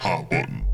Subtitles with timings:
[0.00, 0.64] Hot button.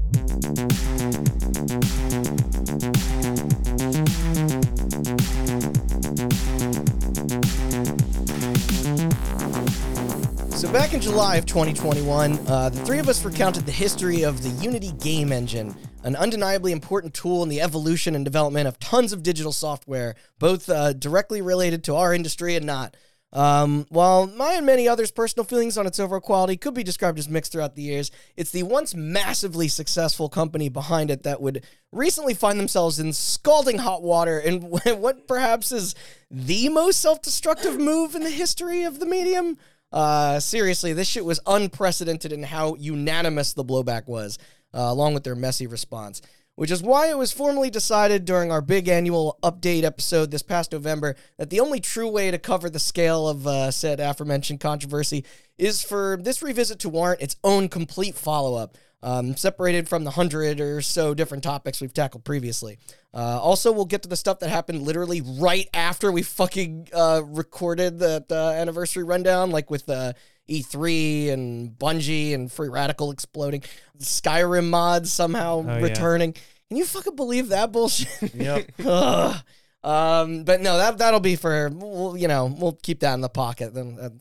[10.52, 14.44] So back in July of 2021, uh, the three of us recounted the history of
[14.44, 15.74] the Unity game engine,
[16.04, 20.68] an undeniably important tool in the evolution and development of tons of digital software, both
[20.68, 22.96] uh, directly related to our industry and not.
[23.36, 27.18] Um, while my and many others' personal feelings on its overall quality could be described
[27.18, 31.62] as mixed throughout the years, it's the once massively successful company behind it that would
[31.92, 35.94] recently find themselves in scalding hot water in what perhaps is
[36.30, 39.58] the most self destructive move in the history of the medium.
[39.92, 44.38] Uh, seriously, this shit was unprecedented in how unanimous the blowback was,
[44.72, 46.22] uh, along with their messy response.
[46.56, 50.72] Which is why it was formally decided during our big annual update episode this past
[50.72, 55.22] November that the only true way to cover the scale of uh, said aforementioned controversy
[55.58, 60.12] is for this revisit to warrant its own complete follow up, um, separated from the
[60.12, 62.78] hundred or so different topics we've tackled previously.
[63.12, 67.20] Uh, also, we'll get to the stuff that happened literally right after we fucking uh,
[67.26, 70.14] recorded the, the anniversary rundown, like with uh,
[70.48, 73.62] E3 and Bungie and Free Radical exploding,
[73.98, 75.80] Skyrim mods somehow yeah.
[75.80, 76.32] returning.
[76.68, 78.34] Can you fucking believe that bullshit?
[78.34, 78.72] Yep.
[79.84, 83.28] Um, but no, that that'll be for we'll, you know we'll keep that in the
[83.28, 84.18] pocket then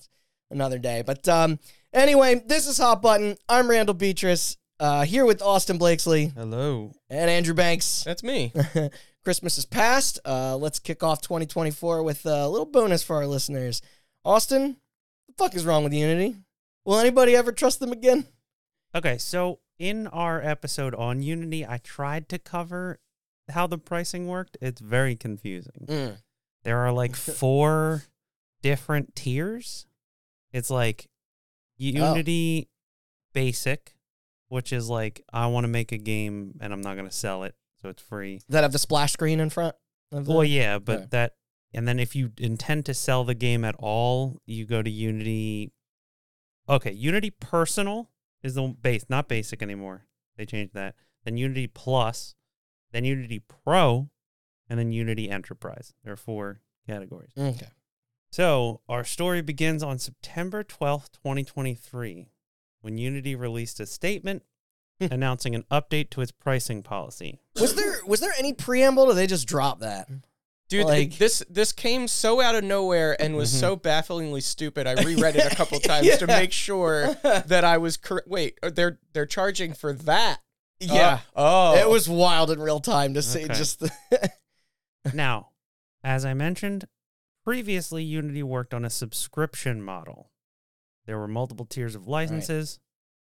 [0.51, 1.01] another day.
[1.03, 1.57] But um,
[1.91, 3.35] anyway, this is Hot Button.
[3.49, 4.57] I'm Randall Beatrice.
[4.79, 6.91] Uh, here with Austin Blakesley Hello.
[7.09, 8.03] and Andrew Banks.
[8.03, 8.53] That's me.
[9.23, 10.19] Christmas is past.
[10.25, 13.81] Uh, let's kick off 2024 with a little bonus for our listeners.
[14.23, 14.77] Austin,
[15.37, 16.35] the fuck is wrong with Unity?
[16.85, 18.25] Will anybody ever trust them again?
[18.93, 22.99] Okay, so in our episode on Unity, I tried to cover
[23.49, 24.57] how the pricing worked.
[24.61, 25.85] It's very confusing.
[25.87, 26.17] Mm.
[26.63, 28.03] There are like four
[28.61, 29.85] different tiers.
[30.51, 31.07] It's like
[31.77, 32.69] Unity
[33.33, 33.95] Basic,
[34.47, 37.43] which is like I want to make a game and I'm not going to sell
[37.43, 38.41] it, so it's free.
[38.49, 39.75] That have the splash screen in front.
[40.11, 41.05] Of the, Well, yeah, but Yeah.
[41.11, 41.33] that
[41.75, 45.73] and then if you intend to sell the game at all, you go to Unity.
[46.69, 48.09] Okay, Unity Personal
[48.41, 50.05] is the base, not Basic anymore.
[50.37, 50.95] They changed that.
[51.25, 52.35] Then Unity Plus,
[52.91, 54.09] then Unity Pro,
[54.69, 55.93] and then Unity Enterprise.
[56.03, 57.31] There are four categories.
[57.37, 57.67] Okay.
[58.31, 62.29] So our story begins on September twelfth, twenty twenty three,
[62.81, 64.43] when Unity released a statement
[64.99, 65.07] hmm.
[65.11, 67.39] announcing an update to its pricing policy.
[67.59, 69.03] Was there was there any preamble?
[69.03, 70.07] Or they just drop that?
[70.67, 73.59] Dude, Like- this this came so out of nowhere and was Mhm.
[73.59, 74.87] so bafflingly stupid.
[74.87, 78.27] I reread it a couple times to make sure that I was correct.
[78.27, 80.39] Wait, uh, they're they're charging for that?
[80.79, 81.19] Yeah.
[81.35, 83.53] Uh, oh, It was wild in real time to see Okay.
[83.53, 83.91] just the
[85.13, 85.49] Now,
[86.03, 86.87] as I mentioned,
[87.43, 90.31] previously Unity worked on a subscription model.
[91.05, 92.79] There were multiple tiers of licenses.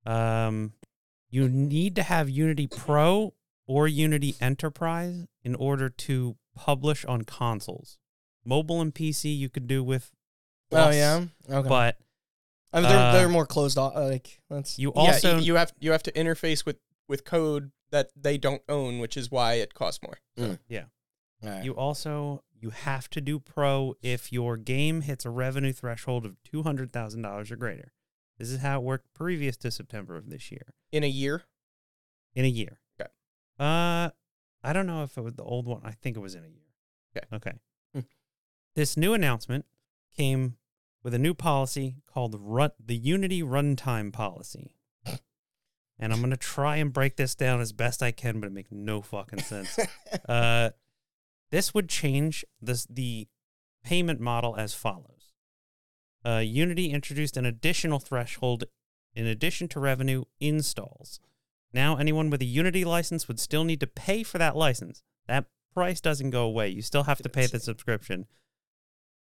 [0.07, 0.75] Um,
[1.29, 3.35] you need to have Unity Pro
[3.67, 7.99] or Unity Enterprise in order to publish on consoles.
[8.45, 10.11] Mobile and PC you could do with.
[10.73, 11.25] Oh yeah.
[11.51, 11.69] Okay.
[11.69, 11.99] But
[12.73, 13.95] I mean, they're uh, they're more closed off.
[13.95, 15.01] Like that's you yeah.
[15.01, 16.77] also you, you have you have to interface with
[17.09, 20.19] with code that they don't own, which is why it costs more.
[20.39, 20.59] Mm.
[20.69, 20.85] Yeah.
[21.43, 21.65] All right.
[21.65, 26.43] You also you have to do pro if your game hits a revenue threshold of
[26.43, 27.93] two hundred thousand dollars or greater.
[28.39, 31.45] This is how it worked previous to September of this year In a year,
[32.35, 32.81] in a year.
[33.01, 33.11] Okay.
[33.59, 34.11] Uh,
[34.65, 35.83] I don't know if it was the old one.
[35.85, 36.61] I think it was in a year.
[37.17, 37.37] Okay.
[37.37, 37.59] Okay.
[37.95, 38.01] Hmm.
[38.75, 39.67] this new announcement
[40.17, 40.57] came
[41.05, 44.75] with a new policy called run the Unity Runtime Policy.
[45.97, 48.73] And I'm gonna try and break this down as best I can, but it makes
[48.73, 49.79] no fucking sense.
[50.29, 50.71] Uh,
[51.51, 53.29] this would change this the
[53.85, 55.33] payment model as follows.
[56.25, 58.65] Uh, Unity introduced an additional threshold
[59.15, 61.21] in addition to revenue installs.
[61.75, 65.03] Now, anyone with a Unity license would still need to pay for that license.
[65.27, 66.69] That price doesn't go away.
[66.69, 68.27] You still have to pay the subscription.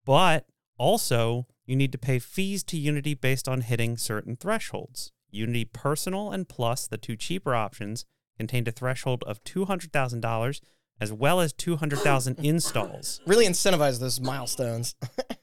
[0.04, 0.46] But
[0.78, 5.10] also, you need to pay fees to Unity based on hitting certain thresholds.
[5.28, 8.04] Unity Personal and Plus, the two cheaper options,
[8.38, 10.60] contained a threshold of $200,000
[11.00, 13.20] as well as 200,000 installs.
[13.26, 14.94] really incentivize those milestones.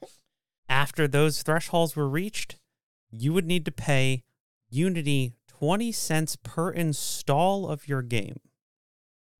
[0.70, 2.56] After those thresholds were reached,
[3.10, 4.24] you would need to pay
[4.70, 8.40] Unity 20 cents per install of your game.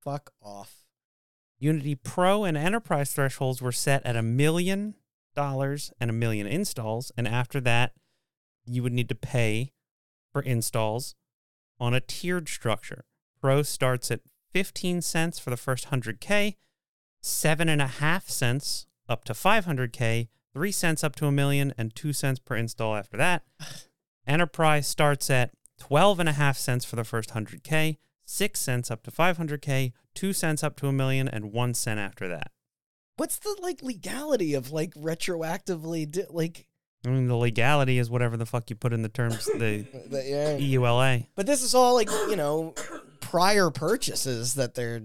[0.03, 0.85] Fuck off.
[1.59, 4.95] Unity Pro and Enterprise thresholds were set at a million
[5.35, 7.93] dollars and a million installs, and after that,
[8.67, 9.73] you would need to pay
[10.33, 11.15] for installs
[11.81, 13.05] on a tiered structure.
[13.41, 14.21] Pro starts at
[14.53, 16.55] 15 cents for the first 100K,
[17.23, 21.95] seven and a half cents up to 500K, three cents up to a million, and
[21.95, 23.43] two cents per install after that.
[24.27, 29.03] Enterprise starts at 12 and a half cents for the first 100K, 6 cents up
[29.03, 32.51] to 500K, 2 cents up to a million, and 1 cent after that.
[33.17, 36.67] What's the like legality of like retroactively di- like
[37.07, 40.25] I mean, the legality is whatever the fuck you put in the terms, the the,
[40.25, 40.59] yeah.
[40.59, 41.27] EULA.
[41.35, 42.75] But this is all like, you know,
[43.21, 45.03] prior purchases that they're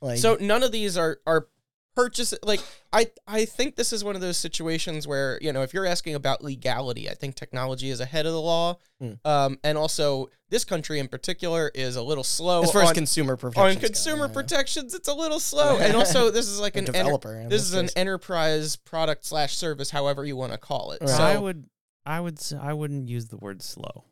[0.00, 1.48] like So none of these are are
[1.96, 2.60] purchase like
[2.92, 6.14] I I think this is one of those situations where you know if you're asking
[6.14, 9.12] about legality, I think technology is ahead of the law, Hmm.
[9.24, 13.36] um, and also this country in particular is a little slow as far as consumer
[13.36, 14.32] protections on go, consumer yeah.
[14.32, 14.94] protections.
[14.94, 17.34] It's a little slow, and also this is like A an developer.
[17.34, 21.00] in this is an enterprise product slash service, however you want to call it.
[21.00, 21.10] Right.
[21.10, 21.64] So I would,
[22.04, 24.04] I would, I wouldn't use the word slow.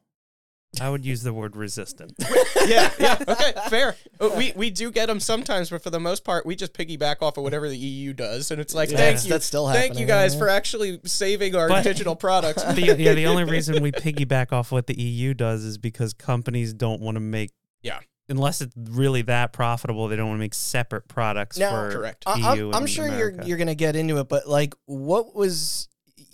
[0.81, 2.13] I would use the word resistant.
[2.67, 3.97] yeah, yeah, okay, fair.
[4.21, 7.17] Uh, We we do get them sometimes, but for the most part, we just piggyback
[7.23, 9.67] off of whatever the EU does, and it's like, Yeah, thank that's- you, that's still
[9.67, 10.39] thank happening, you guys yeah.
[10.41, 12.63] for actually saving our But- digital products.
[12.75, 16.73] the, yeah, the only reason we piggyback off what the EU does is because companies
[16.73, 17.51] don't want to make
[17.83, 18.01] Yeah.
[18.29, 22.25] unless it's really that profitable, they don't want to make separate products Now- for Correct.
[22.27, 22.69] I- EU.
[22.69, 25.89] I'm, I'm and sure you're you're gonna get into it, but like, what was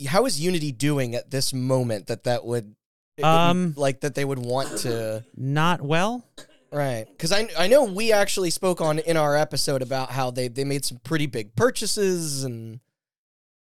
[0.09, 2.75] how is Unity doing at this moment that that would
[3.25, 6.25] Um, like that they would want to not well.
[6.73, 7.07] right?
[7.11, 10.65] Because I I know we actually spoke on in our episode about how they they
[10.65, 12.81] made some pretty big purchases and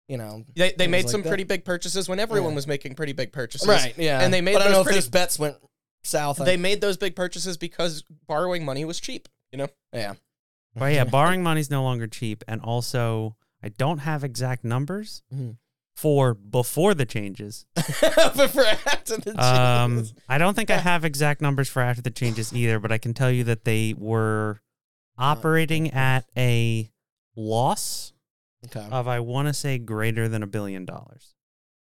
[0.08, 1.28] you know They, they made like some that.
[1.28, 2.56] pretty big purchases when everyone Yeah.
[2.56, 3.66] was making pretty big purchases.
[3.68, 5.56] right yeah And they made but I don't those know if those bets went
[6.02, 6.38] south.
[6.38, 9.28] They made those big purchases because borrowing money was cheap.
[9.52, 10.14] You know, yeah
[10.74, 15.56] But yeah, borrowing money's no longer cheap, and also I don't have exact numbers Mhm.
[16.00, 17.66] For before the changes.
[17.74, 20.14] but for after the Um, changes.
[20.28, 23.12] I don't think I have exact numbers for after the changes either, but I can
[23.12, 24.62] tell you that they were
[25.18, 26.90] operating at a
[27.36, 28.14] loss
[28.64, 28.86] okay.
[28.90, 31.34] of I want to say greater than a billion dollars.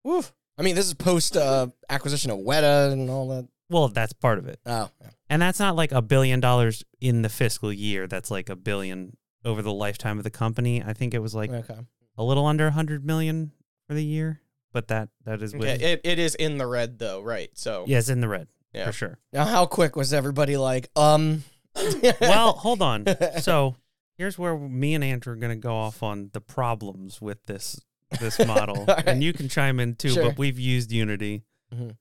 [0.02, 0.32] Woof.
[0.58, 3.48] I mean, this is post uh, acquisition of Weta and all that.
[3.68, 4.58] Well, that's part of it.
[4.66, 5.10] Oh, yeah.
[5.28, 8.08] And that's not like a billion dollars in the fiscal year.
[8.08, 10.82] That's like a billion over the lifetime of the company.
[10.82, 11.78] I think it was like okay.
[12.18, 13.52] a little under a hundred million
[13.90, 14.40] for the year,
[14.72, 17.50] but that that is with okay, it, it is in the red though, right?
[17.54, 18.87] So yeah, it's in the red Yeah.
[18.87, 19.19] for sure.
[19.32, 21.42] Now, how quick was everybody like, um?
[22.20, 23.04] Well, hold on.
[23.40, 23.75] So
[24.16, 27.81] here's where me and Andrew are gonna go off on the problems with this
[28.20, 29.08] this model, All right.
[29.08, 30.10] and you can chime in too.
[30.10, 30.22] Sure.
[30.28, 31.43] But we've used Unity.
[31.75, 31.96] Mhm.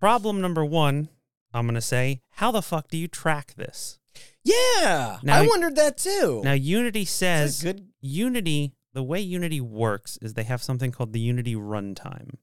[0.00, 1.10] Problem number one,
[1.52, 3.98] I'm gonna say, how the fuck do you track this?
[4.42, 6.40] yeah, Now- I wondered that too.
[6.42, 7.88] Now Unity says good.
[8.00, 12.36] Unity, the way Unity works is they have something called the Unity runtime.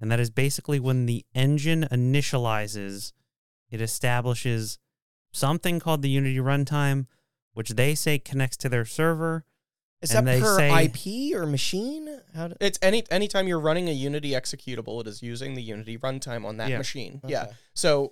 [0.00, 3.12] And that is basically when the engine initializes,
[3.70, 4.78] it establishes
[5.32, 7.06] something called the Unity runtime,
[7.52, 9.44] which they say connects to their server.
[10.00, 12.20] Is and that per say- IP or machine?
[12.34, 15.98] How do, it's any anytime you're running a Unity executable, it is using the Unity
[15.98, 16.78] runtime on that Yeah.
[16.78, 17.20] machine.
[17.26, 17.48] Yeah.
[17.74, 18.08] So y-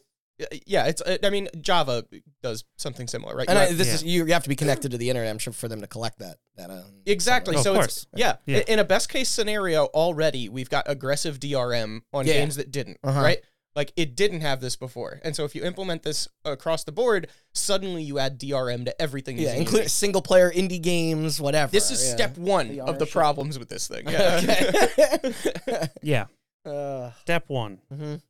[0.67, 2.05] yeah, it's uh, I mean Java
[2.43, 3.49] does something similar, right?
[3.49, 3.95] And You I, have- this Yeah.
[3.95, 4.27] is you.
[4.27, 5.31] You have to be connected to the internet.
[5.31, 6.37] I'm sure for them to collect that.
[6.57, 7.57] That uh, Exactly.
[7.57, 7.87] Of so course.
[7.87, 8.37] it's yeah.
[8.47, 8.63] Yeah.
[8.69, 12.35] In a best case scenario, already we've got aggressive DRM on Yeah.
[12.35, 12.99] games that didn't.
[13.03, 13.21] Uh-huh.
[13.23, 13.39] Right.
[13.75, 17.29] Like it didn't have this before, and so if you implement this across the board,
[17.53, 19.37] suddenly you add DRM to everything.
[19.39, 21.71] Yeah, including single player indie games, whatever.
[21.71, 22.15] This is yeah.
[22.15, 23.11] step one The of the ownership.
[23.13, 24.07] problems with this thing.
[24.09, 25.89] Yeah.
[26.03, 26.27] Yeah.
[26.65, 27.79] uh, Step one.
[27.93, 28.23] mhm.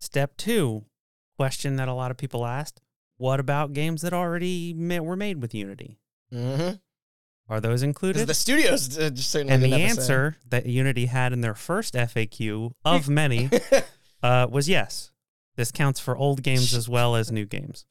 [0.00, 0.84] Step two,
[1.38, 2.80] question that a lot of people asked
[3.16, 5.98] what about games that already ma- were made with Unity?
[6.32, 6.80] Mhm.
[7.48, 8.26] Are those included?
[8.26, 10.00] The studios uh, just certainly and the didn't have a say.
[10.02, 13.48] answer that Unity had in their first FAQ of many
[14.22, 15.10] uh, was yes.
[15.56, 17.86] This counts for old games as well as new games.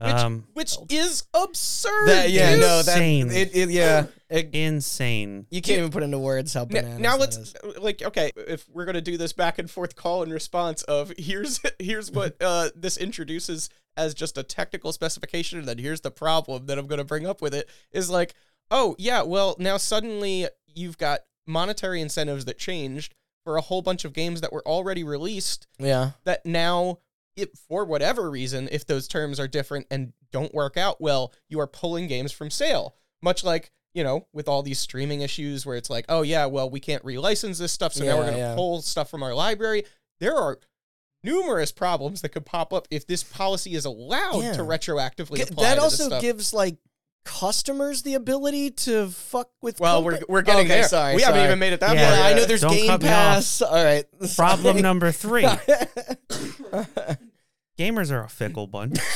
[0.00, 2.06] Which, Um, which is absurd.
[2.08, 2.60] That, yeah, dude.
[2.60, 3.30] no, that Insane.
[3.32, 5.46] it, it, yeah, it- insane.
[5.50, 7.54] you can't even put into words how N- bananas now that let's is.
[7.80, 11.60] like okay if we're gonna do this back and forth call and response of here's
[11.80, 16.66] here's what uh, this introduces as just a technical specification and then here's the problem
[16.66, 18.34] that i'm gonna bring up with it is like
[18.70, 23.14] oh yeah well now suddenly you've got monetary incentives that changed
[23.44, 26.98] for a whole bunch of games that were already released Yeah, that now
[27.38, 31.60] it, for whatever reason if those terms are different and don't work out well you
[31.60, 35.76] are pulling games from sale much like you know with all these streaming issues where
[35.76, 38.38] it's like oh yeah well we can't relicense this stuff so now we're going to
[38.38, 38.54] yeah.
[38.54, 39.84] pull stuff from our library
[40.20, 40.58] there are
[41.24, 44.52] numerous problems that could pop up if this policy is allowed Yeah.
[44.52, 46.20] to retroactively G- apply that to this also stuff.
[46.22, 46.76] gives like
[47.24, 49.80] customers the ability to fuck with.
[49.80, 52.08] well compa- we're, we're getting Okay, there Sorry, we haven't even made it that Yeah,
[52.08, 53.12] far Yeah, I know there's Don't Game cut me off.
[53.14, 53.62] Pass.
[53.62, 54.04] All right.
[54.36, 55.42] Problem number three
[57.78, 58.98] gamers are a fickle bunch.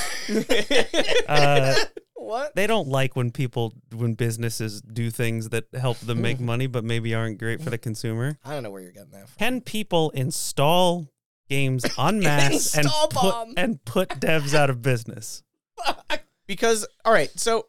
[1.28, 1.74] Uh,
[2.14, 2.54] what?
[2.54, 6.84] they don't like when people, when businesses do things that help them make money but
[6.84, 8.38] maybe aren't great for the consumer.
[8.44, 9.38] I don't know where you're getting that from.
[9.38, 11.08] Can people install
[11.48, 13.54] games en masse and Install put, bomb.
[13.56, 15.42] and put devs out of business.
[16.46, 17.66] because all right, so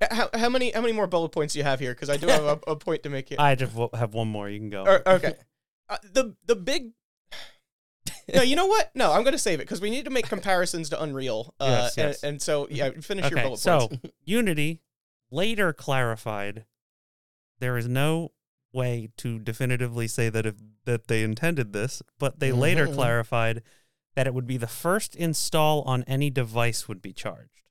[0.00, 1.92] uh, how, how many how many more bullet points do you have here?
[1.94, 3.38] Because I do have a, a point to make here.
[3.40, 4.48] I just w- have one more.
[4.48, 4.84] You can go.
[4.84, 5.34] Or- okay,
[5.88, 6.92] uh, the the big.
[8.32, 8.90] No, you know what?
[8.94, 11.54] No, I'm going to save it because we need to make comparisons to Unreal.
[11.58, 12.22] Uh, Yes, yes.
[12.22, 14.04] And, and so, yeah, finish your Okay, bullet so points.
[14.24, 14.80] Unity
[15.30, 16.64] later clarified
[17.58, 18.32] there is no
[18.72, 20.54] way to definitively say that if
[20.84, 22.94] that they intended this, but they later Mhm.
[22.94, 23.62] clarified
[24.14, 27.62] that it would be the first install on any device would be charged.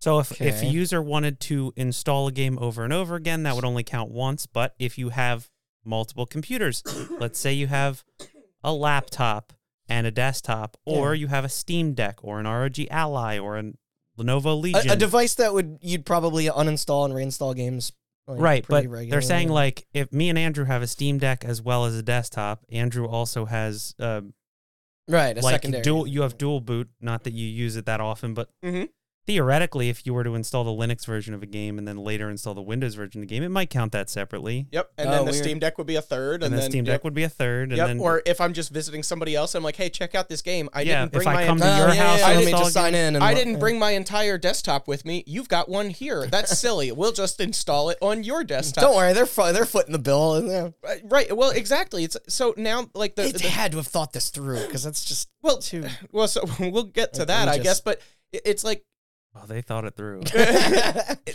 [0.00, 3.56] So if, if a user wanted to install a game over and over again, that
[3.56, 4.46] would only count once.
[4.46, 5.50] But if you have
[5.84, 6.84] multiple computers,
[7.18, 8.04] let's say you have
[8.62, 9.52] a laptop
[9.88, 13.72] and a desktop, or you have a Steam Deck or an ROG Ally or a
[14.18, 14.90] Lenovo Legion.
[14.90, 17.92] A, a device that would you'd probably uninstall and reinstall games.
[18.26, 21.44] Like, right, but pretty they're saying like if me and Andrew have a Steam Deck
[21.44, 24.20] as well as a desktop, Andrew also has uh,
[25.08, 25.82] right a like secondary.
[25.82, 26.06] dual.
[26.06, 26.90] You have dual boot.
[27.00, 28.90] Not that you use it that often, but Mhm.
[29.28, 32.30] Theoretically, if you were to install the Linux version of a game and then later
[32.30, 34.66] install the Windows version of the game, it might count that separately.
[34.72, 34.90] Yep.
[34.96, 35.44] And Oh, then the weird.
[35.44, 36.42] Steam Deck would be a third.
[36.42, 37.68] And, And, the then Steam yep, Deck would be a third.
[37.68, 37.86] And Yep.
[37.88, 40.70] then or if I'm just visiting somebody else, I'm like, hey, check out this game.
[40.72, 42.36] I Yeah, didn't bring if I my come entire- Oh, your yeah, house yeah, and
[42.36, 43.14] let me install just sign in.
[43.16, 43.58] And I didn't yeah.
[43.58, 45.24] bring my entire desktop with me.
[45.26, 46.26] You've got one here.
[46.26, 46.90] That's silly.
[46.90, 48.82] We'll just install it on your desktop.
[48.82, 50.42] Don't worry, they're fu- they're footing the bill.
[50.46, 50.68] Yeah.
[50.82, 51.36] Uh, Right.
[51.36, 52.04] Well, exactly.
[52.04, 55.04] It's so now like the, They the had to have thought this through because that's
[55.04, 55.84] just well, too.
[56.12, 56.26] well.
[56.28, 57.64] So we'll get to that, I Outrageous.
[57.64, 57.80] guess.
[57.82, 58.00] But
[58.32, 58.84] it's like
[59.42, 60.22] oh, they thought it through.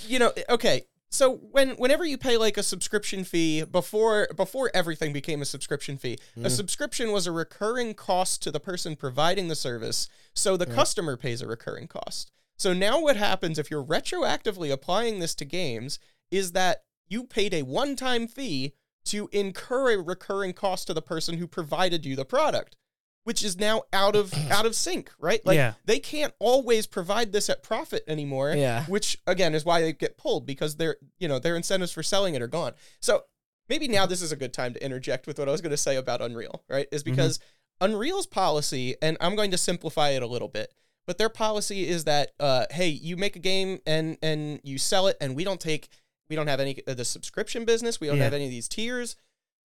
[0.07, 5.13] you know okay so when whenever you pay like a subscription fee before before everything
[5.13, 6.51] became a subscription fee a mm.
[6.51, 10.74] subscription was a recurring cost to the person providing the service so the mm.
[10.74, 12.31] customer pays a recurring cost.
[12.57, 16.00] So now what happens if you're retroactively applying this to games
[16.31, 18.74] is that you paid a one-time fee
[19.05, 22.75] to incur a recurring cost to the person who provided you the product
[23.24, 25.74] which is now out of out of sync right like Yeah.
[25.86, 28.86] they can't always provide this at profit anymore Yeah.
[28.86, 32.36] which again is why they get pulled because their you know their incentives for selling
[32.36, 32.74] it are gone.
[33.00, 33.24] So
[33.70, 35.77] maybe now this is a good time to interject with what I was going to
[35.77, 36.88] say about Unreal, right?
[36.92, 37.39] Is because
[37.82, 40.74] Unreal's policy, and I'm going to simplify it a little bit,
[41.08, 45.08] but their policy is that uh, hey, you make a game and and you sell
[45.08, 45.89] it, and we don't take
[46.30, 48.24] we don't have any of the subscription business, we don't Yeah.
[48.25, 49.15] have any of these tiers.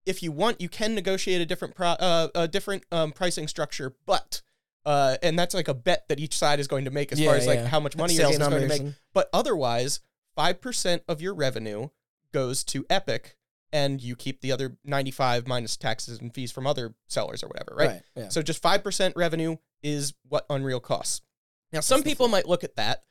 [0.04, 3.94] If you want, you can negotiate a different pro, uh, a different um, pricing structure,
[4.06, 4.42] but
[4.84, 7.34] uh, and that's like a bet that each side is going to make as far
[7.34, 8.94] Yeah, as like how much money your game is going to make.
[9.14, 10.00] But otherwise,
[10.36, 11.88] 5% of your revenue
[12.32, 13.36] goes to Epic
[13.72, 17.74] and you keep the other 95 minus taxes and fees from other sellers or whatever,
[17.76, 17.88] right?
[17.88, 18.02] Right.
[18.16, 18.28] Yeah.
[18.28, 21.20] So just 5% revenue is what Unreal costs.
[21.72, 23.04] Now, some people might look at that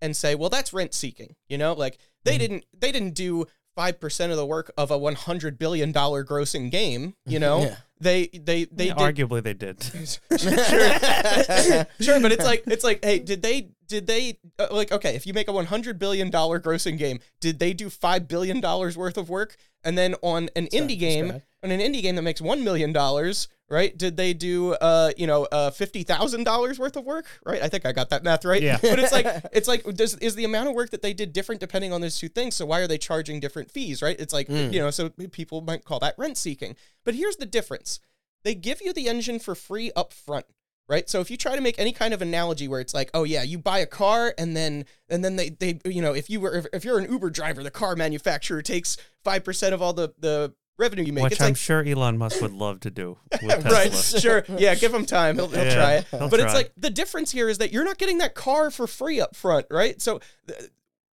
[0.00, 2.38] and say, "Well, that's rent seeking." You know, like they Mm-hmm.
[2.38, 3.46] didn't they didn't do
[3.78, 7.62] 5% of the work of a 100 billion dollar grossing game, you know?
[7.62, 7.76] Yeah.
[8.00, 9.82] They they they Yeah, did arguably they did.
[9.82, 10.38] sure,
[12.00, 15.16] sure, but it's like it's like, hey, did they did they uh, like okay?
[15.16, 18.60] If you make a one hundred billion dollar grossing game, did they do five billion
[18.60, 19.56] dollars worth of work?
[19.82, 23.48] And then on an indie game, on an indie game that makes one million dollars,
[23.68, 23.96] right?
[23.96, 27.26] Did they do uh you know uh fifty thousand dollars worth of work?
[27.44, 27.62] Right?
[27.62, 28.62] I think I got that math right.
[28.62, 28.78] Yeah.
[28.80, 31.60] But it's like it's like does is the amount of work that they did different
[31.60, 32.56] depending on those two things?
[32.56, 34.02] So why are they charging different fees?
[34.02, 34.18] Right?
[34.18, 36.76] It's like you know so people might call that rent seeking.
[37.04, 38.00] But here's the difference
[38.44, 40.46] they give you the engine for free up front
[40.88, 43.24] right so if you try to make any kind of analogy where it's like oh
[43.24, 46.40] yeah you buy a car and then and then they they you know if you
[46.40, 50.14] were if, if you're an uber driver the car manufacturer takes 5% of all the
[50.18, 53.18] the revenue you make Which it's I'm like sure Elon Musk would love to do
[53.42, 56.54] with right sure yeah give him time he'll, he'll Yeah, try it he'll but it's
[56.54, 59.66] like the difference here is that you're not getting that car for free up front
[59.70, 60.70] right so th-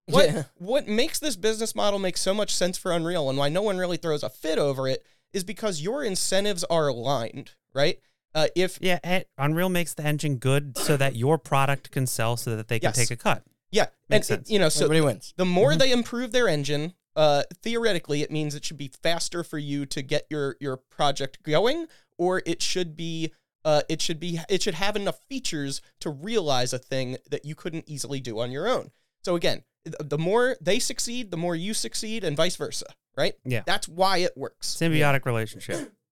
[0.06, 0.42] what Yeah.
[0.56, 3.78] what makes this business model make so much sense for Unreal and why no one
[3.78, 8.00] really throws a fit over it is because your incentives are aligned, right?
[8.34, 12.36] Uh, if Yeah, and Unreal makes the engine good so that your product can sell
[12.36, 12.96] so that they can Yes.
[12.96, 13.44] take a cut.
[13.70, 14.50] yeah, Makes and sense.
[14.50, 15.34] you know, so Everybody wins.
[15.36, 15.78] the more mm-hmm.
[15.78, 20.00] they improve their engine, uh, theoretically, it means it should be faster for you to
[20.00, 21.86] get your your project going,
[22.16, 23.32] or it should be.
[23.62, 27.54] Uh, it should be it should have enough features to realize a thing that you
[27.54, 28.90] couldn't easily do on your own.
[29.22, 32.86] So again, the more they succeed, the more you succeed, and vice versa,
[33.18, 33.34] right?
[33.44, 33.64] Yeah.
[33.66, 34.74] that's why it works.
[34.74, 35.92] Symbiotic relationship.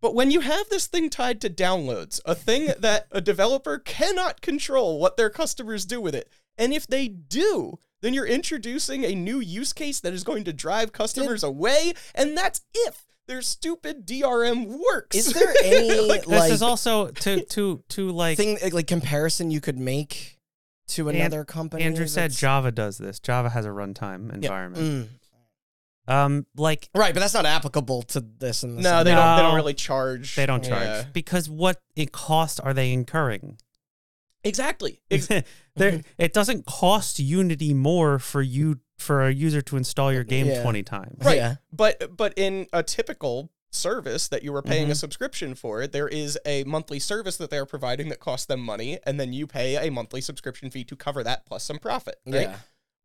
[0.00, 4.42] But when you have this thing tied to downloads, a thing that a developer cannot
[4.42, 9.14] control what their customers do with it, and if they do, then you're introducing a
[9.14, 14.06] new use case that is going to drive customers away, and that's if their stupid
[14.06, 15.16] DRM works.
[15.16, 19.50] Is there any Like, like, this is also to to to like thing like comparison
[19.50, 20.38] you could make
[20.88, 21.82] to An- another company?
[21.82, 23.18] Andrew said Java does this.
[23.20, 25.08] Java has a runtime environment.
[25.08, 25.08] Mm.
[26.06, 28.84] Um, like Right, but that's not applicable to this and this.
[28.84, 29.16] No, they that.
[29.16, 29.36] don't.
[29.36, 30.36] They don't really charge.
[30.36, 31.04] they don't charge Yeah.
[31.14, 33.56] because what it cost are they incurring?
[34.44, 35.00] Exactly.
[35.76, 40.62] It doesn't cost Unity more for you for a user to install your game Yeah.
[40.62, 41.24] twenty times.
[41.24, 41.36] Right.
[41.36, 41.56] Yeah.
[41.72, 44.92] But but in a typical service that you were paying Mm-hmm.
[44.92, 49.00] a subscription for, there is a monthly service that they're providing that costs them money,
[49.04, 52.16] and then you pay a monthly subscription fee to cover that plus some profit.
[52.24, 52.42] Right.
[52.42, 52.56] Yeah.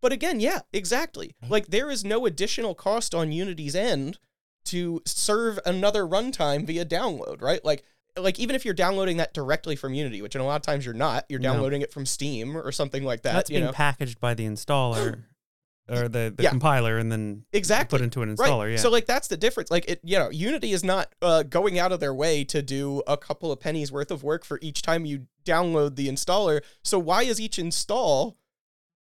[0.02, 1.34] But again, yeah, exactly.
[1.44, 1.52] Mm-hmm.
[1.52, 4.20] Like there is no additional cost on Unity's end
[4.66, 7.66] to serve another runtime via download, right?
[7.66, 7.84] Like
[8.18, 10.86] like even if you're downloading that directly from Unity, which in a lot of times
[10.86, 11.54] you're not, you're No.
[11.54, 13.34] downloading it from Steam or something like that.
[13.34, 13.72] That's you being know?
[13.72, 15.24] packaged by the installer
[15.90, 16.50] or the, the Yeah.
[16.50, 17.98] compiler and then exactly.
[17.98, 18.50] put into an Right.
[18.50, 18.72] installer.
[18.72, 18.78] Yeah.
[18.78, 19.72] So like that's the difference.
[19.72, 23.02] Like it, you know, Unity is not uh, going out of their way to do
[23.08, 26.62] a couple of pennies worth of work for each time you download the installer.
[26.84, 28.38] So why is each install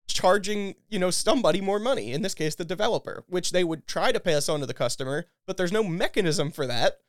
[0.07, 2.11] charging, you know, somebody more money?
[2.11, 5.25] In this case, the developer, which they would try to pass on to the customer,
[5.45, 6.99] but there's no mechanism for that.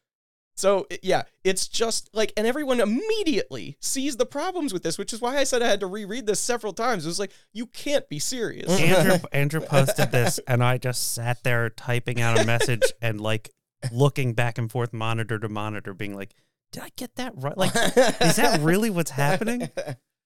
[0.56, 5.20] So yeah, it's just like, and everyone immediately sees the problems with this, which is
[5.20, 7.04] why I said I had to reread this several times.
[7.04, 8.70] It was like, you can't be serious.
[8.70, 8.80] Mm.
[8.80, 13.50] Andrew Andrew posted this and I just sat there typing out a message and like
[13.92, 16.34] looking back and forth monitor to monitor being like
[16.73, 19.68] did I get that right like is that really what's happening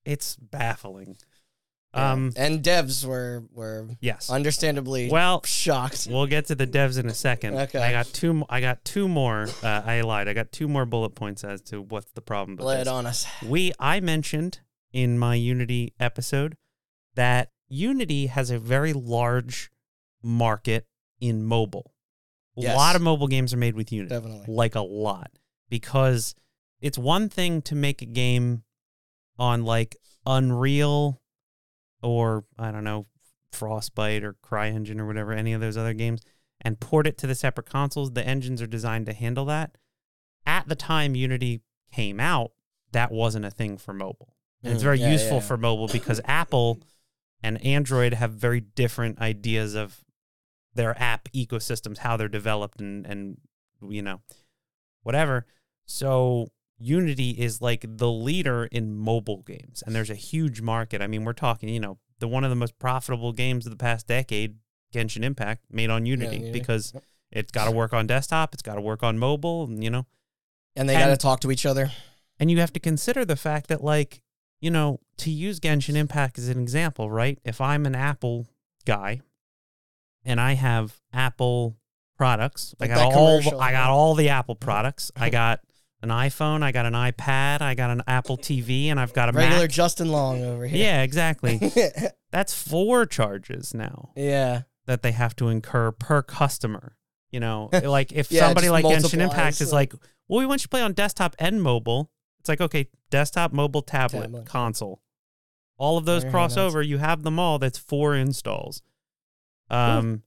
[0.04, 1.16] it's baffling
[1.94, 6.06] um and devs were were yes understandably well shocked.
[6.10, 7.78] we'll get to the devs in a second Okay.
[7.82, 11.10] I got two I got two more uh, I lied I got two more bullet
[11.14, 13.26] points as to what's the problem with Lay it on us.
[13.44, 14.60] We I mentioned
[14.92, 16.56] in my Unity episode
[17.14, 19.70] that Unity has a very large
[20.22, 20.86] market
[21.20, 21.92] in mobile.
[22.56, 22.76] A Yes.
[22.76, 24.14] lot of mobile games are made with Unity.
[24.14, 24.46] Definitely.
[24.54, 25.30] Like a lot.
[25.70, 26.34] Because
[26.80, 28.62] it's one thing to make a game
[29.38, 31.20] on like Unreal
[32.02, 33.06] or I don't know,
[33.52, 36.20] Frostbite or CryEngine or whatever, any of those other games,
[36.60, 38.12] and port it to the separate consoles.
[38.12, 39.76] The engines are designed to handle that.
[40.46, 41.62] At the time Unity
[41.92, 42.52] came out,
[42.92, 44.34] that wasn't a thing for mobile.
[44.62, 45.40] And it's Mm, very yeah, useful yeah.
[45.42, 46.80] for mobile because Apple
[47.42, 50.02] and Android have very different ideas of
[50.74, 53.38] their app ecosystems, how they're developed and and
[53.82, 54.20] you know,
[55.02, 55.46] whatever.
[55.86, 61.02] So Unity is like the leader in mobile games and there's a huge market.
[61.02, 63.76] I mean, we're talking, you know, the one of the most profitable games of the
[63.76, 64.56] past decade,
[64.92, 66.52] Genshin Impact, made on Unity Unity.
[66.52, 66.92] because
[67.30, 70.06] it's got to work on desktop, it's got to work on mobile, and you know,
[70.76, 71.90] And they got to talk to each other.
[72.38, 74.22] and you have to consider the fact that, like,
[74.60, 77.38] you know, to use Genshin Impact as an example, right?
[77.44, 78.46] If I'm an Apple
[78.84, 79.20] guy
[80.24, 81.76] and I have Apple
[82.16, 84.64] products, Like I got all commercial, I got all the Apple mm-hmm.
[84.64, 85.12] products.
[85.16, 85.60] I got
[86.02, 89.32] an iPhone, I got an iPad, I got an Apple TV, and I've got a
[89.32, 89.70] Regular Mac.
[89.70, 90.78] Justin Long over here.
[90.78, 91.60] Yeah, exactly.
[92.30, 94.62] That's four charges now yeah.
[94.86, 96.96] that they have to incur per customer.
[97.30, 99.92] You know, like if Yeah, somebody like Genshin Impact is like-
[100.28, 102.10] well, we want you to play on desktop and mobile.
[102.40, 104.46] It's like, okay, desktop, mobile, tablet, Tablet.
[104.46, 105.00] console.
[105.78, 106.82] All of those Very cross over.
[106.82, 107.58] You have them all.
[107.58, 108.82] That's four installs.
[109.70, 110.22] Um,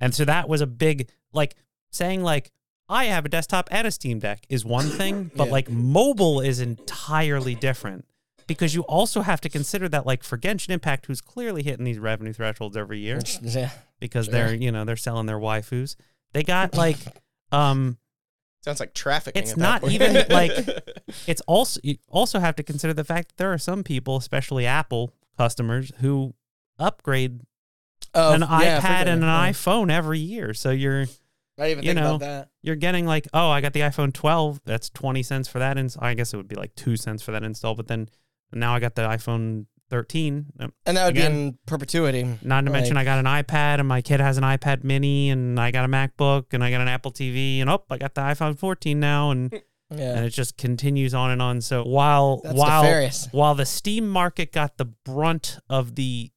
[0.00, 1.54] and so that was a big like
[1.90, 2.50] saying like
[2.92, 5.52] I have a desktop and a Steam Deck is one thing, but Yeah.
[5.52, 8.04] like mobile is entirely different
[8.46, 11.98] because you also have to consider that like for Genshin Impact, who's clearly hitting these
[11.98, 13.70] revenue thresholds every year Yeah.
[13.98, 14.32] because Sure.
[14.32, 15.96] they're you know they're selling their waifus.
[16.32, 16.98] They got like
[17.50, 17.98] um
[18.64, 19.42] Sounds like trafficking.
[19.42, 19.94] It's at that not point.
[19.94, 20.52] even, like-
[21.26, 24.66] it's also you also have to consider the fact that there are some people, especially
[24.66, 26.34] Apple customers, who
[26.78, 27.40] upgrade
[28.14, 29.50] Oh, an yeah, iPad and an Yeah.
[29.50, 30.52] iPhone every year.
[30.54, 31.06] So you're
[31.62, 32.48] I even you think know, about that.
[32.62, 34.60] you're getting like, oh, I got the iPhone 12.
[34.64, 35.78] That's 20 cents for that.
[35.78, 37.74] And I guess it would be like two cents for that install.
[37.74, 38.08] But then
[38.52, 40.46] now I got the iPhone 13.
[40.60, 42.38] Um, And that would Again, be in perpetuity.
[42.42, 45.60] Not to mention, I got an iPad, and my kid has an iPad Mini, and
[45.60, 48.22] I got a MacBook, and I got an Apple TV, and oh, I got the
[48.22, 49.52] iPhone 14 now, and
[49.94, 50.16] Yeah.
[50.16, 51.60] and it just continues on and on.
[51.60, 53.28] So while That's while nefarious.
[53.32, 56.30] while the Steam market got the brunt of the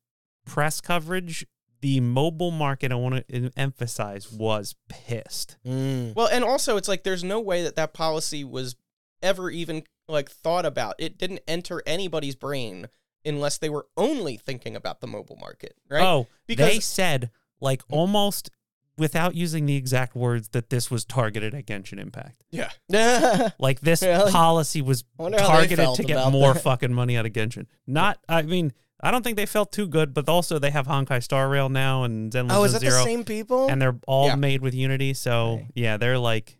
[0.46, 1.46] press coverage,
[1.82, 5.58] the mobile market I want to emphasize was pissed.
[5.66, 6.16] Mm.
[6.16, 8.76] Well, and also it's like there's no way that that policy was
[9.22, 10.96] ever even like thought about.
[11.00, 12.88] It didn't enter anybody's brain
[13.26, 16.04] unless they were only thinking about the mobile market, right?
[16.04, 18.50] Oh, because they said like almost
[18.98, 22.42] without using the exact words that this was targeted at Genshin Impact.
[22.50, 22.70] yeah.
[23.60, 24.32] Like this Really?
[24.32, 26.64] policy was Wonder how they targeted to get more that.
[26.64, 27.66] fucking money out of Genshin.
[27.86, 31.22] Not, I mean, I don't think they felt too good, but also they have Honkai
[31.22, 33.70] Star Rail now and Zenless oh, is that Zero, the same people?
[33.70, 34.36] and they're all Yeah.
[34.36, 35.14] made with Unity.
[35.14, 35.68] So Okay.
[35.76, 36.58] yeah, they're like,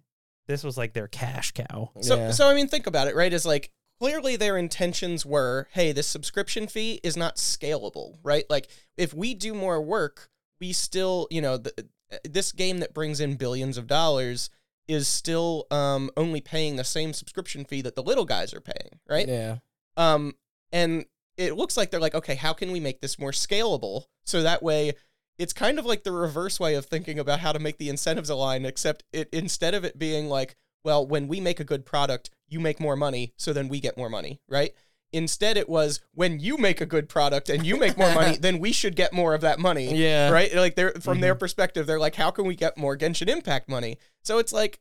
[0.48, 1.92] this was like their cash cow.
[2.02, 2.32] So Yeah.
[2.32, 3.32] so I mean think about it, right?
[3.32, 8.44] Is like clearly their intentions were, hey, this subscription fee is not scalable, right?
[8.50, 8.68] Like
[8.98, 11.88] if we do more work, we still, you know, the,
[12.24, 14.50] this game that brings in billions of dollars
[14.88, 19.00] is still um, only paying the same subscription fee that the little guys are paying,
[19.10, 19.28] right?
[19.28, 19.58] Yeah.
[19.98, 20.36] Um,
[20.72, 21.06] and
[21.38, 24.64] it looks like they're like, okay, how can we make this more scalable so that
[24.64, 24.94] way
[25.38, 28.30] it's kind of like the reverse way of thinking about how to make the incentives
[28.30, 32.30] align, except it instead of it being like, well, when we make a good product,
[32.48, 34.72] you make more money, so then we get more money, right?
[35.12, 38.60] Instead, it was when you make a good product and you make more money, then
[38.60, 39.96] we should get more of that money.
[39.96, 40.30] Yeah.
[40.30, 40.54] Right?
[40.54, 41.40] Like they're from their mm-hmm.
[41.40, 43.98] perspective, they're like, how can we get more Genshin Impact money?
[44.24, 44.80] So it's like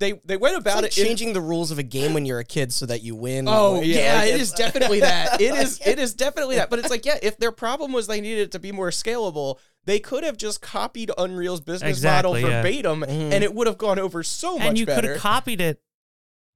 [0.00, 2.26] they they went It's about like it in- changing the rules of a game when
[2.26, 3.46] you're a kid so that you win.
[3.46, 5.40] Oh Like, yeah, like it's- definitely that.
[5.40, 6.70] It is it is definitely that.
[6.70, 9.58] But it's like, yeah, if their problem was they needed it to be more scalable,
[9.84, 12.62] they could have just copied Unreal's business Exactly, model yeah.
[12.62, 13.32] verbatim Mhm.
[13.32, 15.80] and it would have gone over so much and you could have copied it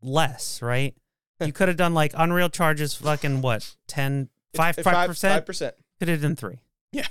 [0.02, 0.94] less, right?
[1.40, 5.46] You could have done like Unreal charges fucking what 10, 5 Five percent.
[5.46, 5.74] percent.
[5.98, 6.60] Could have done three.
[6.92, 7.06] Yeah.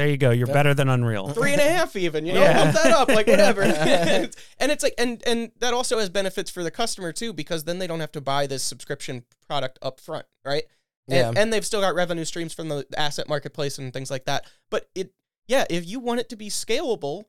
[0.00, 0.30] There you go.
[0.30, 0.54] You're Yeah.
[0.54, 1.28] better than Unreal.
[1.28, 2.64] Three and a half even, you know, Yeah.
[2.64, 3.62] bump that up, like whatever.
[4.58, 7.78] And it's like and and that also has benefits for the customer too, because then
[7.78, 10.64] they don't have to buy this subscription product up front, right?
[11.06, 11.42] And, Yeah.
[11.42, 14.46] and they've still got revenue streams from the asset marketplace and things like that.
[14.70, 15.12] But it,
[15.46, 17.24] yeah, if you want it to be scalable,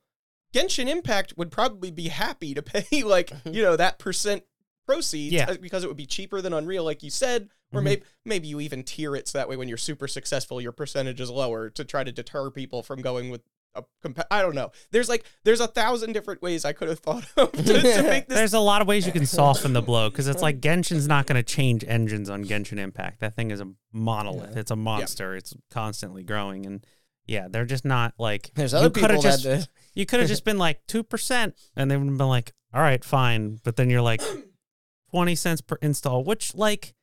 [0.54, 4.44] Genshin Impact would probably be happy to pay like you know that percent
[4.86, 5.50] proceeds Yeah.
[5.50, 7.50] uh, because it would be cheaper than Unreal, like you said.
[7.74, 7.84] Or Mhm.
[7.86, 11.22] maybe maybe you even tier it so that way when you're super successful, your percentage
[11.22, 13.42] is lower to try to deter people from going with
[13.74, 14.72] a compa- I don't know.
[14.92, 18.28] There's like there's a thousand different ways I could have thought of to, to make
[18.28, 21.08] this There's a lot of ways you can soften the blow because it's like Genshin's
[21.08, 23.22] not going to change engines on Genshin Impact.
[23.22, 24.58] That thing is a monolith.
[24.58, 25.36] It's a monster.
[25.38, 26.86] It's constantly growing, and
[27.26, 28.52] yeah, they're just not like.
[28.56, 29.70] There's you other coulda people just, that.
[29.94, 32.82] You could have just been like two percent, and they would have been like, "All
[32.82, 34.22] right, fine," but then you're like,
[35.12, 36.94] twenty cents per install, which like.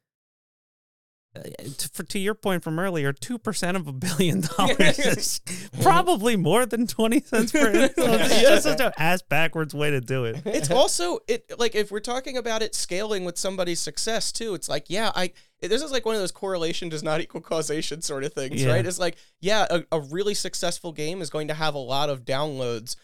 [1.34, 5.40] To, for, to your point from earlier, two percent of a billion dollars is
[5.82, 8.14] probably more than twenty cents per install.
[8.14, 10.42] It's just such an ass backwards way to do it.
[10.46, 14.68] it's also it like if we're talking about it scaling with somebody's success too it's
[14.68, 18.24] like yeah i this is like one of those correlation does not equal causation sort
[18.24, 18.72] of things Yeah.
[18.72, 22.08] right it's like yeah a, a really successful game is going to have a lot
[22.08, 22.96] of downloads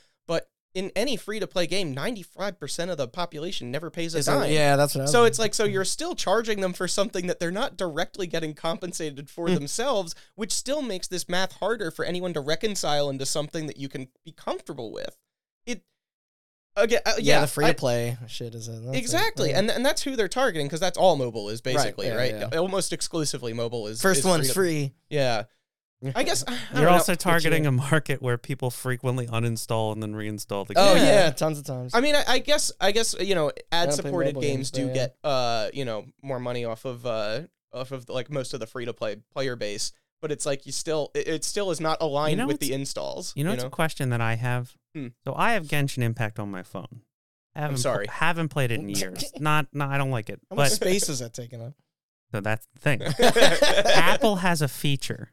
[0.75, 4.33] in any free to play game 95% of the population never pays a Is it-
[4.33, 7.29] dime yeah, that's what I so it's like so you're still charging them for something
[7.29, 9.55] that they're not directly getting compensated for Hmm.
[9.55, 13.89] themselves which still makes this math harder for anyone to reconcile into something that you
[13.89, 15.17] can be comfortable with
[15.65, 15.83] it
[16.77, 20.03] again uh, yeah, yeah, the free to play shit is a, exactly and and that's
[20.03, 22.59] who they're targeting because that's all mobile is basically yeah, right, yeah.
[22.59, 24.93] almost exclusively mobile is first is one's free.
[25.09, 25.45] yeah
[26.15, 26.91] i guess I You're know.
[26.91, 30.85] also targeting you- a market where people frequently uninstall and then reinstall the game.
[30.87, 31.05] Oh Yeah.
[31.05, 31.93] yeah, tons of times.
[31.95, 34.93] I mean, I, I guess, I guess you know, ad-supported games games, do yeah.
[34.95, 38.67] get, uh, you know, more money off of, uh, off of like most of the
[38.67, 39.93] free to play player base.
[40.23, 43.33] But it's like you still, it, it still is not aligned know with the installs.
[43.37, 44.73] You know, it's a question that I have.
[44.95, 45.09] Hmm.
[45.27, 47.03] So I have Genshin Impact on my phone.
[47.55, 48.07] I haven't pl- sorry.
[48.09, 49.31] haven't played it in years.
[49.39, 50.41] Not, no, I don't like it.
[50.51, 51.75] How much But space is that taking up?
[52.33, 53.03] so that's the thing.
[53.95, 55.31] Apple has a feature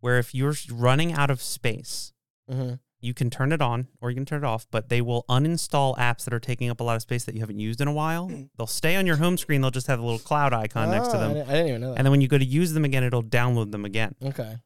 [0.00, 2.12] where if you're running out of space,
[2.50, 2.74] Mm-hmm.
[3.00, 5.94] you can turn it on or you can turn it off, but they will uninstall
[5.98, 7.92] apps that are taking up a lot of space that you haven't used in a
[7.92, 8.28] while.
[8.56, 9.60] They'll stay on your home screen.
[9.60, 11.34] They'll just have a little cloud icon next to Oh, I them.
[11.34, 11.98] didn't, I didn't even know that.
[11.98, 14.14] And then when you go to use them again, it'll download them again.
[14.24, 14.56] okay.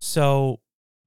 [0.00, 0.60] So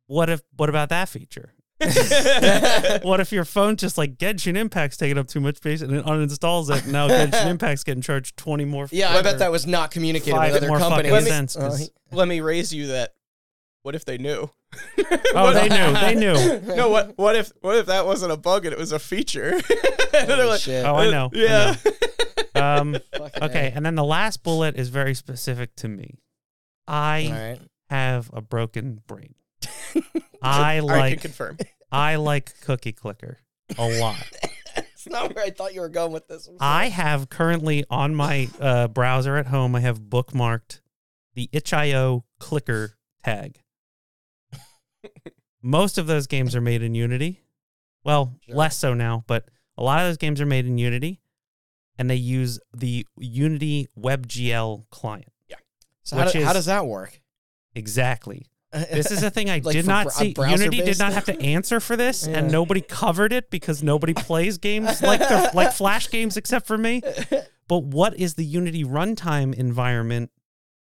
[0.07, 1.53] what if what about that feature?
[3.03, 6.05] what if your phone just like Genshin Impact's taking up too much space and it
[6.05, 6.83] uninstalls it?
[6.83, 8.87] And now Genshin Impact's getting charged twenty more.
[8.91, 11.11] Yeah, I bet that was not communicated five with other more companies.
[11.11, 11.55] fucking me- cents.
[11.55, 13.13] Uh, 'cause- Let me raise you that.
[13.83, 14.49] What if they knew?
[15.35, 15.93] oh, they knew.
[15.93, 16.75] They knew.
[16.75, 17.17] no, what?
[17.17, 17.51] What if?
[17.61, 19.53] What if that wasn't a bug and it was a feature?
[20.13, 20.83] And like, shit.
[20.85, 21.29] Oh, I know.
[21.33, 21.75] I Yeah.
[22.55, 22.97] Um,
[23.41, 23.75] okay, A.
[23.77, 26.15] and then the last bullet is very specific to me.
[26.87, 27.59] I All right.
[27.89, 29.35] have a broken brain.
[30.41, 31.57] I I can like confirm.
[31.91, 33.39] I like Cookie Clicker
[33.77, 34.17] a lot.
[34.93, 36.49] It's not where I thought you were going with this.
[36.59, 40.81] I have currently on my uh, browser at home, I have bookmarked
[41.33, 43.59] the itch.io clicker tag.
[45.61, 47.41] Most of those games are made in Unity.
[48.03, 48.55] Well, Sure.
[48.55, 49.45] less so now, but
[49.77, 51.21] a lot of those games are made in Unity
[51.97, 55.31] and they use the Unity WebGL client.
[55.47, 55.55] Yeah.
[56.03, 57.21] So how, do- how is- does that work?
[57.75, 58.47] Exactly.
[58.91, 60.33] This is a thing I Like did for not br- see.
[60.33, 64.13] browser Unity did not have to answer for this, and nobody covered it because nobody
[64.13, 67.01] plays games like the, like Flash games except for me.
[67.67, 70.31] But what is the Unity runtime environment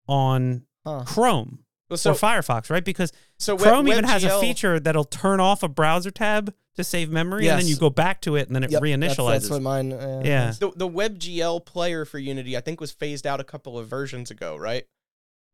[0.08, 1.04] on Huh.
[1.06, 2.70] Chrome Well, so or Firefox?
[2.70, 6.54] Right, because so we- Chrome even has a feature that'll turn off a browser tab
[6.76, 9.16] to save memory, and then you go back to it, and then it Yep, that's-
[9.16, 9.32] reinitializes.
[9.32, 9.92] That's, what mine.
[9.92, 10.52] Uh, Yeah.
[10.58, 14.30] The the WebGL player for Unity, I think, was phased out a couple of versions
[14.30, 14.84] ago, right?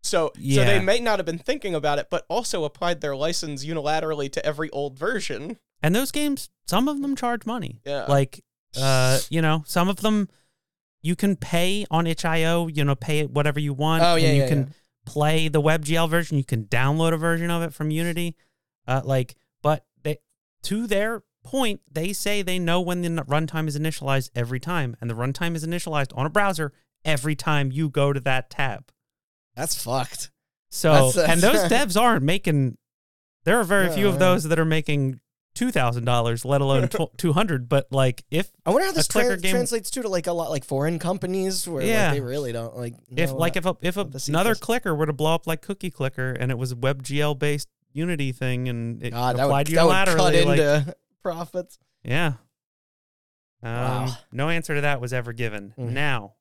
[0.07, 0.63] So, yeah.
[0.63, 4.31] so they may not have been thinking about it, but also applied their license unilaterally
[4.33, 5.59] to every old version.
[5.83, 7.81] And those games, some of them charge money.
[7.85, 8.07] Yeah.
[8.07, 8.43] Like,
[8.81, 10.29] uh, you know, some of them
[11.03, 14.03] you can pay on itch.io, you know, pay it whatever you want.
[14.03, 14.73] Oh, yeah, and you yeah, can yeah.
[15.05, 16.37] play the WebGL version.
[16.37, 18.37] You can download a version of it from Unity.
[18.87, 20.19] Uh, like, but they,
[20.65, 25.09] to their point, they say they know when the runtime is initialized every time, and
[25.09, 26.73] the runtime is initialized on a browser
[27.05, 28.91] every time you go to that tab.
[29.57, 30.31] That's fucked.
[30.71, 32.77] So, That's- that's- and those devs aren't making.
[33.45, 35.21] There are very few of those that are making
[35.55, 37.69] two thousand dollars, let alone two hundred.
[37.69, 40.51] But like, if I wonder how this clicker game- translates to to like a lot
[40.51, 42.07] like foreign companies where Yeah.
[42.09, 42.95] like, they really don't like.
[43.17, 45.91] if like what- if a, if a, another clicker were to blow up like Cookie
[45.91, 49.85] Clicker and it was a WebGL based Unity thing and it God, applied would, that
[49.87, 51.79] would cut unilaterally, like into profits.
[52.05, 52.33] yeah.
[53.63, 54.17] Um, Wow.
[54.33, 55.73] No answer to that was ever given.
[55.79, 55.93] Mhm.
[55.93, 56.35] Now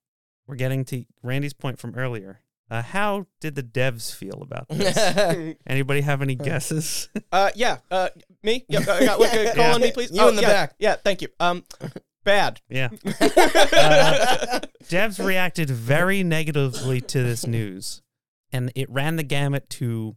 [0.48, 2.42] we're getting to Randy's point from earlier.
[2.70, 5.56] Uh, how did the devs feel about this?
[5.68, 7.10] Anybody have any guesses?
[7.32, 7.78] Uh, yeah.
[7.92, 8.10] Uh,
[8.44, 8.66] me?
[8.70, 8.80] Yeah.
[8.80, 9.74] Uh, got, uh, call Yeah.
[9.76, 10.10] on me, please.
[10.12, 10.76] You Oh, in the yeah, back.
[10.80, 10.96] Yeah.
[10.96, 11.28] Thank you.
[11.40, 11.64] Um,
[12.24, 12.62] bad.
[12.70, 12.90] yeah.
[13.04, 18.02] Uh, devs reacted very negatively to this news,
[18.52, 20.16] and it ran the gamut to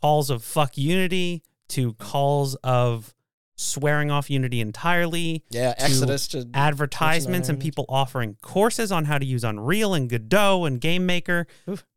[0.00, 3.14] calls of fuck Unity, to calls of
[3.62, 9.24] swearing off Unity entirely, yeah, Exodus to advertisements and people offering courses on how to
[9.24, 11.46] use Unreal and Godot and GameMaker,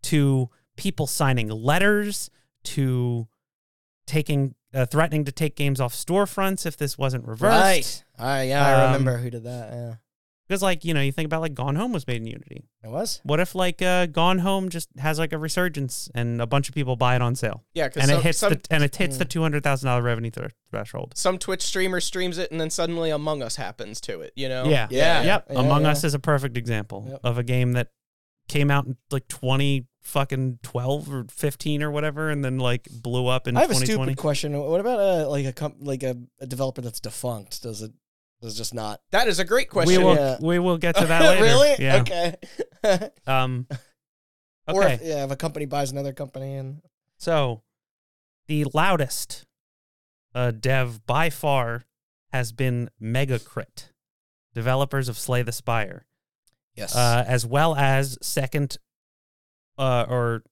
[0.03, 2.29] to people signing letters,
[2.65, 3.27] to
[4.07, 8.03] taking uh, threatening to take games off storefronts if this wasn't reversed.
[8.19, 8.25] right.
[8.27, 9.73] Right, yeah, I Um, remember who did that.
[9.73, 9.93] Yeah,
[10.47, 12.65] Because like you know, you think about like Gone Home was made in Unity.
[12.83, 13.19] it was.
[13.23, 16.75] What if like uh, Gone Home just has like a resurgence and a bunch of
[16.75, 17.87] people buy it on sale, Yeah.
[17.87, 19.29] Because and some, it hits some, the and it hits the Mm.
[19.29, 21.13] two hundred thousand dollar revenue thr threshold.
[21.15, 24.33] some Twitch streamer streams it, and then suddenly Among Us happens to it.
[24.35, 24.65] You know?
[24.65, 25.23] Yeah, Yeah.
[25.23, 25.47] yep.
[25.49, 25.89] Yeah, Among yeah.
[25.91, 27.19] Us is a perfect example Yep.
[27.23, 27.87] of a game that
[28.47, 33.25] came out in like twenty fucking twelve or fifteen or whatever, and then like blew
[33.25, 34.55] up in I have a stupid question.
[34.55, 37.63] What about a like a comp- like a, a developer that's defunct?
[37.63, 37.91] Does it
[38.45, 39.01] does it just not?
[39.11, 40.03] That is a great We question.
[40.03, 40.37] will Yeah.
[40.41, 41.43] we will get to that later.
[41.43, 41.75] really?
[41.79, 41.97] Yeah.
[42.01, 42.35] Okay.
[43.27, 43.67] Um.
[44.67, 44.93] Or Okay.
[44.95, 46.81] if, yeah, if a company buys another company and
[47.17, 47.61] So,
[48.47, 49.45] the loudest
[50.33, 51.85] uh, dev by far
[52.31, 53.91] has been Megacrit,
[54.53, 56.05] developers of Slay the Spire,
[56.75, 58.77] yes, uh, as well as second,
[59.77, 60.43] uh, or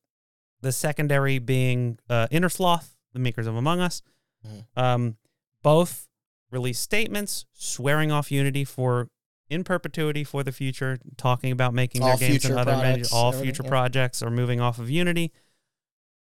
[0.61, 4.01] the secondary being uh, Innersloth, the makers of Among Us.
[4.47, 4.65] Mhm.
[4.75, 5.17] Um,
[5.63, 6.07] both
[6.53, 9.09] released statements swearing off Unity for
[9.49, 13.33] in perpetuity for the future, talking about making All their games and other products, all
[13.33, 13.69] future yeah.
[13.69, 15.31] projects are moving off of Unity.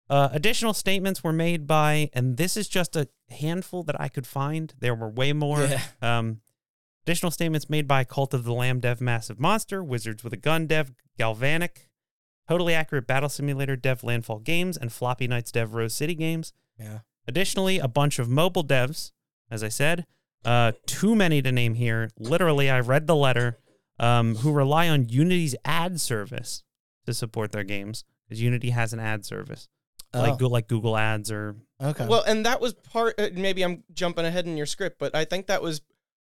[0.09, 4.27] Uh, additional statements were made by, and this is just a handful that I could
[4.27, 4.73] find.
[4.79, 5.65] There were way more.
[5.65, 5.81] Yeah.
[6.01, 6.41] Um,
[7.05, 10.67] additional statements made by Cult of the Lamb dev Massive Monster, Wizards with a Gun
[10.67, 11.89] dev Galvanic,
[12.49, 16.53] Totally Accurate Battle Simulator dev Landfall Games, and Floppy Knights dev Rose City Games.
[16.79, 19.11] yeah, Additionally, a bunch of mobile devs,
[19.51, 20.07] as I said,
[20.47, 22.11] uh, too many to name here.
[22.19, 23.59] Literally, I read the letter,
[23.99, 26.63] um, who rely on Unity's ad service
[27.05, 29.69] to support their games because Unity has an ad service
[30.15, 32.07] like Oh, Google, like Google Ads or okay.
[32.07, 33.15] Well, and that was part.
[33.19, 35.83] Uh, maybe I'm jumping ahead in your script, but I think that was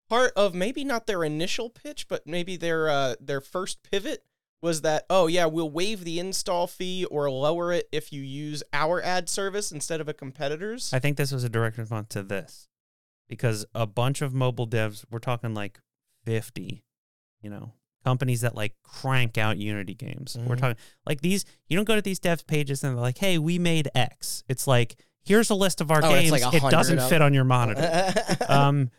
[0.09, 4.25] part of maybe not their initial pitch, but maybe their uh, their first pivot
[4.61, 8.63] was that oh yeah, we'll waive the install fee or lower it if you use
[8.73, 10.93] our ad service instead of a competitor's.
[10.93, 12.68] I think this was a direct response to this
[13.29, 15.81] because a bunch of mobile devs, we're talking like
[16.25, 16.85] 50,
[17.43, 17.73] you know,
[18.05, 20.37] companies that like crank out Unity games.
[20.39, 20.61] We're Mhm.
[20.61, 23.59] talking like these, you don't go to these devs pages and they're like, hey, we
[23.59, 24.45] made X.
[24.49, 26.31] It's like, here's a list of our Oh, games.
[26.31, 28.13] like it doesn't fit on your monitor.
[28.49, 28.91] um,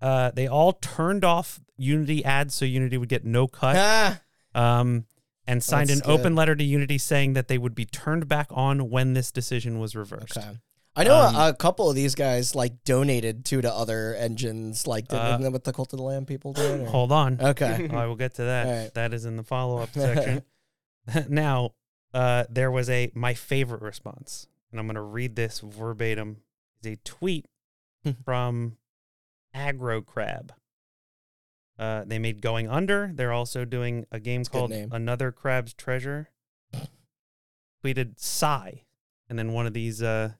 [0.00, 3.76] uh, they all turned off Unity ads so Unity would get no cut.
[3.76, 4.20] Ah,
[4.54, 5.04] Um,
[5.46, 8.48] and signed That's an open letter to Unity saying that they would be turned back
[8.50, 10.36] on when this decision was reversed.
[10.36, 10.58] okay.
[10.98, 14.86] I know Um, a, a couple of these guys like donated to to other engines,
[14.86, 16.80] like did, Uh, what the Cult of the Lamb people did?
[16.80, 17.40] or- Hold on.
[17.40, 17.88] Okay.
[17.92, 18.66] I will get to that.
[18.66, 18.94] Right.
[18.94, 20.42] That is in the follow up section.
[21.28, 21.74] now,
[22.12, 26.38] uh, there was a my favorite response, and I'm going to read this verbatim.
[26.82, 27.46] Is a tweet
[28.24, 28.76] from
[29.54, 30.52] Aggro Crab.
[31.78, 33.12] Uh, they made Going Under.
[33.14, 34.72] They're also doing a game good called.
[34.72, 36.30] Another Crab's Treasure.
[37.84, 38.82] Tweeted sigh,
[39.28, 40.02] and then one of these.
[40.02, 40.32] Uh,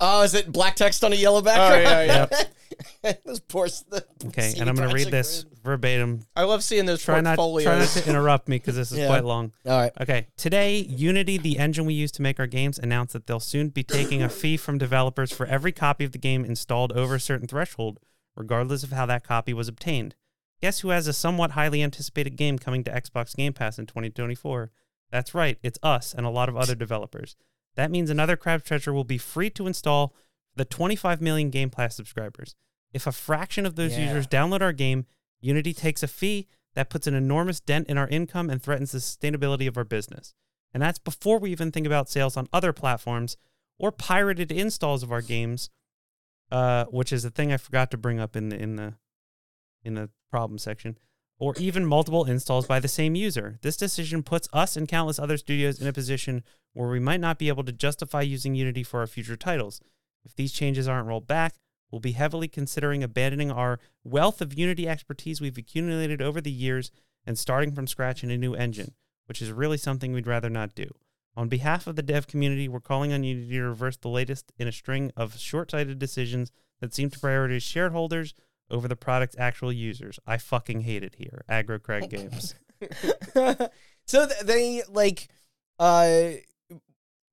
[0.00, 1.86] Oh, is it black text on a yellow oh, background?
[1.86, 2.26] Oh, yeah,
[3.04, 3.12] yeah.
[3.24, 3.68] Those poor.
[3.68, 5.58] The okay, CD and I'm going to read this Red.
[5.62, 6.26] verbatim.
[6.34, 7.64] I love seeing those Try not, portfolios.
[7.64, 9.06] try not to interrupt me because this is Yeah.
[9.06, 9.52] quite long.
[9.66, 9.92] All right.
[10.00, 13.68] Okay, today, Unity, the engine we use to make our games, announced that they'll soon
[13.68, 17.20] be taking a fee from developers for every copy of the game installed over a
[17.20, 18.00] certain threshold,
[18.34, 20.16] regardless of how that copy was obtained.
[20.60, 24.72] Guess who has a somewhat highly anticipated game coming to Xbox Game Pass in 2024?
[25.10, 27.36] That's right, it's us and a lot of other developers.
[27.76, 30.08] That means another Crab Treasure will be free to install
[30.52, 32.54] for the 25 million Game Pass subscribers.
[32.92, 34.04] If a fraction of those Yeah.
[34.06, 35.06] users download our game,
[35.40, 38.98] Unity takes a fee that puts an enormous dent in our income and threatens the
[38.98, 40.34] sustainability of our business.
[40.72, 43.36] And that's before we even think about sales on other platforms
[43.78, 45.70] or pirated installs of our games,
[46.50, 48.94] uh, which is a thing I forgot to bring up in the in the
[49.84, 50.98] in the problem section,
[51.38, 53.58] or even multiple installs by the same user.
[53.62, 57.38] This decision puts us and countless other studios in a position where we might not
[57.38, 59.80] be able to justify using Unity for our future titles.
[60.24, 61.54] If these changes aren't rolled back,
[61.90, 66.90] we'll be heavily considering abandoning our wealth of Unity expertise we've accumulated over the years
[67.26, 68.94] and starting from scratch in a new engine,
[69.26, 70.88] which is really something we'd rather not do.
[71.36, 74.68] On behalf of the dev community, we're calling on Unity to reverse the latest in
[74.68, 78.34] a string of short sighted decisions that seem to prioritize shareholders
[78.70, 80.18] over the product's actual users.
[80.26, 81.44] I fucking hate it here.
[81.48, 82.54] Aggro Crab Games.
[84.06, 85.28] so th- they like
[85.78, 86.32] uh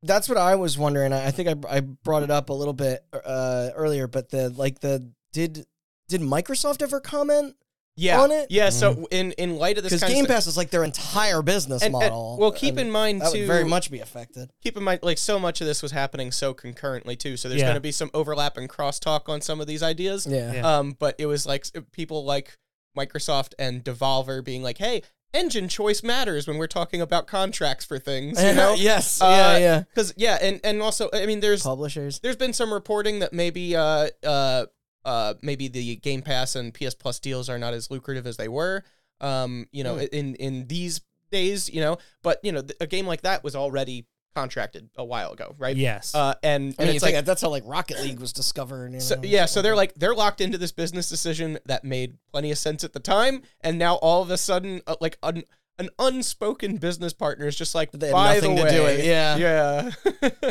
[0.04, 1.14] that's what I was wondering.
[1.14, 4.50] I I think I, I brought it up a little bit uh earlier, but the
[4.50, 5.66] like the did
[6.08, 7.56] did Microsoft ever comment?
[7.98, 8.48] Yeah, on it?
[8.50, 8.70] yeah.
[8.70, 10.84] So in in light of this, Because kind Game of stuff- Pass is like their
[10.84, 12.38] entire business and, and- model.
[12.40, 13.40] well, keep and in mind that too.
[13.40, 14.50] would very much be affected.
[14.64, 17.36] keep in mind, like so much of this was happening so concurrently too.
[17.38, 17.68] So there's Yeah.
[17.68, 20.26] going to be some overlap and crosstalk on some of these ideas.
[20.26, 20.54] Yeah.
[20.54, 20.78] Yeah.
[20.78, 22.58] Um, but it was like s- people like
[22.98, 28.00] Microsoft and Devolver being like, "Hey, engine choice matters when we're talking about contracts for
[28.00, 28.74] things." You know?
[28.76, 29.22] yes.
[29.22, 29.58] Uh, yeah.
[29.58, 29.80] Yeah.
[29.82, 32.20] Because yeah, and and also, I mean, there's Publishers.
[32.20, 34.66] there's been some reporting that maybe uh uh
[35.06, 38.48] uh maybe the Game Pass and PS Plus deals are not as lucrative as they
[38.48, 38.84] were.
[39.20, 40.06] Um, you know, Hmm.
[40.12, 43.56] in in these days, you know, but you know, th- a game like that was
[43.56, 45.76] already contracted a while ago, right?
[45.76, 46.16] Yes.
[46.16, 48.94] Uh, and I and mean, it's like that's how like Rocket League was discovered.
[48.94, 49.22] You so, know?
[49.24, 52.84] yeah, so they're like they're locked into this business decision that made plenty of sense
[52.84, 55.44] at the time, and now all of a sudden, uh, like an
[55.80, 58.86] an unspoken business partner is just like, They had by nothing the to way, do
[59.02, 59.38] it, yeah.
[59.38, 59.92] yeah,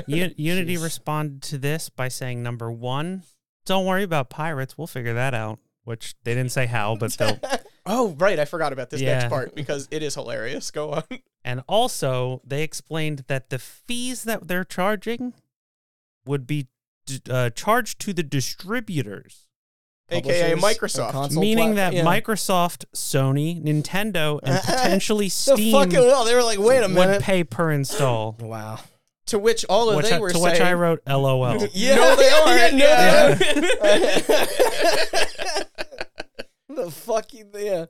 [0.06, 0.82] U- Unity Jeez.
[0.82, 3.22] responded to this by saying, number one,
[3.70, 4.76] don't worry about pirates.
[4.76, 5.60] We'll figure that out.
[5.84, 7.38] Which they didn't say how, but they'll.
[7.86, 8.38] Oh, right.
[8.38, 10.70] I forgot about this next part because it is hilarious.
[10.70, 11.04] Go on.
[11.44, 15.32] And also, they explained that the fees that they're charging
[16.26, 16.68] would be
[17.06, 19.46] d- uh, charged to the distributors,
[20.10, 21.12] AKA Publishers and Microsoft.
[21.12, 22.04] console meaning that yeah.
[22.04, 26.24] Microsoft, Sony, Nintendo, and potentially So Steam fucking well.
[26.24, 27.22] They were like, wait a would minute.
[27.22, 28.36] pay per install.
[28.40, 28.78] Wow.
[29.30, 30.52] To which all of which they I, were to saying.
[30.52, 31.66] which I wrote LOL.
[31.72, 32.74] Yeah, No, they aren't.
[32.74, 33.46] Yeah, no,
[33.86, 35.64] Yeah.
[36.68, 37.86] the fucking yeah.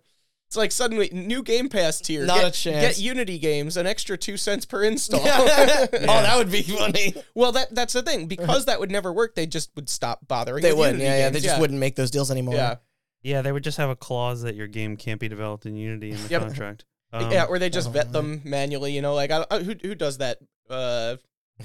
[0.48, 2.26] It's like suddenly new Game Pass tier.
[2.26, 2.98] Not get, a chance.
[2.98, 5.20] Get Unity games, an extra two cents per install.
[5.20, 7.14] Oh, that would be funny.
[7.36, 8.26] well, that that's the thing.
[8.26, 10.62] Because that would never work, they just would stop bothering.
[10.62, 10.98] They with wouldn't.
[10.98, 11.30] Unity Yeah, yeah.
[11.30, 12.54] They just wouldn't make those deals anymore.
[12.56, 12.76] Yeah,
[13.22, 16.10] Yeah, they would just have a clause that your game can't be developed in Unity
[16.10, 16.42] in the Yep.
[16.42, 16.84] contract.
[17.12, 18.92] Um, yeah, or they just vet them manually.
[18.92, 20.38] You know, like I, I, who who does that?
[20.68, 21.16] Uh,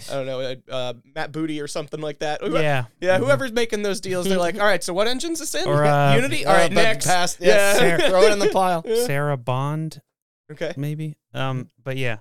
[0.10, 2.41] I don't know, uh, uh, Matt Booty or something like that.
[2.41, 2.86] Who- yeah.
[2.99, 3.17] yeah.
[3.17, 5.67] Whoever's making those deals, they're like, all right, so what engine's this in?
[5.67, 6.45] Or, uh, Unity.
[6.45, 7.05] Uh, All right, but next.
[7.08, 7.77] Past, yeah.
[7.97, 8.10] Yeah.
[8.10, 8.84] Throw it in the pile.
[9.05, 10.01] Sarah Bond,
[10.51, 10.73] Okay.
[10.77, 11.17] maybe.
[11.34, 12.17] Um, but yeah.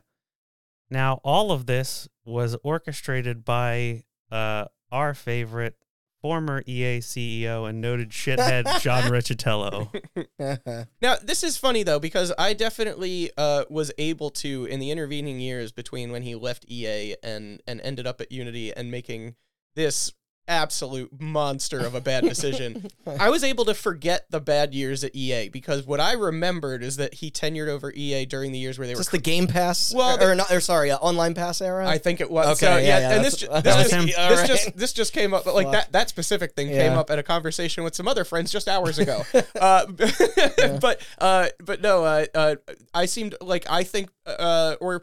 [0.91, 5.77] Now all of this was orchestrated by uh our favorite
[6.25, 9.91] former EA CEO and noted shithead John Riccitiello.
[11.03, 15.39] Now, this is funny though because I definitely uh, was able to in the intervening
[15.39, 19.35] years between when he left EA and and ended up at Unity and making
[19.77, 20.15] this
[20.47, 22.89] absolute monster of a bad decision.
[23.19, 26.97] I was able to forget the bad years at EA because what I remembered is
[26.97, 29.47] that he tenured over EA during the years where they Is were this the Game
[29.47, 29.93] Pass?
[29.95, 30.51] Well, or, or not?
[30.51, 31.87] Or sorry, uh, online pass era.
[31.89, 32.47] I think it was.
[32.63, 34.37] Okay, So, yeah, yeah, yeah, and this, that's- ju- this, That was just, this All
[34.37, 34.47] right.
[34.49, 35.73] just this just came up, but like Fuck.
[35.73, 37.01] that that specific thing came Yeah.
[37.01, 39.25] up at a conversation with some other friends just hours ago.
[39.61, 39.87] uh,
[40.81, 42.57] but uh, but no, uh, uh,
[42.93, 45.03] I seemed like I think uh, or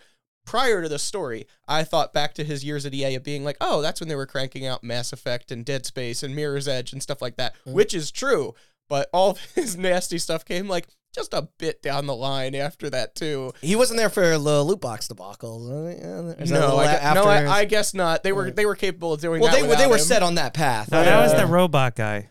[0.51, 3.55] prior to the story, I thought back to his years at EA of being like,
[3.61, 6.91] oh, that's when they were cranking out Mass Effect and Dead Space and Mirror's Edge
[6.91, 7.71] and stuff like that, Mm.
[7.71, 8.53] which is true.
[8.89, 12.89] But all of his nasty stuff came like just a bit down the line after
[12.89, 13.53] that too.
[13.61, 15.69] he wasn't there for the loot box debacle.
[15.97, 18.23] Yeah, is No, little I, a- gu- no, I, I guess not.
[18.23, 19.61] They were they were capable of doing well, that.
[19.61, 20.01] they were they were him.
[20.03, 20.91] set on that path.
[20.91, 22.27] No, that was the robot guy.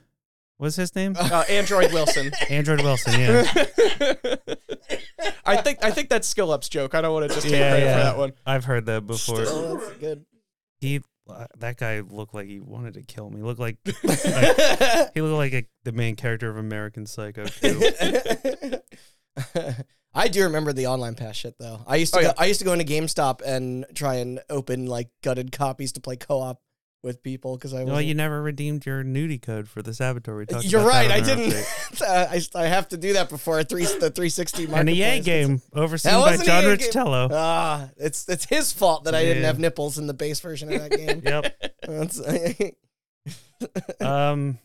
[0.59, 1.16] What's his name?
[1.18, 2.30] uh, Android Wilson.
[2.51, 3.51] Android Wilson, yeah.
[5.45, 6.95] I think I think that's skill ups joke.
[6.95, 7.97] I don't want to just take yeah, credit yeah.
[7.97, 8.33] for that one.
[8.47, 9.45] I've heard that before.
[9.45, 10.25] Still, that's good.
[10.81, 13.37] He uh, that guy looked like he wanted to kill me.
[13.37, 17.81] He looked like, like he looked like a, the main character of American Psycho too.
[20.12, 21.85] I do remember the online pass shit though.
[21.87, 22.35] I used to Oh, go, yeah.
[22.37, 26.16] I used to go into GameStop and try and open like gutted copies to play
[26.16, 26.61] co-op
[27.03, 27.84] with people because I.
[27.84, 30.36] Well, you never redeemed your nudie code for the Saboteur.
[30.36, 31.11] We talked You're right.
[31.11, 31.55] I didn't.
[32.03, 35.24] I, I have to do that before a three the 360 An EA marketplace.
[35.24, 37.28] game overseen by John EA.
[37.32, 40.80] Ah, it's it's his fault that I didn't have nipples in the base version of
[40.80, 41.22] that game.
[41.24, 42.74] yep.
[44.01, 44.59] Um,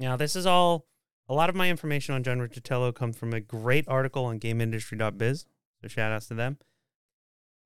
[0.00, 0.86] now this is all.
[1.28, 5.46] A lot of my information on John Riccitiello comes from a great article on GameIndustry.biz.
[5.80, 6.58] So shout outs to them.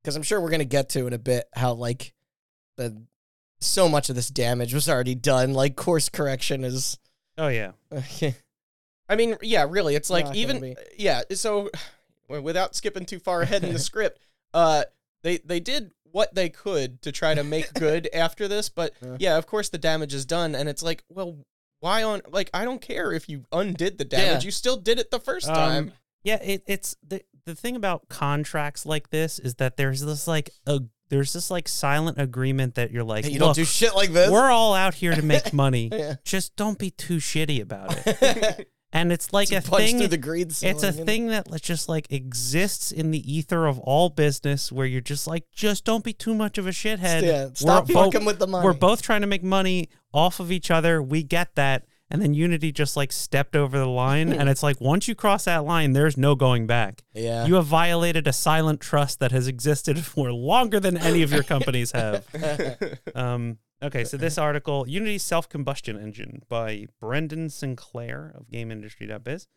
[0.02, 2.12] because I'm sure we're gonna get to in a bit how like
[2.76, 3.02] the
[3.60, 5.52] so much of this damage was already done.
[5.54, 6.98] Like course correction is.
[7.38, 7.72] Oh yeah.
[9.08, 11.22] I mean, yeah, really, it's like Not even yeah.
[11.34, 11.70] So,
[12.28, 14.20] without skipping too far ahead in the script,
[14.52, 14.84] uh,
[15.22, 19.16] they they did what they could to try to make good after this, but Yeah.
[19.18, 21.36] yeah, of course the damage is done, and it's like, well,
[21.80, 22.22] why on?
[22.28, 24.46] Like, I don't care if you undid the damage, Yeah.
[24.46, 25.92] you still did it the first Um, time.
[26.24, 30.50] Yeah, it, it's the the thing about contracts like this is that there's this like
[30.66, 34.10] a there's this like silent agreement that you're like, Hey, you don't do shit like
[34.10, 34.30] this.
[34.30, 35.88] we're all out here to make money.
[35.92, 36.16] Yeah.
[36.24, 38.68] Just don't be too shitty about it.
[38.92, 39.98] And it's like a punch thing.
[39.98, 44.08] through the greed It's a thing that just like exists in the ether of all
[44.08, 47.22] business, where you're just like, just don't be too much of a shithead.
[47.22, 48.64] Yeah, stop We're fucking with the money.
[48.64, 51.02] We're both trying to make money off of each other.
[51.02, 51.84] We get that.
[52.08, 54.32] And then Unity just like stepped over the line.
[54.32, 57.02] and it's like, once you cross that line, there's no going back.
[57.14, 57.46] Yeah.
[57.46, 61.42] You have violated a silent trust that has existed for longer than any of your
[61.42, 62.24] companies have.
[63.14, 69.48] Um, okay, so this article, Unity's Self Combustion Engine by Brendan Sinclair of GameIndustry.biz.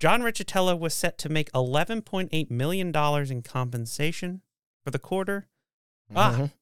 [0.00, 2.88] John Riccitiello was set to make $11.8 million
[3.30, 4.40] in compensation
[4.82, 5.46] for the quarter.
[6.16, 6.52] Ah, Mhm.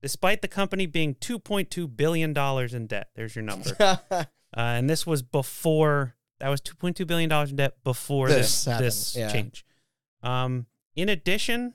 [0.00, 2.36] despite the company being $2.2 billion
[2.74, 3.08] in debt.
[3.16, 4.00] There's your number.
[4.56, 8.64] Uh, and this was before that was 2.2 billion dollars in debt before This this
[8.64, 9.32] happened, this yeah.
[9.32, 9.64] change.
[10.22, 11.74] Um, in addition,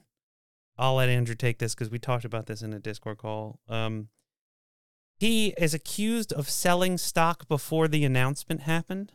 [0.78, 3.60] I'll let Andrew take this because we talked about this in a Discord call.
[3.68, 4.10] Um,
[5.18, 9.12] he is accused of selling stock before the announcement happened,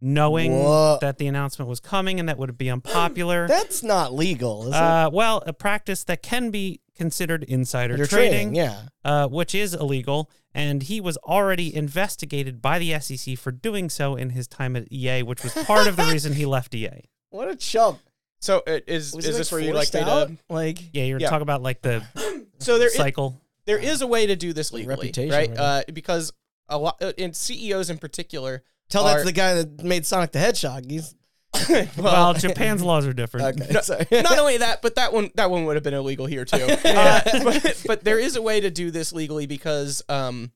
[0.00, 0.98] knowing Whoa.
[1.00, 3.46] that the announcement was coming and that would be unpopular.
[3.46, 7.96] That's not legal, is uh, well, a practice that can be considered insider?
[7.96, 8.82] You're trading trading, yeah.
[9.04, 14.14] uh, which is illegal, and he was already investigated by the SEC for doing so
[14.16, 16.90] in his time at EA, which was part of the reason he left EA.
[17.30, 17.98] What a chump.
[18.40, 20.28] So, uh, is Was is he, this where you like forced me out?
[20.28, 20.36] to?
[20.48, 21.30] Like, Yeah, you're Yeah.
[21.30, 22.04] talking about like the
[22.58, 23.40] So there is, cycle.
[23.64, 25.48] there is a way to do this Like legally, reputation, right?
[25.48, 25.58] right?
[25.58, 26.32] Uh, because
[26.68, 30.06] a lot, uh, in CEOs in particular, tell that Are- to the guy that made
[30.06, 30.88] Sonic the Hedgehog.
[30.88, 31.14] He's
[31.96, 33.60] Well, Japan's laws are different.
[33.60, 33.72] okay.
[33.72, 34.06] No, sorry.
[34.10, 36.56] not only that, but that one that one would have been illegal here too.
[36.84, 40.52] Uh, but, but there is a way to do this legally because um,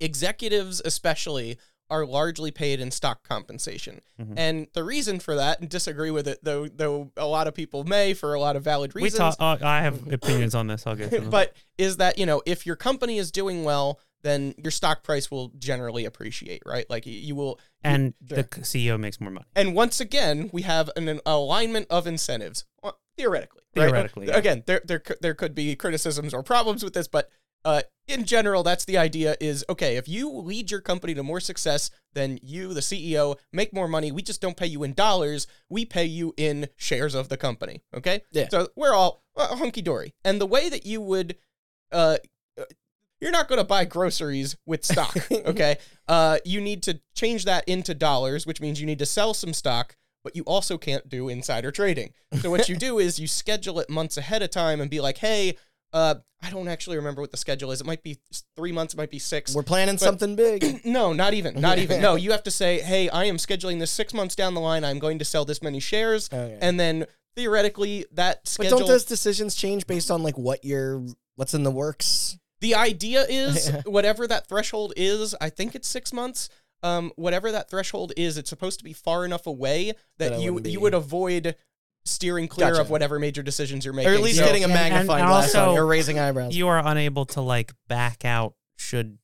[0.00, 1.58] executives, especially,
[1.88, 4.34] are largely paid in stock compensation, Mhm.
[4.36, 7.84] and the reason for that, and disagree with it, though, though a lot of people
[7.84, 9.20] may for a lot of valid reasons.
[9.20, 9.36] We reasons.
[9.36, 9.62] talk.
[9.62, 10.84] Uh, I have opinions on this.
[10.86, 11.30] I'll get to them.
[11.30, 15.30] but is that you know if your company is doing well, then your stock price
[15.30, 16.88] will generally appreciate, right?
[16.90, 17.58] Like you will.
[17.82, 18.38] and Sure.
[18.38, 19.46] the CEO makes more money.
[19.54, 23.62] And once again, we have an, an alignment of incentives, uh, theoretically.
[23.76, 23.84] right?
[23.86, 24.38] Theoretically, Uh, yeah.
[24.38, 27.30] again, there there there could be criticisms or problems with this, but
[27.64, 29.36] uh, in general, that's the idea.
[29.40, 33.72] Is okay if you lead your company to more success, then you, the CEO, make
[33.72, 34.12] more money.
[34.12, 37.82] We just don't pay you in dollars; we pay you in shares of the company.
[37.94, 38.48] Okay, Yeah.
[38.50, 40.14] So we're all uh, hunky dory.
[40.24, 41.36] And the way that you would,
[41.92, 42.18] uh,
[42.58, 42.64] uh,
[43.26, 45.16] you're not going to buy groceries with stock.
[45.46, 49.34] Okay, uh, you need to change that into dollars, which means you need to sell
[49.34, 52.12] some stock, but you also can't do insider trading.
[52.40, 55.18] So what you do is you schedule it months ahead of time and be like,
[55.18, 55.56] hey,
[55.92, 57.80] uh, I don't actually remember what the schedule is.
[57.80, 58.18] It might be
[58.56, 59.54] three months, it might be six.
[59.54, 60.80] We're planning But- something big.
[60.84, 62.00] no, not even, not even.
[62.00, 64.84] No, you have to say, hey, I am scheduling this six months down the line.
[64.84, 66.58] I'm going to sell this many shares, Okay.
[66.60, 71.04] and then theoretically that but don't those decisions change based on like what you're
[71.34, 72.38] what's in the works?
[72.60, 76.48] The idea is whatever that threshold is, I think it's six months.
[76.82, 80.54] Um, whatever that threshold is, it's supposed to be far enough away That that you
[80.54, 81.56] wouldn't you would avoid
[82.04, 82.82] steering clear Gotcha.
[82.82, 84.12] of whatever major decisions you're making.
[84.12, 86.54] Or at least So- getting a and- and magnifying glass on also- or raising eyebrows.
[86.54, 89.18] You are unable to like back out should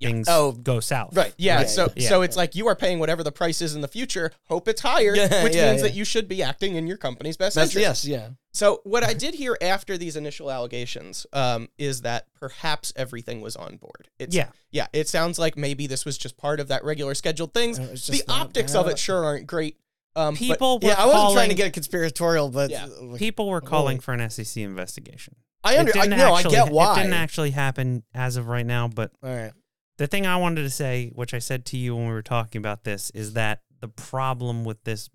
[0.00, 1.16] things Oh, go south.
[1.16, 1.32] right.
[1.38, 1.68] Yeah, Right.
[1.68, 2.08] so Yeah.
[2.08, 4.30] so it's like you are paying whatever the price is in the future.
[4.48, 5.88] Hope it's higher, Yeah, which yeah, means yeah.
[5.88, 8.04] that you should be acting in your company's best That's, interest.
[8.04, 8.28] yes, yeah.
[8.52, 13.54] So what I did here after these initial allegations um, is that perhaps everything was
[13.56, 14.08] on board.
[14.18, 14.48] It's, Yeah.
[14.70, 14.86] yeah.
[14.92, 17.78] It sounds like maybe this was just part of that regular scheduled things.
[17.78, 19.76] The just not optics of it sure aren't great.
[20.14, 22.86] Um, but- People were Yeah, I wasn't trying to get conspiratorial, but Yeah.
[23.18, 24.02] People were calling Holy.
[24.02, 25.36] for an SEC investigation.
[25.62, 26.92] I under It I didn't no, I get why.
[26.94, 29.52] It didn't actually happen as of right now, but All right.
[29.98, 32.58] The thing I wanted to say, which I said to you when we were talking
[32.58, 35.10] about this, is that the problem with this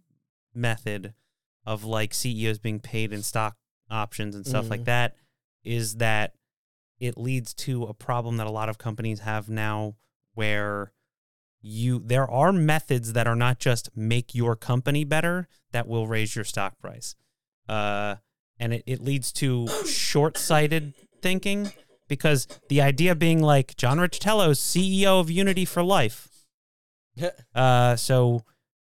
[0.54, 1.14] method
[1.66, 3.58] of like CEOs being paid in stock
[3.90, 4.86] options and stuff like Mhm.
[4.86, 5.16] that
[5.64, 6.34] is that
[7.00, 9.96] it leads to a problem that a lot of companies have now
[10.34, 10.94] where
[11.62, 16.36] you there are methods that are not just make your company better that will raise
[16.36, 17.16] your stock price.
[17.70, 18.16] Uh,
[18.60, 21.72] and it, it leads to short-sighted thinking
[22.12, 26.28] because the idea being like John Riccitiello's CEO of Unity for life.
[27.54, 28.44] Uh, so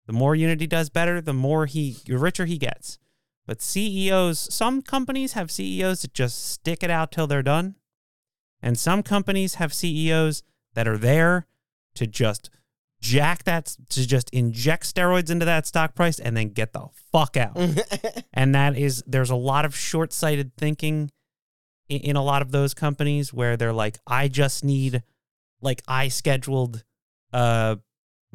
[0.07, 2.97] the more Unity does better, the more he, the richer he gets.
[3.45, 7.75] But CEOs, some companies have CEOs that just stick it out till they're done.
[8.61, 10.43] And some companies have CEOs
[10.73, 11.47] that are there
[11.95, 12.49] to just
[13.01, 17.37] jack that, to just inject steroids into that stock price and then get the fuck
[17.37, 17.57] out.
[18.33, 21.11] and that is, there's a lot of short sighted thinking
[21.89, 25.03] in, in a lot of those companies where they're like, I just need,
[25.61, 26.83] like, I scheduled,
[27.31, 27.77] uh,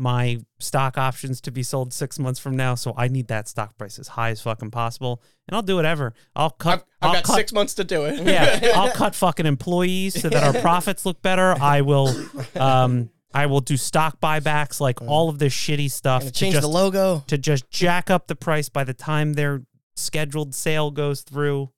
[0.01, 3.76] my stock options to be sold six months from now, so I need that stock
[3.76, 6.14] price as high as fucking possible, and I'll do whatever.
[6.36, 6.70] I'll cut.
[6.72, 8.20] I've, I've I'll got cut, six months to do it.
[8.24, 11.55] Yeah, I'll cut fucking employees so that our profits look better.
[11.61, 12.14] I will,
[12.55, 16.62] um, I will do stock buybacks, like all of this shitty stuff to change just
[16.62, 17.24] the logo.
[17.26, 19.62] to just jack up the price by the time their
[19.96, 21.70] scheduled sale goes through,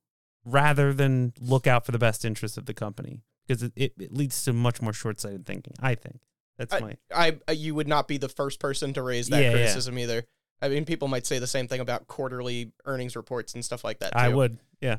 [0.45, 4.13] rather than look out for the best interest of the company because it, it, it
[4.13, 5.75] leads to much more short sighted thinking.
[5.81, 6.21] I think
[6.59, 9.49] that's my I, I you would not be the first person to raise that Yeah,
[9.49, 9.53] yeah.
[9.53, 10.25] criticism either.
[10.63, 13.99] I mean, people might say the same thing about quarterly earnings reports and stuff like
[14.01, 14.13] that.
[14.13, 14.19] Too.
[14.19, 14.99] I would, yeah.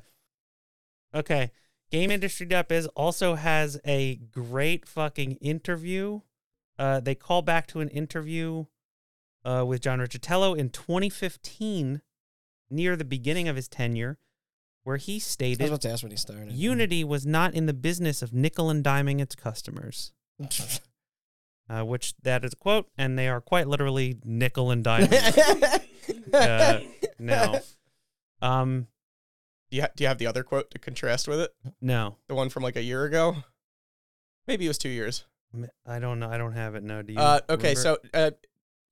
[1.14, 1.52] Okay.
[1.92, 6.22] Game Industry Dep is also has a great fucking interview.
[6.80, 8.66] Uh, they call back to an interview
[9.44, 12.02] uh, with John Riccitiello in 2015,
[12.70, 14.18] near the beginning of his tenure,
[14.84, 16.52] where he I was stated about to ask when he started.
[16.52, 20.12] Unity was not in the business of nickel and diming its customers.
[21.70, 25.10] Uh, which that is a quote, and they are quite literally nickel and diming.
[26.34, 26.80] uh,
[27.18, 27.62] no,
[28.42, 28.88] um,
[29.70, 31.52] Do you, ha- do you have the other quote to contrast with it?
[31.80, 32.18] no.
[32.28, 33.38] The one from like a year ago?
[34.48, 35.24] Maybe it was two years.
[35.86, 36.30] I don't know.
[36.30, 36.84] I don't have it.
[36.84, 37.20] No, do you?
[37.20, 37.80] Uh, okay, remember?
[37.82, 38.32] so uh,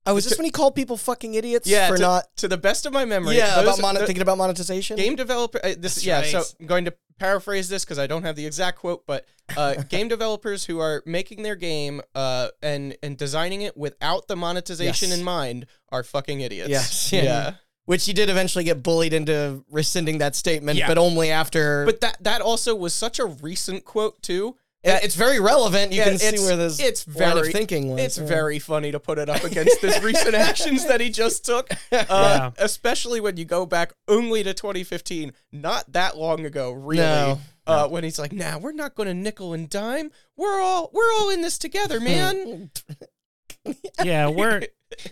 [0.06, 2.24] Oh, was this when he called people fucking idiots yeah, for to, not?
[2.36, 4.96] to the best of my memory, Yeah, about monet- the- thinking about monetization.
[4.96, 8.22] game developer uh, this That's yeah so i'm going to paraphrase this because i don't
[8.22, 9.26] have the exact quote but
[9.56, 14.36] uh, game developers who are making their game uh, and and designing it without the
[14.36, 15.18] monetization Yes.
[15.18, 17.52] in mind are fucking idiots Yes, yeah, yeah.
[17.84, 20.86] Which he did eventually get bullied into rescinding that statement, Yeah.
[20.86, 21.84] but only after.
[21.84, 25.92] but that that also was such a recent quote too it's very relevant.
[25.92, 28.00] You Yeah, can see it's- where this it's line of very- thinking was.
[28.00, 28.26] it's yeah.
[28.26, 32.04] very funny to put it up against his recent actions that he just took, uh,
[32.08, 32.50] Yeah.
[32.58, 37.02] especially when you go back only to 2015, not that long ago, really.
[37.02, 37.40] No.
[37.66, 40.10] Uh, when he's like, "Nah, we're not going to nickel and dime.
[40.36, 42.70] We're all we're all in this together, man."
[44.02, 44.60] yeah, we're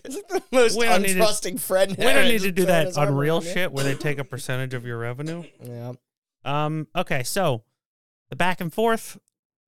[0.03, 1.95] the most We don't need to- untrusting friend.
[1.97, 3.53] we don't need to do that his arm unreal around you.
[3.53, 5.45] shit where they take a percentage of your revenue.
[5.63, 5.93] Yeah.
[6.45, 6.89] Um.
[6.97, 7.23] Okay.
[7.23, 7.63] So
[8.31, 9.19] the back and forth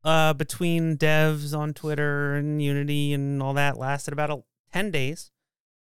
[0.04, 4.42] uh between devs on Twitter and Unity and all that lasted about a,
[4.72, 5.30] ten days.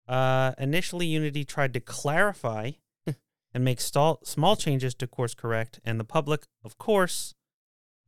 [0.09, 2.71] Uh, initially, Unity tried to clarify
[3.55, 7.35] and make stall, small changes to course correct, and the public, of course,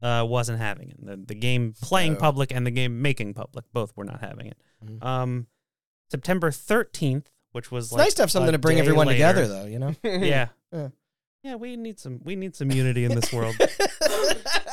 [0.01, 1.05] uh, wasn't having it.
[1.05, 2.21] The, the game playing No.
[2.21, 4.57] public and the game making public both were not having it.
[4.85, 5.05] Mhm.
[5.05, 5.47] Um,
[6.11, 9.17] September thirteenth, which was It's like nice to have something to bring everyone later.
[9.17, 9.67] together, though.
[9.67, 9.95] You know.
[10.05, 10.49] Yeah.
[10.73, 10.89] Yeah.
[11.43, 13.57] Yeah, we need some we need some unity in this world.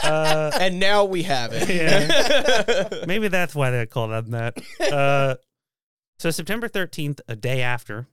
[0.04, 1.68] Uh, and now we have it.
[1.68, 3.06] Yeah.
[3.08, 4.56] maybe that's why they called it that.
[4.94, 5.36] Uh,
[6.20, 8.08] so September 13th, a day after,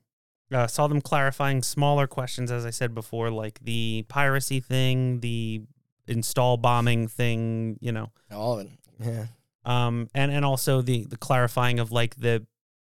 [0.51, 5.61] uh, saw them clarifying smaller questions, as I said before, like the piracy thing, the
[6.07, 8.73] install bombing thing, you know, All of it.
[8.99, 9.27] Yeah.
[9.67, 12.47] um, and and also the the clarifying of like the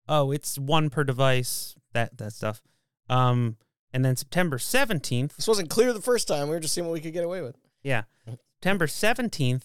[0.08, 2.62] oh, it's one per device, that that stuff.
[3.10, 3.58] Um,
[3.93, 6.49] and then September 17th, This wasn't clear the first time.
[6.49, 7.57] We were just seeing what we could get away with.
[7.83, 8.03] Yeah.
[8.55, 9.63] September 17th,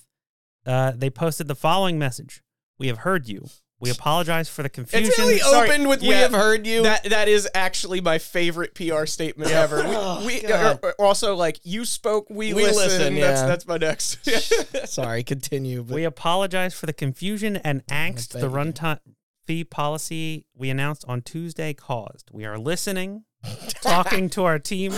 [0.67, 2.43] uh, they posted the following message
[2.79, 3.47] We have heard you.
[3.81, 5.07] We apologize for the confusion.
[5.09, 5.69] It's really Sorry.
[5.71, 9.85] opened with "We have heard you." That that is actually my favorite PR statement ever.
[9.85, 12.77] We, Oh, we uh, also like you spoke, we, We listen.
[12.83, 13.47] listen, That's yeah.
[13.47, 14.19] that's my next.
[14.89, 15.85] Sorry, continue.
[15.85, 18.99] But we apologize for the confusion and angst beg the runtime
[19.47, 22.31] fee policy we announced on Tuesday caused.
[22.33, 23.25] We are listening,
[23.83, 24.93] talking to our team,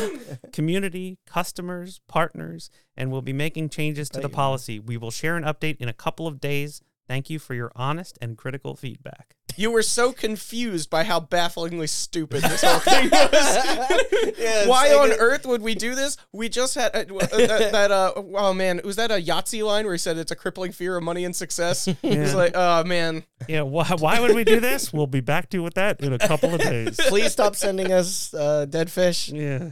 [0.53, 4.79] community, customers, partners, and we'll be making changes to the policy.
[4.79, 6.83] We will share an update in a couple of days.
[7.11, 9.35] Thank you for your honest and critical feedback.
[9.57, 14.37] you were so confused by how bafflingly stupid this whole thing was.
[14.39, 16.17] Yeah, Why like on a- earth would we do this?
[16.33, 17.91] We just had uh, uh, that, that.
[17.91, 20.97] Uh, oh man, was that a Yahtzee line where he said it's a crippling fear
[20.97, 21.87] of money and success?
[22.01, 24.93] He's like, oh man, Yeah, why, why would we do this?
[24.93, 26.97] We'll be back to you with that in a couple of days.
[27.09, 29.71] Please stop sending us uh, dead fish Yeah.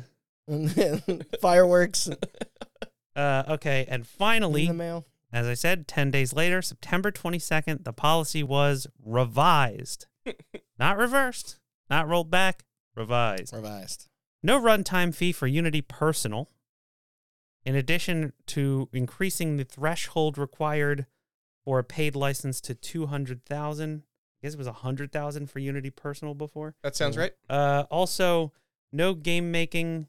[0.49, 2.11] and fireworks.
[3.15, 5.07] Uh, okay, and In finally, the mail.
[5.33, 10.07] As I said, 10 days later, September 22nd, the policy was revised.
[10.79, 11.59] not reversed,
[11.91, 12.65] not rolled back,
[12.95, 13.53] revised.
[13.55, 14.07] Revised.
[14.43, 16.49] No runtime fee for Unity Personal.
[17.65, 21.07] In addition to increasing the threshold required
[21.65, 24.03] for a paid license to 200,000.
[24.41, 26.75] I guess it was 100,000 for Unity Personal before.
[26.83, 27.23] That sounds Yeah.
[27.23, 27.33] right.
[27.51, 28.53] Uh, also,
[28.93, 30.09] no game making,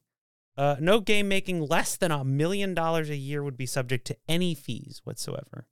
[0.60, 4.18] uh, no game making less than a million dollars a year would be subject to
[4.28, 5.68] any fees whatsoever.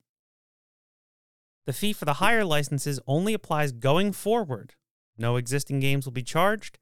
[1.65, 4.73] The fee for the higher licenses only applies going forward.
[5.17, 6.79] No existing games will be charged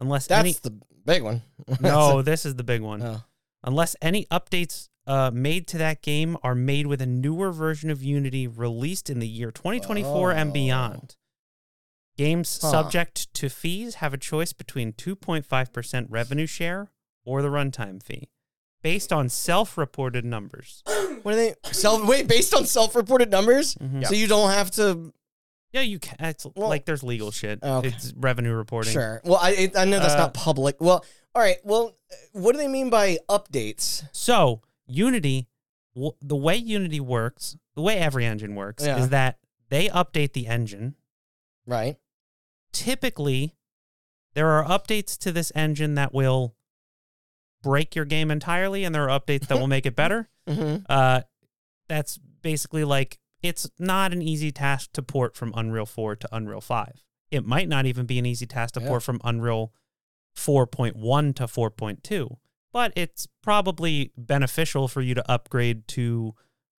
[0.00, 0.52] unless That's any.
[0.54, 1.42] the big one.
[1.80, 3.02] No, this is the big one.
[3.02, 3.22] Oh.
[3.62, 8.02] Unless any updates uh, made to that game are made with a newer version of
[8.02, 10.52] Unity released in the year 2024 and Oh.
[10.52, 11.16] beyond.
[12.16, 12.70] Games Huh.
[12.70, 16.90] subject to fees have a choice between 2.5% revenue share
[17.26, 18.30] or the runtime fee,
[18.82, 20.82] based on self reported numbers.
[21.22, 21.54] What are they?
[21.72, 22.06] Self.
[22.06, 24.06] Wait, based on self-reported numbers, Mhm.
[24.06, 25.12] so you don't have to.
[25.72, 26.14] Yeah, you can.
[26.20, 27.58] It's Well- like there's legal shit.
[27.64, 27.88] Okay.
[27.88, 28.92] It's revenue reporting.
[28.92, 29.20] Sure.
[29.24, 30.76] Well, I I know that's Uh, not public.
[30.80, 31.04] Well,
[31.34, 31.56] all right.
[31.64, 31.96] Well,
[32.30, 34.06] what do they mean by updates?
[34.12, 35.48] So Unity,
[35.96, 38.98] w- the way Unity works, the way every engine works, Yeah.
[38.98, 40.94] is that they update the engine.
[41.66, 41.96] Right.
[42.72, 43.56] Typically,
[44.34, 46.54] there are updates to this engine that will
[47.66, 50.28] break your game entirely, and there are updates that will make it better.
[50.48, 50.84] Mm-hmm.
[50.88, 51.22] Uh,
[51.88, 56.60] that's basically like it's not an easy task to port from Unreal 4 to Unreal
[56.60, 57.04] 5.
[57.32, 58.86] It might not even be an easy task to Yeah.
[58.88, 59.72] port from Unreal
[60.36, 62.36] 4.1 to 4.2,
[62.72, 66.34] but it's probably beneficial for you to upgrade to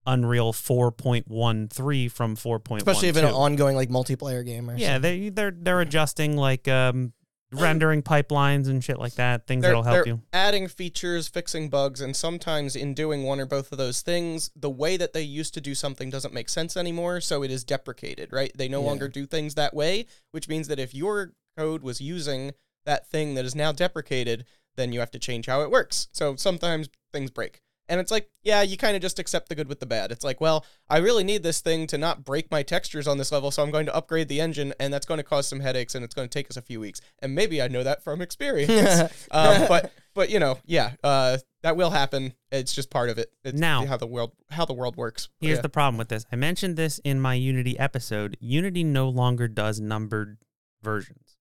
[0.07, 2.77] Unreal 4.13 from 4.1.
[2.79, 5.21] Especially if an ongoing like multiplayer game or yeah, something.
[5.21, 7.13] they they're they're adjusting like um
[7.53, 10.23] rendering pipelines and shit like that, things They're, that'll help they're you.
[10.33, 14.71] adding features, fixing bugs, and sometimes in doing one or both of those things, the
[14.71, 18.33] way that they used to do something doesn't make sense anymore, so it is deprecated,
[18.33, 18.53] right?
[18.57, 18.87] They no Yeah.
[18.89, 22.53] longer do things that way, which means that if your code was using
[22.85, 24.45] that thing that is now deprecated,
[24.75, 26.09] then you have to change how it works.
[26.13, 27.63] So sometimes things break.
[27.89, 30.11] And it's like, yeah, you kind of just accept the good with the bad.
[30.11, 33.31] It's like, well, I really need this thing to not break my textures on this
[33.31, 35.95] level, so I'm going to upgrade the engine, and that's going to cause some headaches,
[35.95, 37.01] and it's going to take us a few weeks.
[37.21, 39.03] And maybe I know that from experience.
[39.31, 42.33] um, but but you know, yeah, uh, that will happen.
[42.51, 43.33] It's just part of it.
[43.45, 45.29] It's Now- how the world how the world works.
[45.41, 45.63] But Here's yeah.
[45.63, 46.27] the problem with this.
[46.33, 48.37] I mentioned this in my Unity episode.
[48.41, 50.39] Unity no longer does numbered
[50.83, 51.37] versions.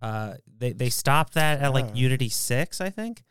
[0.00, 1.94] Uh, they they stopped that at like Oh.
[1.94, 3.24] Unity six, I think.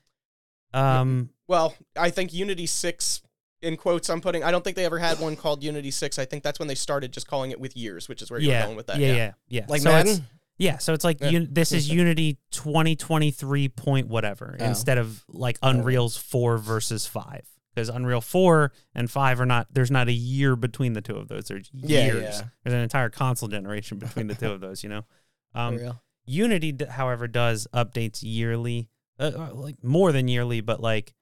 [0.73, 3.21] Um, well, I think Unity six
[3.61, 4.43] in quotes I'm putting.
[4.43, 6.19] I don't think they ever had one called Unity six.
[6.19, 8.51] I think that's when they started just calling it with years, which is where you're
[8.53, 8.99] yeah, going with that.
[8.99, 10.27] yeah, yeah, yeah, like So it's- Madden.
[10.57, 11.31] Yeah, so it's like Yeah.
[11.31, 14.63] un- this is Unity 2023 point whatever Oh.
[14.65, 19.91] instead of like Unreal's 4 versus 5 because Unreal 4 and 5 are not there's
[19.91, 22.21] not a year between the two of those there's Yeah, years.
[22.39, 22.47] yeah.
[22.63, 25.01] There's an entire console generation between the two of those, you know.
[25.53, 26.01] For Um real.
[26.25, 28.89] Unity however does updates yearly.
[29.19, 31.13] Uh, uh, like more than yearly, but like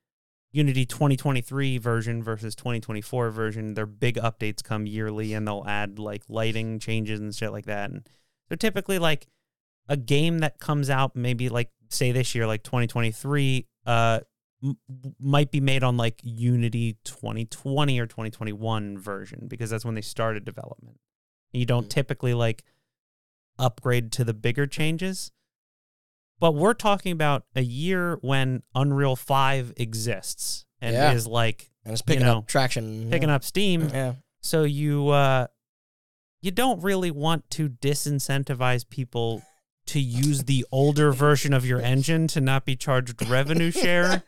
[0.54, 6.22] Unity 2023 version versus 2024 version, their big updates come yearly and they'll add like
[6.30, 7.89] lighting changes and shit like that.
[7.89, 8.08] And
[8.49, 9.28] so typically like
[9.89, 14.20] a game that comes out maybe like say this year like 2023 uh
[14.64, 14.78] m-
[15.20, 20.45] might be made on like Unity 2020 or 2021 version because that's when they started
[20.45, 20.99] development.
[21.51, 21.89] You don't Mm.
[21.89, 22.64] typically like
[23.60, 25.32] upgrade to the bigger changes.
[26.39, 31.13] But we're talking about a year when Unreal 5 exists and Yeah.
[31.13, 33.09] is like And it's picking know, up traction.
[33.09, 33.89] picking up steam.
[33.89, 34.13] Yeah.
[34.41, 35.47] So you uh
[36.41, 39.41] you don't really want to disincentivize people
[39.86, 44.23] to use the older version of your engine to not be charged revenue share.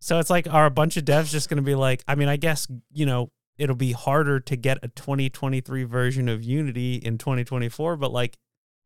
[0.00, 2.28] So it's like are a bunch of devs just going to be like I mean
[2.28, 7.18] I guess you know it'll be harder to get a 2023 version of Unity in
[7.18, 8.38] 2024 but like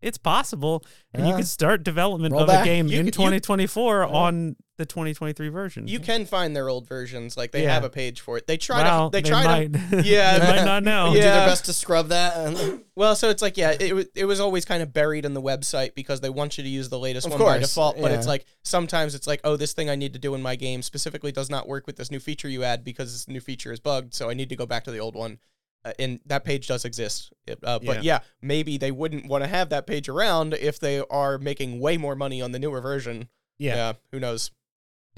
[0.02, 0.84] it's possible
[1.14, 1.36] and you Yeah.
[1.38, 2.62] could start development Roll of back.
[2.62, 5.88] a game You in could- you- 2024 on the 2023 version.
[5.88, 7.34] You can find their old versions.
[7.34, 7.72] Like they Yeah.
[7.72, 8.46] have a page for it.
[8.46, 9.16] They try well, to.
[9.16, 10.02] They, they try might, to.
[10.04, 11.06] Yeah, they might not know.
[11.06, 11.12] Yeah.
[11.14, 12.36] Do their best to scrub that.
[12.36, 15.40] And, Well, so it's like yeah, it it was always kind of buried in the
[15.40, 17.98] website because they want you to use the latest Of one by default.
[17.98, 20.56] But it's like sometimes it's like, oh, this thing I need to do in my
[20.56, 23.72] game specifically does not work with this new feature you add because this new feature
[23.72, 24.12] is bugged.
[24.12, 25.38] So I need to go back to the old one.
[25.86, 27.32] Uh, and that page does exist.
[27.46, 31.00] It- uh, But yeah, maybe they wouldn't want to have that page around if they
[31.10, 33.28] are making way more money on the newer version.
[33.58, 33.92] yeah.
[34.12, 34.50] who knows?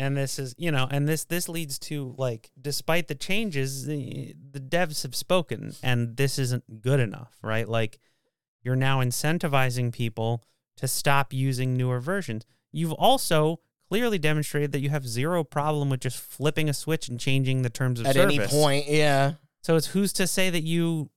[0.01, 4.33] and this is you know and this this leads to like despite the changes the,
[4.53, 7.99] the devs have spoken and this isn't good enough right like
[8.63, 10.41] you're now incentivizing people
[10.77, 13.59] to stop using newer versions you've also
[13.89, 17.71] clearly demonstrated that you have zero problem with just flipping a switch and changing the
[17.71, 18.39] terms of At service.
[18.39, 19.33] any point, yeah.
[19.69, 21.11] So it's who's to say that you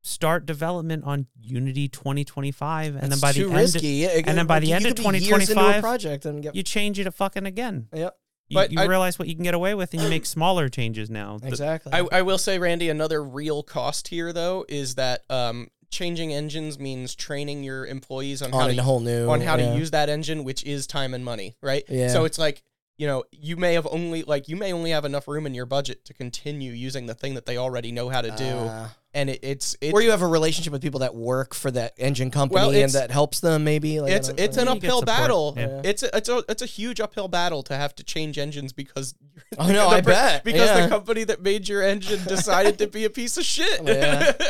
[0.00, 4.04] start development on Unity 2025 and then by the end risky.
[4.04, 6.42] It- and then by the end of could be years into a 2025, project and
[6.42, 7.88] get you change it fucking again.
[7.92, 8.16] Yep.
[8.48, 10.70] You, But you I- realize what you can get away with and you make smaller
[10.70, 11.38] changes now.
[11.42, 11.92] Exactly.
[11.92, 16.78] I, I will say, Randy, another real cost here though is that um, changing engines
[16.78, 19.70] means training your employees on how on to whole new on how yeah.
[19.70, 21.84] to use that engine, which is time and money, right?
[21.90, 22.08] Yeah.
[22.08, 22.62] So it's like
[22.98, 25.66] you know you may have only like you may only have enough room in your
[25.66, 29.30] budget to continue using the thing that they already know how to do, Uh, and
[29.30, 32.30] it, it's it's or you have a relationship with people that work for that engine
[32.30, 35.02] company Well, and that helps them maybe like, it's it's an don't- You get uphill
[35.02, 35.54] battle.
[35.56, 35.80] yeah.
[35.84, 39.14] It's a, it's a it's a huge uphill battle to have to change engines because
[39.58, 40.82] Oh no, I per- bet because yeah.
[40.82, 43.80] the company that made your engine decided to be a piece of shit.
[43.86, 44.32] Yeah.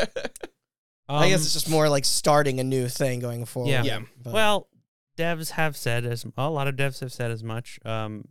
[1.09, 3.70] I guess Um, it's just more like starting a new thing going forward.
[3.70, 3.82] Yeah.
[3.82, 4.01] Yeah.
[4.22, 4.68] But- Well,
[5.17, 8.29] devs have said as a lot of devs have said as much um,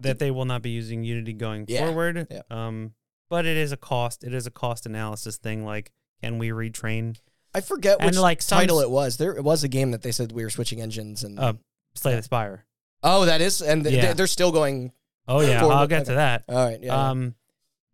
[0.00, 1.86] that they will not be using Unity going Yeah.
[1.86, 2.26] forward.
[2.30, 2.42] Yeah.
[2.50, 2.92] Um,
[3.28, 4.22] but it is a cost.
[4.24, 5.64] It is a cost analysis thing.
[5.64, 5.90] Like,
[6.22, 7.18] can we retrain?
[7.54, 9.16] I forget and which like title it was.
[9.16, 11.54] There it was a game that they said we were switching engines and Uh,
[11.94, 12.66] Slay the Spire.
[13.02, 14.12] oh, that is and th- Yeah.
[14.12, 14.92] they're still going.
[15.26, 16.10] Oh yeah, forward- I'll get okay.
[16.10, 16.44] to that.
[16.48, 17.10] All right, yeah.
[17.10, 17.34] Um,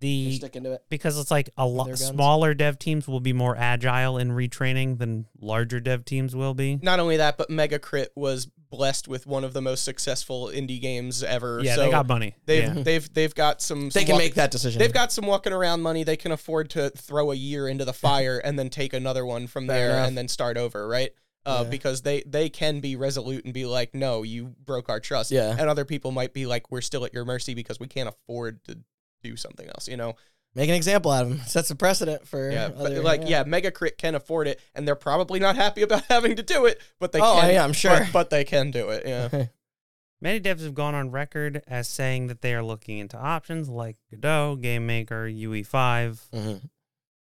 [0.03, 0.85] the sticking to it.
[0.91, 5.25] because it's like a lot smaller dev teams will be more agile in retraining than
[5.41, 6.79] larger dev teams will be.
[6.83, 11.23] Not only that, but Megacrit was blessed with one of the most successful indie games
[11.23, 11.61] ever.
[11.63, 12.35] Yeah, so they got money.
[12.47, 12.83] they've yeah.
[12.83, 13.85] they've they've got some.
[13.91, 14.79] They some can walk- make that decision.
[14.79, 16.05] They've got some walking around money.
[16.05, 19.47] They can afford to throw a year into the fire and then take another one
[19.47, 20.09] from Fair there enough.
[20.09, 21.13] and then start over, right?
[21.45, 21.71] Uh, Yeah.
[21.71, 25.31] Because they they can be resolute and be like, no, you broke our trust.
[25.33, 25.55] Yeah.
[25.59, 28.63] And other people might be like, we're still at your mercy because we can't afford
[28.65, 28.79] to
[29.23, 29.89] do something else.
[29.89, 30.15] You know?
[30.55, 31.39] make an example out of them.
[31.47, 32.67] Sets a precedent for Yeah.
[32.67, 33.43] other, but like, yeah.
[33.45, 36.79] Mega Crit can afford it, and they're probably not happy about having to do it,
[37.01, 37.55] but they Oh, can.
[37.55, 37.99] yeah, I'm sure.
[38.01, 39.05] But, but they can do it.
[39.07, 39.47] Yeah.
[40.21, 43.97] Many devs have gone on record as saying that they are looking into options like
[44.11, 46.69] Godot, Game Maker, UE5, Mhm.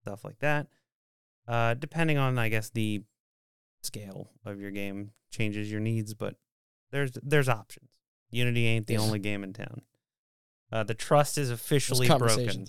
[0.02, 0.68] stuff like that.
[1.48, 3.04] Uh, depending on, I guess, the
[3.84, 6.36] scale of your game changes your needs, but
[6.92, 7.90] there's there's options.
[8.32, 9.00] Unity ain't the Yeah.
[9.00, 9.82] only game in town.
[10.74, 12.66] Uh, the trust is officially broken, are-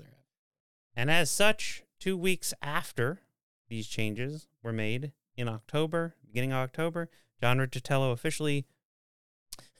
[0.94, 3.22] and as such, two weeks after
[3.70, 7.08] these changes were made in October, beginning of October,
[7.40, 8.66] John Riccitiello officially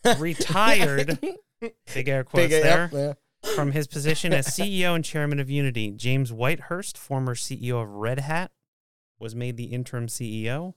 [0.18, 1.18] retired.
[1.94, 3.54] big air quotes Big, there yep, yeah.
[3.54, 5.90] from his position as CEO and chairman of Unity.
[5.90, 8.52] James Whitehurst, former CEO of Red Hat,
[9.18, 10.72] was made the interim CEO.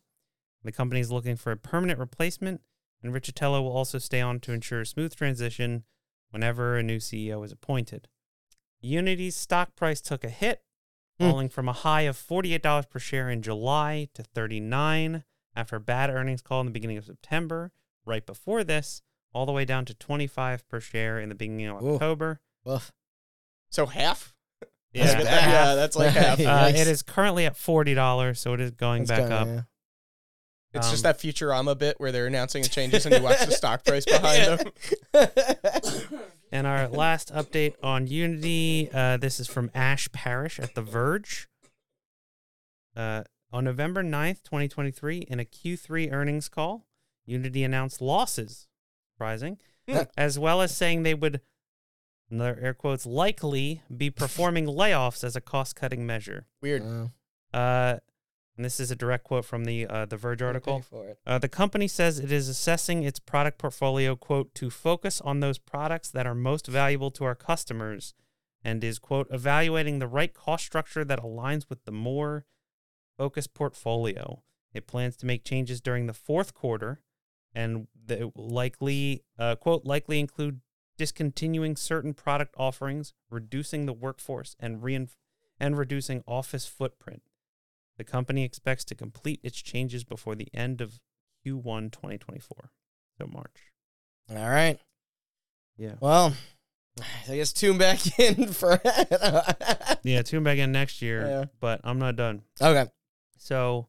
[0.66, 2.60] The company is looking for a permanent replacement,
[3.02, 5.86] and Riccitiello will also stay on to ensure a smooth transition
[6.32, 8.08] whenever a new CEO is appointed.
[8.82, 10.62] Unity's stock price took a hit,
[11.20, 11.30] Hmm.
[11.30, 15.24] falling from a high of $48 per share in July to 39
[15.56, 17.72] after a bad earnings call in the beginning of September.
[18.06, 19.02] Right before this,
[19.34, 21.96] all the way down to 25 per share in the beginning of Ooh.
[21.96, 22.40] October.
[23.70, 24.36] So half.
[24.94, 25.06] Yeah.
[25.06, 26.40] That's yeah, that's like half.
[26.40, 29.66] Uh, it is currently at forty dollars, so it is going That's back up.
[30.74, 33.52] It's Um, just that Futurama bit where they're announcing the changes and you watch the
[33.52, 34.72] stock price behind them.
[36.50, 41.50] And our last update on Unity, uh, this is from Ash Parrish at The Verge.
[42.96, 46.86] Uh, on November 9th, 2023, in a Q3 earnings call,
[47.26, 48.68] Unity announced losses,
[49.14, 49.58] surprising,
[49.90, 50.04] Hmm.
[50.16, 51.42] as well as saying they would,
[52.32, 56.46] another air quotes, likely be performing layoffs as a cost cutting measure.
[56.62, 56.82] Weird.
[56.84, 57.12] Wow.
[57.54, 58.00] Uh,
[58.58, 60.84] and this is a direct quote from the uh, the Verge article.
[61.26, 65.60] Uh, the company says it is assessing its product portfolio, quote, to focus on those
[65.60, 68.14] products that are most valuable to our customers
[68.64, 72.46] and is, quote, evaluating the right cost structure that aligns with the more
[73.18, 74.42] focused portfolio.
[74.74, 77.02] It plans to make changes during the fourth quarter
[77.54, 80.62] and that it will likely, uh, quote, likely include
[80.98, 85.10] discontinuing certain product offerings, reducing the workforce, and, rein-
[85.60, 87.22] and reducing office footprint.
[87.98, 91.00] The company expects to complete its changes before the end of
[91.46, 92.72] Q1 2024.
[93.18, 93.72] So March.
[94.30, 94.80] All right.
[95.78, 95.94] Yeah.
[96.00, 96.34] Well,
[97.30, 98.80] I guess tune back in for
[100.04, 101.46] Yeah, tune back in next year, Yeah.
[101.60, 102.44] but I'm not done.
[102.62, 102.86] Okay.
[103.38, 103.88] So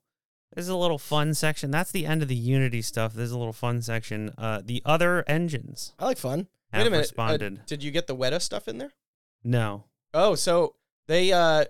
[0.55, 1.71] this is a little fun section.
[1.71, 3.13] That's the end of the Unity stuff.
[3.15, 4.33] This is a little fun section.
[4.39, 6.49] Uh, the other engines I like fun.
[6.73, 7.13] Wait a minute.
[7.19, 7.37] uh,
[7.67, 8.93] did you get the Weta stuff in there?
[9.45, 9.85] no.
[10.15, 10.75] Oh, so
[11.07, 11.67] they uh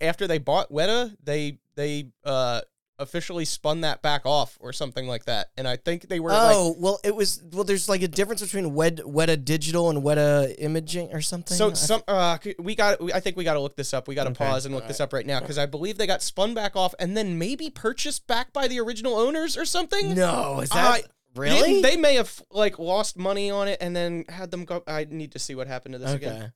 [0.00, 2.60] after they bought Weta, they they uh
[3.00, 5.48] officially spun that back off or something like that.
[5.58, 7.64] And I think they were like oh well, it was well.
[7.64, 11.56] There's like a difference between Wed, Weta Digital and Weta Imaging or something.
[11.56, 14.06] so I- some uh we got I think we got to look this up.
[14.06, 14.44] We got to Okay.
[14.44, 16.94] pause and look this up right now cuz I believe they got spun back off
[17.00, 20.14] and then maybe purchased back by the original owners or something.
[20.14, 21.02] no, is that I-
[21.36, 21.82] Really?
[21.82, 24.84] They, they may have like lost money on it and then had them go.
[24.86, 26.26] I need to see what happened to this okay.
[26.26, 26.52] again.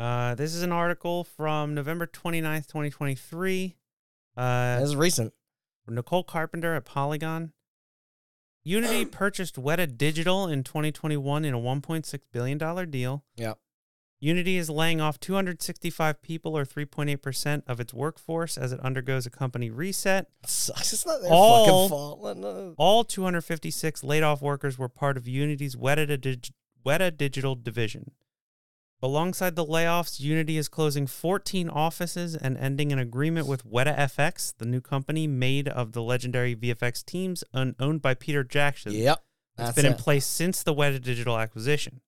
[0.00, 3.76] Uh, this is an article from November 29th, 2023.
[4.34, 4.40] Uh,
[4.80, 5.34] That's recent.
[5.86, 7.52] Nicole Carpenter at Polygon.
[8.64, 13.24] Unity purchased Weta Digital in 2021 in a $1.6 billion deal.
[13.36, 13.58] Yep.
[14.22, 19.30] Unity is laying off 265 people, or 3.8% of its workforce, as it undergoes a
[19.30, 20.28] company reset.
[20.44, 20.92] It sucks.
[20.94, 22.36] It's not their All- fucking fault.
[22.38, 26.48] No- All 256 laid off workers were part of Unity's Weta, Dig-
[26.86, 28.12] Weta Digital division.
[29.02, 34.52] Alongside the layoffs, Unity is closing 14 offices and ending an agreement with Weta FX,
[34.58, 38.92] the new company made of the legendary VFX teams un- owned by Peter Jackson.
[38.92, 39.22] Yep.
[39.56, 42.02] It's That's been in place since the Weta Digital acquisition.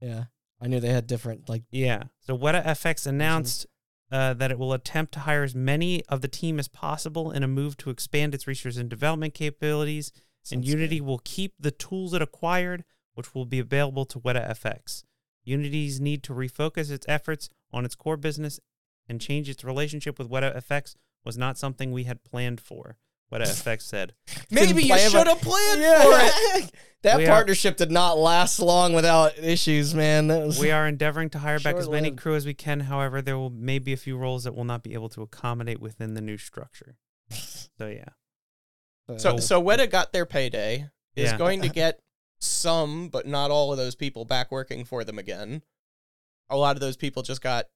[0.00, 0.24] Yeah.
[0.60, 2.04] I knew they had different like Yeah.
[2.20, 3.66] So Weta FX announced
[4.10, 7.42] uh, that it will attempt to hire as many of the team as possible in
[7.42, 10.12] a move to expand its research and development capabilities.
[10.50, 14.50] and Sounds Unity will keep the tools it acquired, which will be available to Weta
[14.50, 15.04] FX.
[15.44, 18.60] Unity's need to refocus its efforts on its core business
[19.08, 22.96] and change its relationship with Weta FX was not something we had planned for.
[23.32, 24.12] Weta FX said.
[24.50, 26.70] Maybe you should have planned for it.
[27.02, 30.26] that We are- partnership did not last long without issues, man.
[30.28, 32.20] That was We are endeavoring to hire back as many Short-lived.
[32.20, 32.80] crew as we can.
[32.80, 35.80] However, there will may be a few roles that will not be able to accommodate
[35.80, 36.96] within the new structure.
[37.78, 38.04] So yeah.
[39.18, 40.90] So so Weta got their payday.
[41.16, 41.38] Is Yeah.
[41.38, 42.00] going to get
[42.42, 45.62] some, but not all of those people back working for them again.
[46.50, 47.66] A lot of those people just got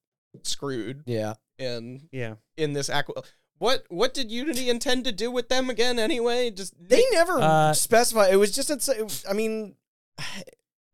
[0.43, 1.35] screwed yeah.
[1.59, 2.35] in Yeah.
[2.57, 3.23] in this aqua.
[3.59, 6.51] What what did Unity intend to do with them again anyway?
[6.51, 8.33] Just They never Uh, specified.
[8.33, 8.69] It was just.
[8.71, 9.77] It's, it was- I mean,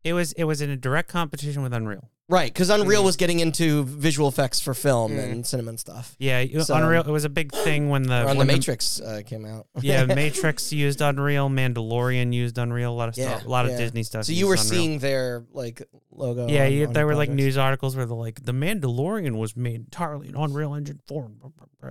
[0.03, 2.09] It was it was in a direct competition with Unreal.
[2.29, 2.51] Right?
[2.51, 3.05] Because Unreal Mm.
[3.05, 5.31] was getting into visual effects for film Mm.
[5.31, 6.15] and cinema and stuff.
[6.19, 7.01] Yeah, So- Unreal.
[7.01, 9.67] It was a big thing when the Or on the when Matrix uh, came out.
[9.81, 11.49] yeah, Matrix used Unreal.
[11.49, 12.91] Mandalorian used Unreal.
[12.91, 13.45] A lot of Yeah, stuff.
[13.45, 13.71] A lot yeah.
[13.73, 14.25] of Disney stuff.
[14.25, 14.69] So you used were Unreal.
[14.69, 16.47] seeing their like logo.
[16.47, 17.43] Yeah, on- you, on there were like projects.
[17.45, 21.31] news articles where they're like, the Mandalorian was made entirely in Unreal Engine 4.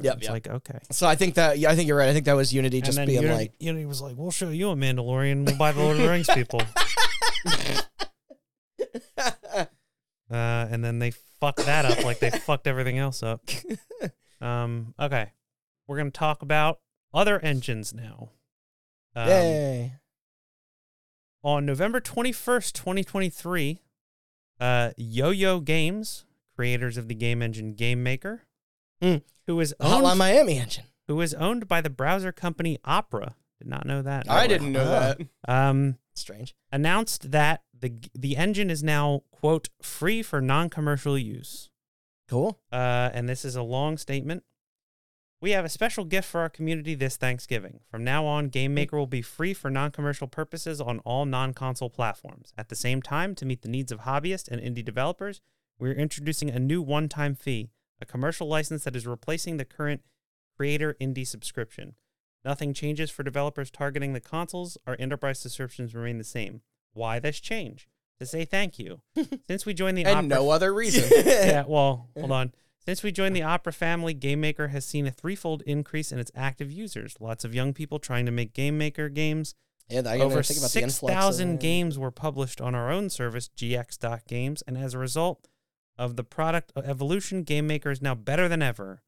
[0.01, 0.33] Yep, it's yep.
[0.33, 0.79] like, okay.
[0.91, 2.09] So I think that yeah, I think you're right.
[2.09, 4.71] I think that was Unity just being Unity, like, Unity was like, we'll show you
[4.71, 5.45] a Mandalorian.
[5.45, 6.63] We'll buy the Lord of the Rings people.
[10.33, 13.43] Uh, and then they fucked that up like they fucked everything else up.
[14.41, 15.31] Um, okay.
[15.87, 16.81] We're going to talk about
[17.15, 18.31] other engines now.
[19.15, 19.93] Um, yay.
[21.45, 23.83] on November 21st, 2023,
[24.61, 26.25] uh, Yo-Yo Games,
[26.57, 28.43] creators of the game engine Game Maker,
[29.01, 29.17] Hmm.
[29.47, 30.85] who is The Hotline owned, Miami engine.
[31.07, 33.37] who is owned by the browser company Opera.
[33.61, 34.29] Did not know that.
[34.29, 34.91] I didn't know Oh.
[34.91, 35.21] that.
[35.49, 36.55] Um, Strange.
[36.73, 41.69] announced that the the engine is now quote free for non-commercial use.
[42.29, 42.61] Cool.
[42.73, 44.45] Uh, and this is a long statement.
[45.43, 47.81] We have a special gift for our community this Thanksgiving.
[47.91, 51.53] From now on, Game Maker will be free for non commercial purposes on all non
[51.53, 52.55] console platforms.
[52.57, 55.41] At the same time, to meet the needs of hobbyists and indie developers,
[55.79, 57.71] we're introducing a new one time fee,
[58.01, 60.03] a commercial license that is replacing the current
[60.57, 61.97] Creator Indie subscription.
[62.45, 64.79] Nothing changes for developers targeting the consoles.
[64.87, 66.63] Our enterprise subscriptions remain the same.
[66.93, 67.89] Why this change?
[68.19, 69.01] To say thank you.
[69.49, 71.11] Since we joined the And Opera no other reason.
[71.27, 72.53] yeah, well, hold on.
[72.85, 76.71] Since we joined the Opera family, GameMaker has seen a threefold increase in its active
[76.71, 77.17] users.
[77.21, 79.55] Lots of young people trying to make GameMaker games.
[79.89, 82.75] Yeah, I gotta Over think about the influx of 6,000 uh, games were published on
[82.75, 85.49] our own service, GX.games, and as a result
[85.99, 89.03] of the product uh, evolution, GameMaker is now better than ever.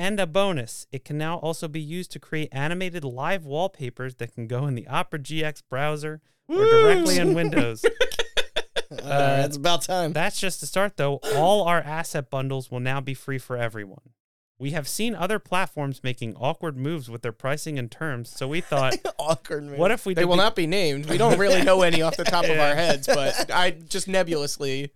[0.00, 4.34] And a bonus, it can now also be used to create animated live wallpapers that
[4.34, 7.84] can go in the Opera GX browser or directly in Windows.
[8.90, 10.14] All right, it's uh, about time.
[10.14, 11.20] That's just the start, though.
[11.36, 14.14] All our asset bundles will now be free for everyone.
[14.58, 18.62] We have seen other platforms making awkward moves with their pricing and terms, so we
[18.62, 19.64] thought, Awkward.
[19.64, 19.78] Man.
[19.78, 21.10] what if we They will the- not be named.
[21.10, 24.92] We don't really know any off the top of our heads, but I just nebulously.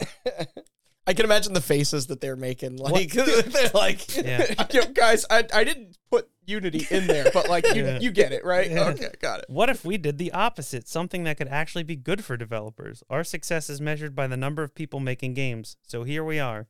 [1.06, 2.76] I can imagine the faces that they're making.
[2.78, 4.54] Like they're like, Yeah.
[4.94, 7.98] Guys, I, I didn't put Unity in there, but like you Yeah.
[8.00, 8.70] you get it, right?
[8.70, 8.88] Yeah.
[8.88, 9.46] Okay, got it.
[9.48, 10.88] What if we did the opposite?
[10.88, 13.02] Something that could actually be good for developers.
[13.10, 15.76] Our success is measured by the number of people making games.
[15.82, 16.66] So here we are.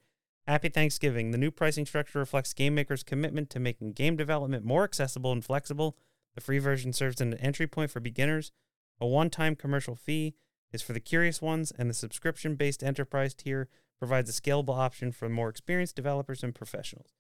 [0.46, 1.30] Happy Thanksgiving.
[1.30, 5.44] The new pricing structure reflects game makers' commitment to making game development more accessible and
[5.44, 5.96] flexible.
[6.34, 8.52] The free version serves as an entry point for beginners.
[9.00, 10.34] A one time commercial fee
[10.72, 13.68] is for the curious ones, and the subscription based enterprise tier
[13.98, 17.10] provides a scalable option for more experienced developers and professionals.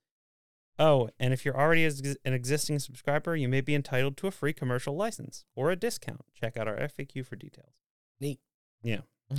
[0.78, 1.84] Oh, and if you're already
[2.24, 6.22] an existing subscriber, you may be entitled to a free commercial license or a discount.
[6.34, 7.74] Check out our FAQ for details.
[8.20, 8.40] Neat.
[8.82, 9.02] Yeah.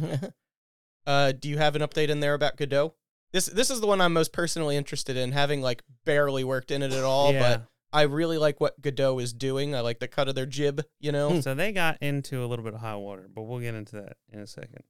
[1.08, 2.96] Uh, do you have an update in there about Godot?
[3.32, 6.82] This this is the one I'm most personally interested in, having like barely worked in
[6.82, 7.40] it at all, Yeah.
[7.58, 9.76] but I really like what Godot is doing.
[9.76, 10.82] I like the cut of their jib.
[11.00, 11.42] You know.
[11.42, 14.18] So they got into a little bit of high water, but we'll get into that
[14.34, 14.84] in a second.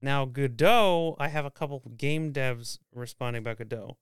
[0.00, 3.96] Now, Godot, I have a couple game devs responding about Godot.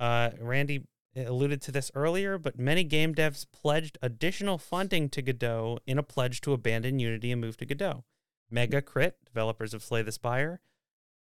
[0.00, 0.84] Uh, Randy
[1.14, 6.02] alluded to this earlier, but many game devs pledged additional funding to Godot in a
[6.02, 8.04] pledge to abandon Unity and move to Godot.
[8.50, 10.60] Mega Crit, developers of Slay the Spire,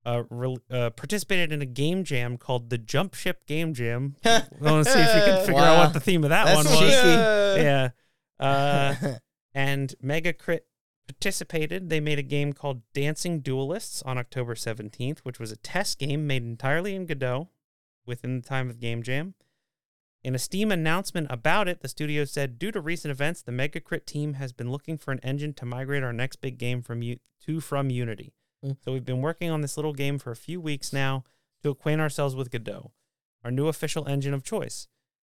[0.05, 4.15] uh, re- uh, participated in a game jam called the Jump Ship Game Jam.
[4.25, 6.57] I want to see if you can figure out what the theme of that That's
[6.57, 6.79] one was.
[6.79, 7.63] cheeky.
[7.63, 7.89] Yeah.
[8.39, 8.95] Uh,
[9.53, 10.65] and Mega Crit
[11.09, 11.89] participated.
[11.89, 16.27] They made a game called Dancing Duelists on October 17th, which was a test game
[16.27, 17.49] made entirely in Godot
[18.05, 19.33] within the time of Game Jam.
[20.23, 23.79] In a Steam announcement about it, the studio said, due to recent events, the Mega
[23.79, 27.01] Crit team has been looking for an engine to migrate our next big game from
[27.01, 28.33] U- to from Unity.
[28.63, 28.77] Mm.
[28.83, 31.23] So we've been working on this little game for a few weeks now
[31.63, 32.91] to acquaint ourselves with Godot,
[33.43, 34.87] our new official engine of choice.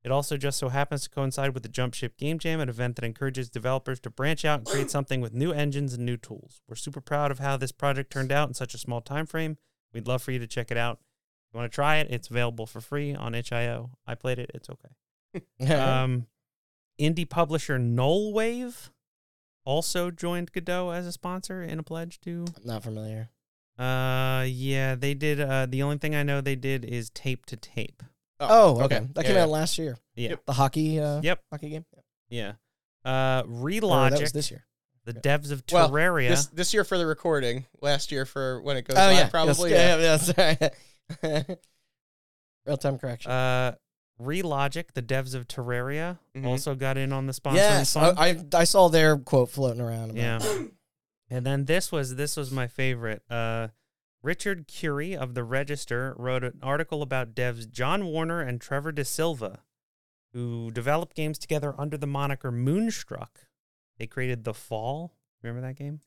[0.03, 2.95] It also just so happens to coincide with the Jump Ship Game Jam, an event
[2.95, 6.61] that encourages developers to branch out and create something with new engines and new tools.
[6.67, 9.57] We're super proud of how this project turned out in such a small time frame.
[9.93, 10.99] We'd love for you to check it out.
[11.47, 13.91] If you want to try it, it's available for free on itch.io.
[14.07, 14.89] I played it, it's okay.
[15.73, 16.27] Um,
[16.99, 18.89] indie publisher Nullwave
[19.63, 22.45] also joined Godot as a sponsor in a pledge to.
[22.65, 23.29] Not familiar.
[23.77, 25.39] Uh, yeah, they did.
[25.39, 28.03] Uh, the only thing I know they did is tape to tape.
[28.49, 29.01] Oh, okay.
[29.13, 29.43] That came yeah.
[29.43, 29.97] out last year.
[30.15, 30.35] Yeah.
[30.45, 30.99] The hockey.
[30.99, 31.43] Uh, Yep.
[31.51, 31.85] Hockey game.
[32.29, 32.53] Yeah.
[33.05, 34.65] Uh, Or that was this year.
[35.05, 36.29] the devs of Well, Terraria.
[36.29, 37.65] This this year for the recording.
[37.81, 39.71] Last year for when it goes oh live, yeah, probably.
[39.71, 40.57] Yes, yeah, yeah,
[41.17, 41.55] sorry.
[42.65, 43.31] Real time correction.
[43.31, 43.75] uh,
[44.21, 46.45] Relogic, the devs of Terraria, Mhm.
[46.45, 48.19] also got in on the sponsoring yes, fund.
[48.19, 50.11] I, I I saw their quote floating around.
[50.11, 50.61] About Yeah.
[51.31, 53.23] And then this was this was my favorite.
[53.31, 53.69] Uh
[54.23, 59.03] Richard Currie of the Register wrote an article about devs John Warner and Trevor De
[59.03, 59.59] Silva,
[60.33, 63.39] who developed games together under the moniker Moonstruck.
[63.97, 65.13] They created The Fall.
[65.43, 66.01] Remember that game?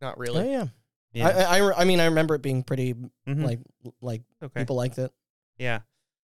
[0.00, 0.50] Not Oh really.
[0.52, 0.66] yeah.
[1.26, 2.94] I, I I mean I remember it being pretty
[3.26, 3.44] Mhm.
[3.44, 3.60] like
[4.00, 4.60] like okay.
[4.60, 5.12] people liked it.
[5.58, 5.80] Yeah.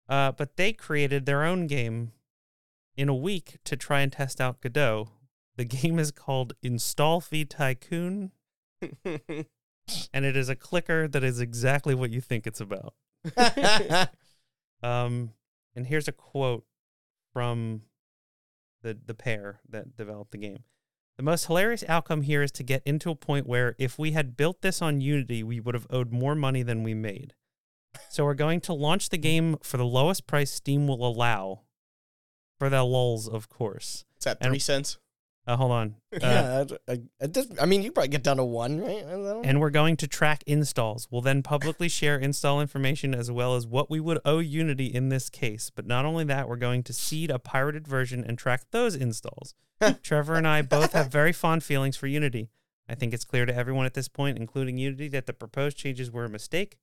[0.08, 2.14] Uh, but they created their own game
[2.96, 5.10] in a week to try and test out Godot.
[5.58, 8.32] The game is called Install Fee Tycoon,
[10.14, 12.94] and it is a clicker that is exactly what you think it's about.
[14.82, 15.32] Um,
[15.76, 16.64] and here's a quote
[17.34, 17.82] from
[18.82, 20.64] the the pair that developed the game.
[21.18, 24.38] The most hilarious outcome here is to get into a point where if we had
[24.38, 27.34] built this on Unity, we would have owed more money than we made.
[28.10, 31.64] So we're going to launch the game for the lowest price Steam will allow.
[32.58, 34.06] For the lulls, of course.
[34.16, 34.98] It's at And- three cents.
[35.48, 35.96] Uh, hold on.
[36.12, 38.98] Uh, yeah, I, I, I, just- I mean you probably get down to one, right?
[39.06, 39.42] I don't know.
[39.44, 41.08] and we're going to track installs.
[41.12, 45.10] We'll then publicly share install information as well as what we would owe Unity in
[45.10, 45.70] this case.
[45.74, 49.54] But not only that, we're going to seed a pirated version and track those installs.
[50.04, 52.50] Trevor and I both have very fond feelings for Unity.
[52.90, 56.10] I think it's clear to everyone at this point, including Unity, that the proposed changes
[56.12, 56.78] were a mistake.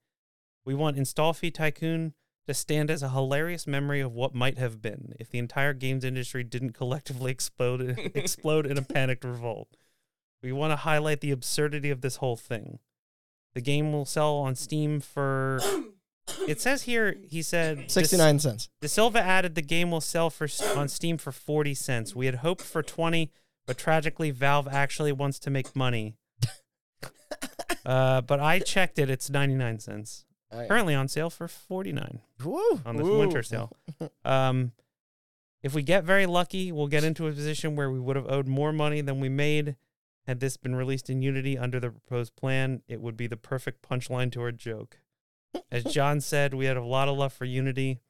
[0.64, 2.14] We want Install Fee Tycoon
[2.46, 6.04] to stand as a hilarious memory of what might have been if the entire games
[6.04, 9.76] industry didn't collectively explode explode in a panicked revolt.
[10.42, 12.78] We want to highlight the absurdity of this whole thing.
[13.54, 15.60] The game will sell on Steam for.
[16.48, 17.88] It says here, he said.
[17.88, 18.68] sixty nine cents.
[18.80, 22.16] De Silva added the game will sell for on Steam for 40 cents.
[22.16, 23.30] We had hoped for 20,
[23.64, 26.16] but tragically, Valve actually wants to make money.
[27.86, 30.25] uh, but I checked it, it's 99 cents.
[30.62, 30.68] Yeah.
[30.68, 32.80] Currently on sale for 49 Woo.
[32.84, 33.18] on this Ooh.
[33.18, 33.72] winter sale.
[34.24, 34.72] Um,
[35.62, 38.46] if we get very lucky, we'll get into a position where we would have owed
[38.46, 39.76] more money than we made.
[40.26, 43.82] Had this been released in Unity under the proposed plan, it would be the perfect
[43.88, 44.98] punchline to our joke.
[45.72, 48.00] As John said, we had a lot of love for Unity.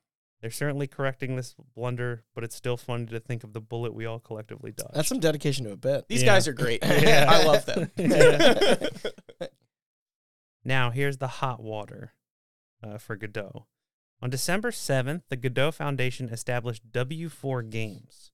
[0.42, 4.04] They're certainly correcting this blunder, but it's still funny to think of the bullet we
[4.06, 4.94] all collectively dodged.
[4.94, 6.06] That's some dedication to a bit.
[6.08, 6.26] These Yeah.
[6.34, 6.82] guys are great.
[6.86, 7.26] Yeah.
[7.28, 7.90] I love them.
[10.64, 12.12] Now, here's the hot water
[12.86, 13.66] uh, for Godot.
[14.22, 18.32] On December 7th, the Godot Foundation established W4 Games,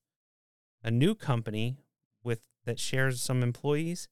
[0.83, 1.77] a new company
[2.23, 4.07] with that shares some employees,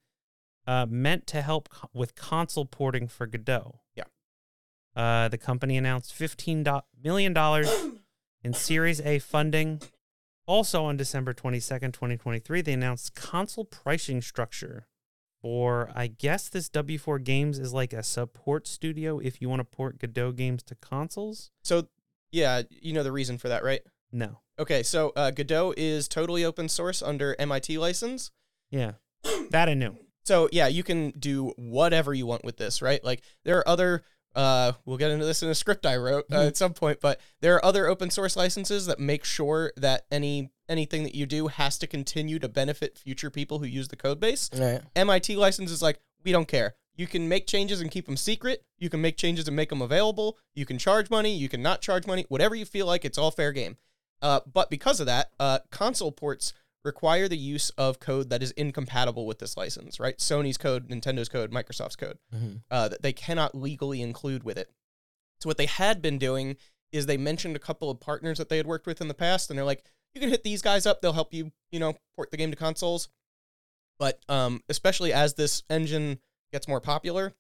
[0.68, 3.80] uh, meant to help co- with console porting for Godot.
[3.96, 4.04] Yeah.
[4.96, 7.36] Uh, the company announced $15 do- million
[8.44, 9.82] in Series A funding.
[10.46, 14.88] Also on December 22nd, 2023, they announced console pricing structure
[15.42, 19.64] for, I guess this W4 Games is like a support studio if you want to
[19.64, 21.52] port Godot games to consoles.
[21.64, 21.88] so
[22.32, 23.82] yeah, you know the reason for that, right?
[24.12, 24.40] No.
[24.58, 28.32] Okay, so uh, Godot is totally open source under MIT license.
[28.70, 28.94] Yeah.
[29.50, 29.98] That I knew.
[30.24, 33.04] So yeah, you can do whatever you want with this, right?
[33.04, 34.04] Like there are other
[34.36, 36.48] uh, we'll get into this in a script I wrote uh, Mhm.
[36.48, 40.52] at some point, but there are other open source licenses that make sure that any
[40.70, 44.22] anything that you do has to continue to benefit future people who use the code
[44.22, 44.50] base.
[44.54, 44.82] Right.
[44.96, 46.76] MIT license is like, we don't care.
[46.96, 48.64] You can make changes and keep them secret.
[48.78, 50.38] You can make changes and make them available.
[50.56, 51.36] You can charge money.
[51.36, 52.26] You can not charge money.
[52.30, 53.76] Whatever you feel like, it's all fair game.
[54.22, 56.54] Uh, but because of that, uh, console ports
[56.84, 60.18] require the use of code that is incompatible with this license, right?
[60.18, 62.64] Sony's code, Nintendo's code, Microsoft's code, Mhm.
[62.72, 64.70] uh, that they cannot legally include with it.
[65.40, 66.58] So what they had been doing
[66.92, 69.50] is they mentioned a couple of partners that they had worked with in the past,
[69.50, 72.32] and they're like, you can hit these guys up; they'll help you, you know, port
[72.32, 73.10] the game to consoles.
[73.98, 76.20] But um, especially as this engine
[76.52, 77.34] gets more popular,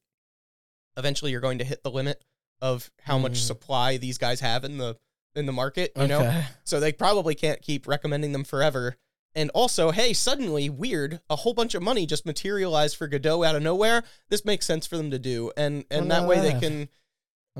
[0.97, 2.23] eventually you're going to hit the limit
[2.61, 3.47] of how much Mhm.
[3.47, 4.97] supply these guys have in the
[5.33, 5.91] in the market.
[5.95, 8.97] You know, so they probably can't keep recommending them forever.
[9.33, 13.55] And also, hey, suddenly, weird, a whole bunch of money just materialized for Godot out
[13.55, 14.03] of nowhere.
[14.29, 16.89] This makes sense for them to do, and and Well, that way they can,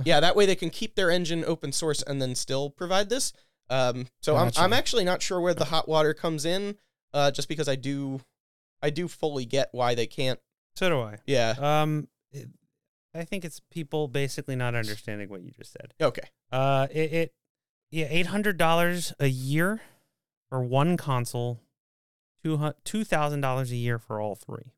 [0.04, 3.32] yeah, that way they can keep their engine open source and then still provide this.
[3.70, 4.60] Um, so Gotcha.
[4.60, 6.76] I'm I'm actually not sure where the hot water comes in,
[7.14, 8.20] uh, just because I do,
[8.82, 10.40] I do fully get why they can't.
[10.76, 11.20] So do I.
[11.26, 11.56] Yeah.
[11.58, 12.50] Um, it,
[13.16, 15.94] I think it's people basically not understanding what you just said.
[16.02, 16.28] Okay.
[16.52, 17.34] Uh, it, it
[17.92, 19.82] yeah, eight hundred dollars a year
[20.52, 21.62] for one console,
[22.44, 24.74] two two thousand dollars a year for all three,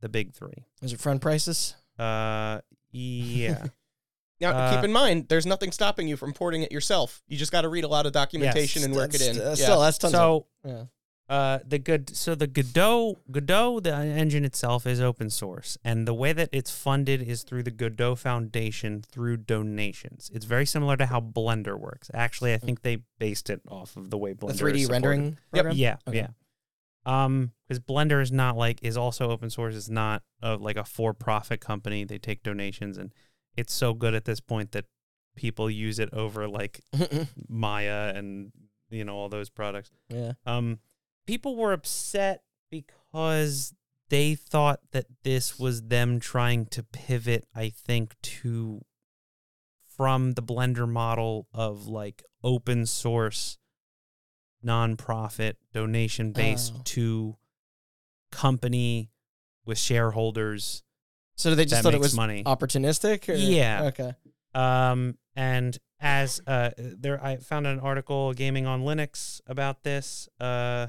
[0.00, 0.64] the big three.
[0.80, 1.74] Is it front prices?
[1.98, 2.60] Uh,
[2.92, 3.66] yeah,
[4.40, 7.20] Now, Uh, keep in mind, there's nothing stopping you from porting it yourself.
[7.26, 9.38] You just got to read a lot of documentation and work it in.
[9.40, 9.54] uh, yeah.
[9.54, 10.44] Still, that's tons of.
[10.64, 10.84] Yeah.
[11.32, 16.12] Uh the good so the Godot Godot the engine itself is open source and the
[16.22, 20.30] way that it's funded is through the Godot Foundation through donations.
[20.34, 22.10] It's very similar to how Blender works.
[22.12, 24.92] Actually, I think they based it off of the way Blender The 3D is supported.
[24.92, 25.66] rendering Yep.
[25.72, 26.18] Yeah, Okay.
[26.18, 26.28] yeah.
[27.04, 29.74] Um, because Blender is not like is also open source.
[29.74, 32.04] It's not a, like a for profit company.
[32.04, 33.12] They take donations, and
[33.56, 34.84] it's so good at this point that
[35.34, 36.80] people use it over like
[37.48, 38.52] Maya and
[38.90, 39.90] you know all those products.
[40.08, 40.32] yeah.
[40.46, 40.78] Um,
[41.26, 43.74] people were upset because
[44.08, 47.46] they thought that this was them trying to pivot.
[47.54, 48.84] I think to
[49.96, 53.58] from the Blender model of like open source,
[54.64, 56.82] nonprofit, donation based Oh.
[56.84, 57.36] to
[58.30, 59.10] company
[59.64, 60.82] with shareholders.
[61.36, 62.42] So they just thought it was money.
[62.44, 63.28] opportunistic?
[63.28, 63.84] or- Yeah.
[63.84, 64.14] Okay.
[64.54, 70.28] Um, and as uh, there, I found an article, Gaming on Linux, about this.
[70.40, 70.88] Uh,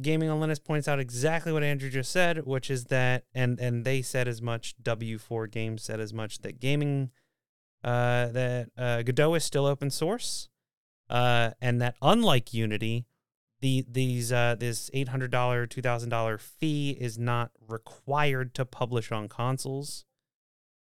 [0.00, 3.84] Gaming on Linux points out exactly what Andrew just said, which is that, and and
[3.84, 4.74] they said as much.
[4.82, 7.10] W4 Games said as much that gaming,
[7.84, 10.48] uh, that uh, Godot is still open source,
[11.08, 13.06] uh, and that unlike Unity,
[13.60, 18.64] the these uh this eight hundred dollar two thousand dollar fee is not required to
[18.64, 20.04] publish on consoles.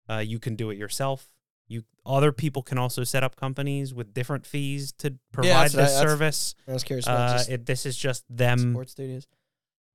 [0.09, 1.34] Uh, you can do it yourself.
[1.69, 5.81] You other people can also set up companies with different fees to provide that's what
[5.81, 6.55] I- this that's- service.
[6.69, 9.27] I was curious about Uh, it, this is just them support studios.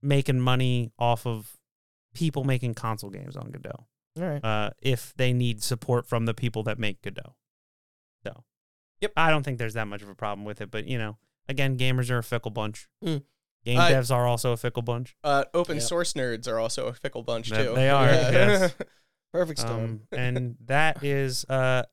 [0.01, 1.57] making money off of
[2.13, 3.85] people making console games on Godot.
[4.17, 4.43] All right.
[4.43, 7.35] Uh, if they need support from the people that make Godot.
[8.25, 8.43] So,
[9.01, 9.13] Yep.
[9.15, 11.17] I don't think there's that much of a problem with it, but you know,
[11.47, 12.87] again, gamers are a fickle bunch.
[13.03, 13.23] Mm.
[13.63, 15.15] Game Uh, devs are also a fickle bunch.
[15.23, 15.83] Uh, open Yep.
[15.85, 17.75] source nerds are also a fickle bunch too.
[17.75, 18.73] they are, yes.
[19.31, 19.83] Perfect storm.
[19.83, 21.83] Um, and that is uh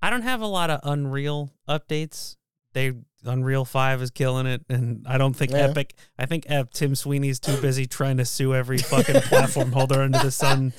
[0.00, 2.36] I don't have a lot of Unreal updates.
[2.72, 2.92] They
[3.24, 5.68] Unreal 5 is killing it and I don't think Yeah.
[5.70, 10.02] Epic I think uh, Tim Sweeney's too busy trying to sue every fucking platform holder
[10.02, 10.72] under the sun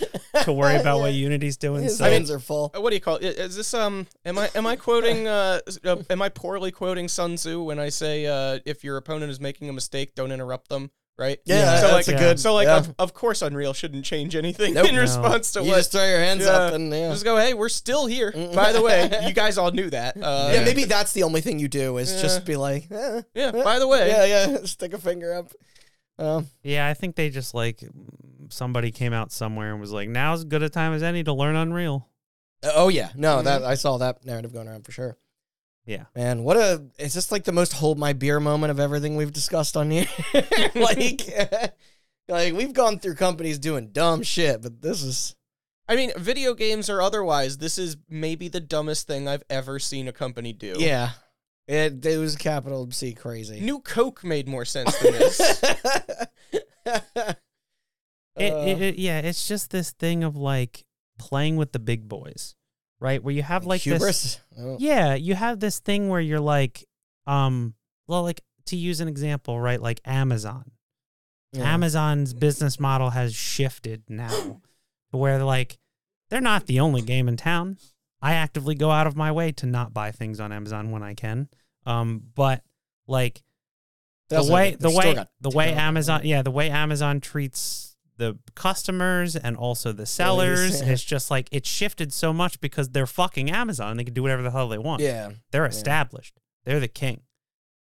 [0.44, 1.84] to worry about what Unity's doing.
[1.84, 2.72] His So hands are full.
[2.74, 3.24] Uh, what do you call it?
[3.38, 4.08] Is this um?
[4.24, 5.60] Am I am I quoting uh?
[5.84, 8.60] uh, Am I poorly quoting Sun Tzu when I say uh?
[8.66, 10.92] If your opponent is making a mistake, don't interrupt them.
[11.20, 11.38] Right.
[11.44, 12.40] Yeah, So that's like, a good.
[12.40, 12.78] so like, yeah.
[12.78, 14.88] of, of course, Unreal shouldn't change anything Nope.
[14.88, 15.02] in No.
[15.02, 15.78] response to what you what.
[15.80, 16.52] just throw your hands Yeah.
[16.52, 17.10] up and yeah.
[17.12, 18.32] Just go, hey, we're still here.
[18.32, 20.16] By the way, you guys all knew that.
[20.16, 22.22] Uh, yeah, maybe that's the only thing you do is Yeah.
[22.22, 23.52] just be like, eh, Yeah.
[23.54, 25.52] eh, By the way, yeah, yeah, stick a finger up.
[26.18, 27.84] Um, yeah, I think they just like
[28.50, 31.34] somebody came out somewhere and was like, "Now's as good a time as any to
[31.34, 32.08] learn Unreal."
[32.64, 33.70] oh yeah, no, that Mm-hmm.
[33.72, 35.18] I saw that narrative going around for sure.
[35.86, 36.06] Yeah.
[36.16, 36.84] Man, what a!
[37.00, 40.08] It's just like the most hold my beer moment of everything we've discussed on here.
[40.76, 41.22] like,
[42.28, 45.36] like we've gone through companies doing dumb shit, but this is
[45.88, 50.08] I mean, video games or otherwise, this is maybe the dumbest thing I've ever seen
[50.08, 50.76] a company do.
[50.78, 51.12] yeah.
[51.68, 53.60] It, it was capital C crazy.
[53.60, 55.62] New Coke made more sense than this.
[58.38, 60.86] It, Uh, it, it- yeah, it's just this thing of like
[61.18, 62.56] playing with the big boys,
[63.00, 63.24] right?
[63.24, 64.40] Where you have like this hubris.
[64.58, 64.78] Oh.
[64.80, 66.86] Yeah, you have this thing where you're like,
[67.28, 67.74] um,
[68.08, 69.82] well, like to use an example, right?
[69.82, 70.72] Like Amazon.
[71.54, 71.74] Yeah.
[71.74, 74.62] Amazon's business model has shifted now
[75.12, 75.80] to where like
[76.30, 77.78] they're not the only game in town.
[78.22, 81.14] I actively go out of my way to not buy things on Amazon when I
[81.14, 81.48] can.
[81.86, 82.64] Um, but
[83.08, 83.42] like
[84.30, 87.89] the way they've the way the way Amazon yeah the way Amazon treats
[88.20, 90.90] the customers and also the sellers yeah.
[90.90, 94.44] it's just like it shifted so much because they're fucking Amazon they can do whatever
[94.44, 95.32] the hell they want Yeah.
[95.52, 96.36] they're established
[96.66, 97.22] they're the king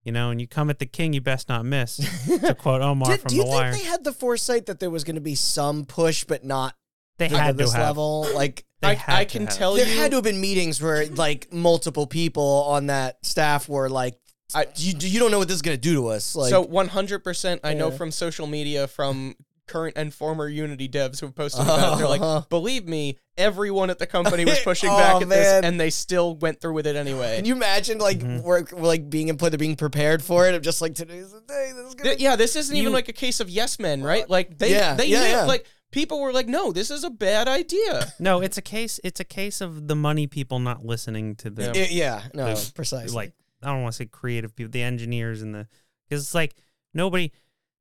[0.04, 1.96] you know and you come at the king you best not miss
[2.26, 4.80] to quote Omar Did, from do you the think wire they had the foresight that
[4.80, 6.74] there was going to be some push, but not
[7.18, 8.26] they to had to this have level?
[8.34, 9.54] Like I, I can have.
[9.54, 9.96] tell there you.
[9.98, 14.18] had to have been meetings where like multiple people on that staff were like,
[14.54, 16.64] I- you, you don't know what this is going to do to us." Like, so
[16.64, 19.36] 100%, I know from social media from
[19.68, 21.98] current and former Unity devs who have posted about it.
[21.98, 22.34] They're Uh-huh.
[22.40, 25.28] like, believe me, everyone at the company was pushing Oh, back at man.
[25.28, 27.36] this, and they still went through with it anyway.
[27.36, 28.42] can you imagine like Mhm.
[28.42, 30.54] we're, we're like being implanted, being prepared for it?
[30.54, 31.72] Of just like today's the day.
[31.74, 34.28] This is gonna yeah, this isn't even like a case of yes men, right?
[34.28, 35.44] Like they Yeah, they yeah, knew, yeah.
[35.44, 38.12] like people were like, no, this is a bad idea.
[38.18, 41.70] no it's a case it's a case of the money people not listening to the
[41.74, 43.14] Yeah, yeah, no, The- precisely.
[43.14, 43.32] like
[43.62, 45.68] I don't want to say creative people, the engineers and the
[46.08, 46.54] because it's like
[46.92, 47.30] nobody.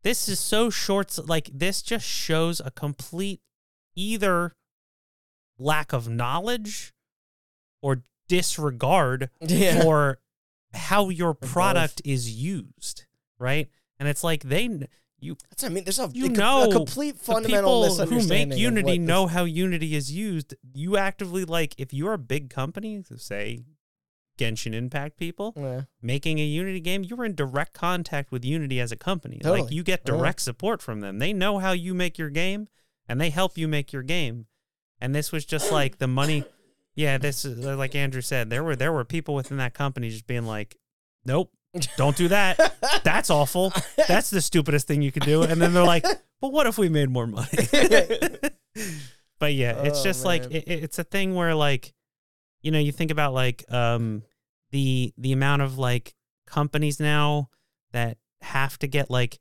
[0.03, 1.17] This is so short.
[1.27, 3.41] Like this just shows a complete
[3.95, 4.55] either
[5.57, 6.93] lack of knowledge
[7.81, 10.19] or disregard yeah, for
[10.73, 13.05] how your product is used,
[13.39, 13.69] right?
[13.99, 14.87] And it's like they
[15.19, 15.83] you That's I mean.
[15.83, 19.95] There's a, You know a complete the fundamental people who make Unity know how Unity
[19.95, 20.55] is used.
[20.73, 23.63] You actively like if you're a big company, say
[24.41, 25.81] Genshin Impact people, Yeah.
[26.01, 29.39] making a Unity game, you're in direct contact with Unity as a company.
[29.43, 30.15] Like you get Yeah.
[30.15, 31.19] direct support from them.
[31.19, 32.67] They know how you make your game
[33.07, 34.47] and they help you make your game.
[34.99, 36.43] And this was just like the money.
[36.93, 38.49] Yeah, this is uh, like Andrew said.
[38.49, 40.75] There were there were people within that company just being like,
[41.23, 41.49] "Nope,
[41.95, 42.75] don't do that.
[43.05, 43.71] That's awful.
[44.09, 46.03] That's the stupidest thing you could do." And then they're like,
[46.41, 47.47] "But what if we made more money?"
[49.39, 51.93] but yeah, it's Oh, just like it, it's a thing where like,
[52.61, 54.23] you know, you think about like um
[54.71, 56.13] the the amount of like
[56.47, 57.49] companies now
[57.91, 59.39] that have to get like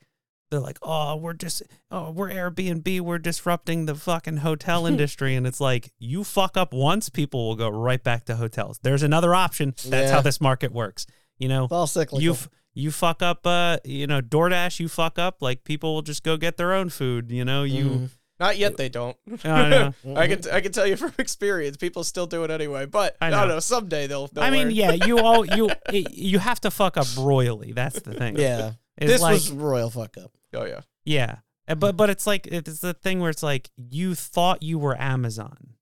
[0.51, 1.63] they're like, oh, we're just
[1.93, 6.73] oh, we're Airbnb, we're disrupting the fucking hotel industry, and it's like you fuck up
[6.75, 8.81] once, people will go right back to hotels.
[8.83, 9.71] There's another option.
[9.87, 10.13] That's Yeah.
[10.13, 11.07] how this market works.
[11.39, 12.21] You know, It's all cyclical.
[12.21, 16.03] you f- you fuck up, uh, you know, DoorDash, you fuck up, like people will
[16.03, 17.31] just go get their own food.
[17.31, 17.85] You know, you.
[17.85, 18.11] Mhm.
[18.41, 19.17] Not yet, they don't.
[19.45, 19.95] I know.
[20.17, 22.87] I can I can tell you from experience, people still do it anyway.
[22.87, 23.37] But I I, know.
[23.41, 23.61] don't know.
[23.61, 24.27] Someday they'll.
[24.29, 24.75] they'll I mean, learn.
[24.75, 27.73] yeah, you all you you have to fuck up royally.
[27.73, 28.37] That's the thing.
[28.39, 28.73] yeah.
[28.97, 30.33] It's This like, was royal fuck up.
[30.55, 30.81] Oh yeah.
[31.05, 31.37] Yeah.
[31.69, 34.99] Uh, But but it's like it's the thing where it's like you thought you were
[35.01, 35.75] Amazon.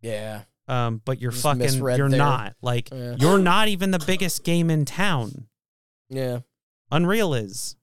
[0.00, 0.42] Yeah.
[0.68, 2.18] Um, but you're Just fucking misread you're there.
[2.18, 2.54] not.
[2.62, 3.16] Like Yeah.
[3.18, 5.48] you're not even the biggest game in town.
[6.10, 6.40] Yeah.
[6.90, 7.74] Unreal is.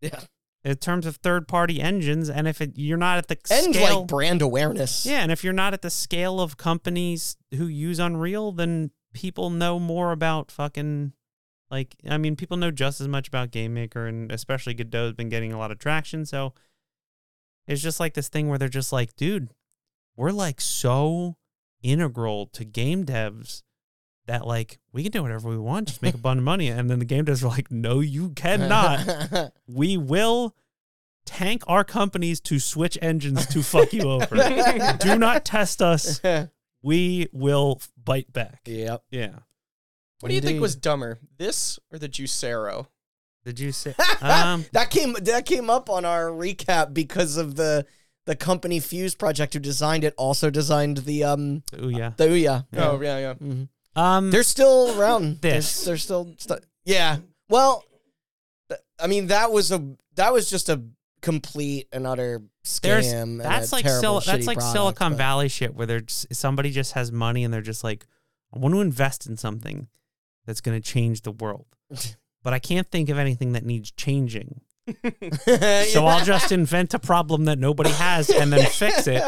[0.00, 0.20] Yeah.
[0.64, 4.00] In terms of third party engines, and if it, you're not at the And scale,
[4.00, 5.04] like brand awareness.
[5.04, 9.50] yeah, and if you're not at the scale of companies who use Unreal, then people
[9.50, 11.12] know more about fucking
[11.70, 15.28] like I mean, people know just as much about Game Maker, and especially Godot's been
[15.28, 16.24] getting a lot of traction.
[16.26, 16.54] So
[17.66, 19.54] it's just like this thing where they're just like, dude,
[20.16, 21.36] we're like so
[21.82, 23.62] integral to game devs
[24.26, 26.68] that like we can do whatever we want, just make a bunch of money.
[26.68, 29.52] And then the game devs are like, no, you cannot.
[29.66, 30.54] we will
[31.24, 34.36] tank our companies to switch engines to fuck you over.
[34.98, 36.20] do not test us.
[36.84, 38.62] We will bite back.
[38.64, 39.04] yep.
[39.08, 39.38] Yeah.
[40.18, 42.88] What do you think was dumber, this or the Juicero?
[43.44, 43.94] The you say?
[44.20, 47.86] Um, that came that came up on our recap because of the
[48.24, 52.12] the company Fuse project who designed it also designed the um oh yeah.
[52.16, 52.66] the Ouya.
[52.76, 53.34] Oh yeah, yeah.
[53.34, 53.68] Mhm.
[53.94, 55.38] Um, They're still around.
[55.42, 55.84] This.
[55.84, 57.18] They're, they're still stu- yeah.
[57.48, 57.84] Well,
[58.68, 60.82] th- I mean that was a that was just a
[61.20, 62.42] complete and utter
[62.82, 63.22] there's scam.
[63.22, 66.34] and that's like terrible, Sil- that's like product, Silicon but- Valley shit where they're just,
[66.34, 68.06] somebody just has money and they're just like,
[68.54, 69.88] I want to invest in something
[70.46, 71.66] that's going to change the world,
[72.42, 74.60] but I can't think of anything that needs changing.
[75.92, 79.22] So I'll just invent a problem that nobody has and then fix it.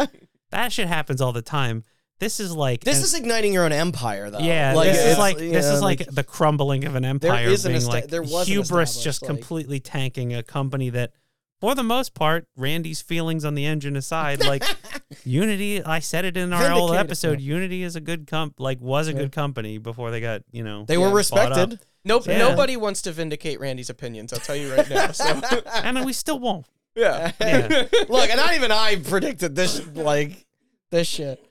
[0.51, 1.85] That shit happens all the time.
[2.21, 4.39] This is like This and- is igniting your own empire, though.
[4.39, 7.49] Yeah, Like, this is like you this know, is like, the crumbling of an empire
[7.49, 11.13] is an being esta- like there was hubris just like- completely tanking a company that
[11.61, 14.63] for the most part, Randy's feelings on the engine aside, like
[15.25, 17.55] Unity, I said it in our old episode, yeah.
[17.55, 19.19] Unity is a good comp like was a Yeah.
[19.21, 21.69] good company before they got, you know, they were Yeah, bought up.
[21.71, 21.81] respected.
[22.05, 22.27] Nope.
[22.27, 22.39] Yeah.
[22.39, 24.33] Nobody wants to vindicate Randy's opinions.
[24.33, 25.11] I'll tell you right now.
[25.13, 25.25] So
[25.75, 26.67] and we still won't.
[26.95, 27.33] yeah.
[27.41, 27.87] Yeah.
[28.09, 30.45] Look, and not even I predicted this like
[30.91, 31.44] this shit.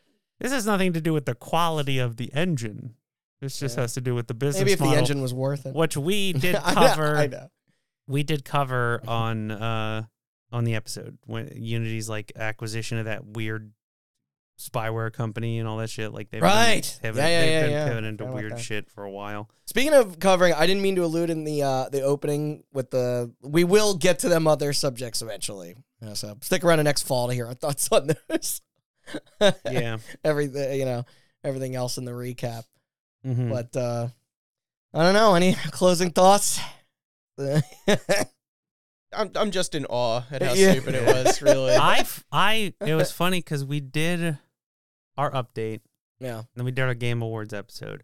[0.43, 2.93] This has nothing to do with the quality of the engine.
[3.41, 3.81] This just Yeah.
[3.83, 5.73] has to do with the business Maybe if model, the engine was worth it.
[5.73, 7.17] which we did I know, cover.
[7.17, 7.47] I know.
[8.07, 10.03] we did cover on uh
[10.51, 13.71] on the episode when Unity's like acquisition of that weird
[14.59, 16.13] spyware company and all that shit.
[16.13, 16.99] Like they've Right.
[17.01, 17.87] been, Yeah, yeah, they've yeah, been yeah.
[17.87, 18.59] pivoting into Forgot weird that.
[18.61, 19.49] shit for a while.
[19.65, 23.33] Speaking of covering, I didn't mean to allude in the uh, the opening with the.
[23.41, 25.75] We will get to them other subjects eventually.
[26.01, 28.61] Yeah, so stick around to next fall to hear our thoughts on those.
[29.69, 29.97] Yeah.
[30.23, 31.05] everything you know,
[31.43, 32.63] everything else in the recap.
[33.25, 33.49] Mhm.
[33.49, 34.07] But uh,
[34.93, 35.35] I don't know.
[35.35, 36.59] Any closing thoughts?
[39.15, 40.71] I'm I'm just in awe at how Yeah.
[40.71, 41.41] stupid it was.
[41.41, 44.37] Really, I I it was funny because we did
[45.17, 45.81] our update,
[46.19, 46.39] yeah.
[46.39, 48.03] and then we did our Game Awards episode,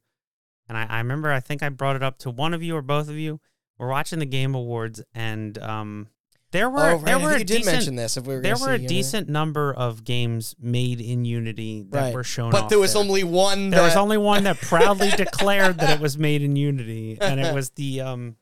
[0.67, 2.81] and I, I remember I think I brought it up to one of you or
[2.83, 3.39] both of you.
[3.79, 6.07] We're watching the Game Awards, and um,
[6.51, 7.05] there were oh, right.
[7.05, 8.17] there were think a did decent mention this.
[8.17, 8.87] If we were there were a see Unity.
[8.87, 12.13] decent number of games made in Unity that Right.
[12.13, 13.01] were shown but off there was there.
[13.03, 13.69] only one.
[13.69, 17.39] There that, was only one that proudly declared that it was made in Unity, and
[17.39, 18.35] it was the um,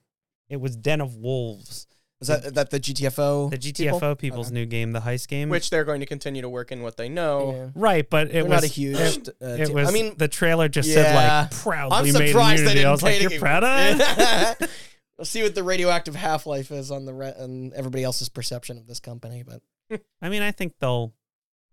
[0.50, 1.88] it was Den of Wolves,
[2.20, 3.52] was that that the GTFO.
[3.52, 4.00] the people?
[4.00, 4.54] GTFO people's Okay.
[4.56, 5.50] new game, the heist game.
[5.50, 7.52] which they're going to continue to work in what they know.
[7.54, 7.70] Yeah.
[7.76, 8.98] right, but it They're was not a huge.
[8.98, 9.90] It, uh, it was.
[9.90, 12.64] I mean, the trailer just said like proudly I'm made in Unity.
[12.64, 14.70] they didn't I was like, you're to- proud of it?
[15.18, 18.78] we'll see what the radioactive half life is on the re- and everybody else's perception
[18.78, 19.62] of this company, but
[20.22, 21.14] I mean, I think they'll.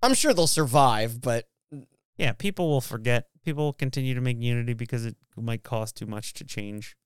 [0.02, 1.20] I'm sure they'll survive.
[1.20, 1.48] But
[2.16, 3.28] Yeah, people will forget.
[3.44, 6.96] People will continue to make Unity because it might cost too much to change,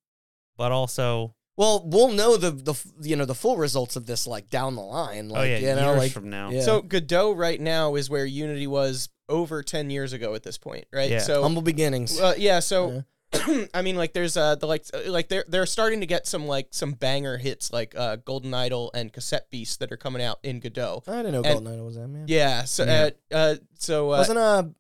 [0.57, 4.49] but also, well, we'll know the the you know the full results of this like
[4.51, 5.29] down the line.
[5.29, 6.51] Like, oh yeah, you know, years like from now.
[6.51, 6.63] yeah.
[6.63, 10.85] So Godot right now is where Unity was over ten years ago at this point,
[10.93, 11.11] right?
[11.11, 11.19] Yeah.
[11.21, 12.21] So humble beginnings.
[12.21, 13.03] Uh, yeah, so
[13.75, 16.47] I mean, like, there's uh, the like, uh, like they're they're starting to get some
[16.47, 20.39] like some banger hits like uh, Golden Idol and Cassette Beast that are coming out
[20.43, 21.03] in Godot.
[21.07, 22.25] I didn't know and- Golden Idol was that man.
[22.27, 23.11] Yeah, so Yeah.
[23.31, 24.71] Uh, uh, so uh, Wasn't a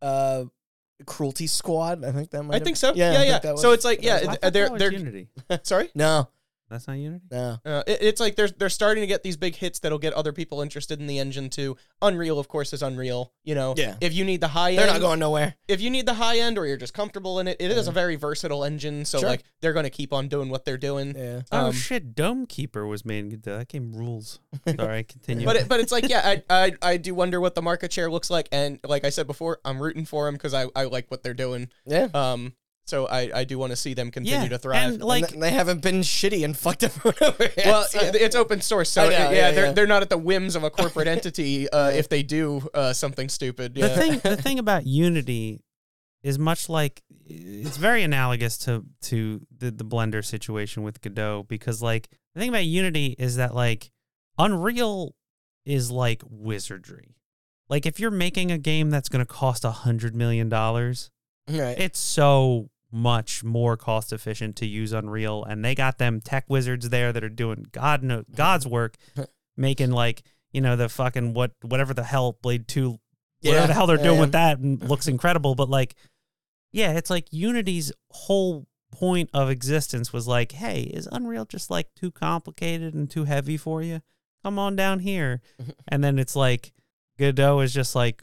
[0.00, 0.44] uh,
[1.06, 2.04] Cruelty Squad?
[2.04, 2.54] I think that might.
[2.54, 2.92] I have- think so.
[2.94, 3.38] Yeah, Yeah, yeah.
[3.40, 5.28] that so it's like yeah, was- I uh, they're they're Unity.
[5.62, 5.90] sorry.
[5.94, 6.28] No,
[6.70, 7.24] That's not Unity.
[7.30, 7.58] no.
[7.64, 10.32] Uh, it, it's like they're they're starting to get these big hits that'll get other
[10.32, 11.76] people interested in the engine too.
[12.02, 13.32] Unreal, of course, is Unreal.
[13.44, 13.96] You know, Yeah.
[14.00, 15.54] If you need the high end, They're not going nowhere.
[15.68, 17.90] if you need the high end, or you're just comfortable in it, it is Yeah.
[17.90, 19.04] a very versatile engine.
[19.04, 19.28] So Sure.
[19.28, 21.14] like they're going to keep on doing what they're doing.
[21.16, 21.42] Yeah.
[21.52, 22.14] Oh Um, shit!
[22.14, 24.40] Dome Keeper was made in That game rules.
[24.76, 25.44] Sorry, continue.
[25.46, 28.10] But it, but it's like yeah, I, I I do wonder what the market share
[28.10, 31.10] looks like, and like I said before, I'm rooting for them because I, I like
[31.10, 31.68] what they're doing.
[31.86, 32.08] Yeah.
[32.14, 32.54] Um,
[32.86, 34.94] so I, I do want to see them continue yeah, to thrive.
[34.94, 37.44] and like and they haven't been shitty and fucked everyone over.
[37.56, 39.72] yet, well, so- it- it's open source, so I know, yeah, yeah, they're yeah.
[39.72, 43.28] they're not at the whims of a corporate entity uh, if they do uh, something
[43.28, 43.74] stupid.
[43.74, 45.62] the thing the thing about Unity
[46.22, 51.82] is much like it's very analogous to to the, the Blender situation with Godot because
[51.82, 53.90] like the thing about Unity is that like
[54.38, 55.14] Unreal
[55.64, 57.16] is like wizardry.
[57.68, 61.10] Like if you're making a game that's going to cost a hundred million dollars,
[61.48, 61.78] right.
[61.78, 66.88] it's so much more cost efficient to use Unreal, and they got them tech wizards
[66.90, 68.96] there that are doing God no God's work,
[69.56, 70.22] making like
[70.52, 73.00] you know the fucking what whatever the hell Blade Two,
[73.42, 75.56] whatever Yeah, the hell they're doing with that, and looks incredible.
[75.56, 75.96] But like,
[76.72, 81.88] yeah, it's like Unity's whole point of existence was like, hey, is Unreal just like
[81.96, 84.02] too complicated and too heavy for you?
[84.44, 85.40] Come on down here,
[85.88, 86.72] and then it's like
[87.18, 88.22] Godot is just like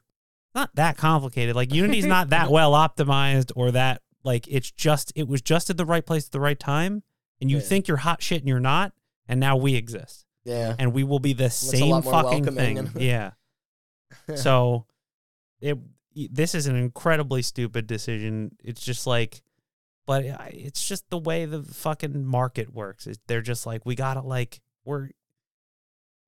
[0.56, 1.58] not that complicated.
[1.58, 5.78] Like Unity's not that well optimized or that like it's just it was just at
[5.78, 7.04] the right place at the right time
[7.40, 7.64] and you Yeah.
[7.64, 8.94] think you're hot shit and you're not
[9.28, 10.76] and now we exist yeah.
[10.80, 12.78] and we will be the same fucking thing.
[12.80, 13.32] and- yeah.
[14.36, 14.86] So
[15.60, 15.78] it
[16.30, 18.56] this is an incredibly stupid decision.
[18.64, 19.42] It's just like
[20.06, 23.08] but it's just the way the fucking market works.
[23.08, 25.10] It, they're just like we got to like we're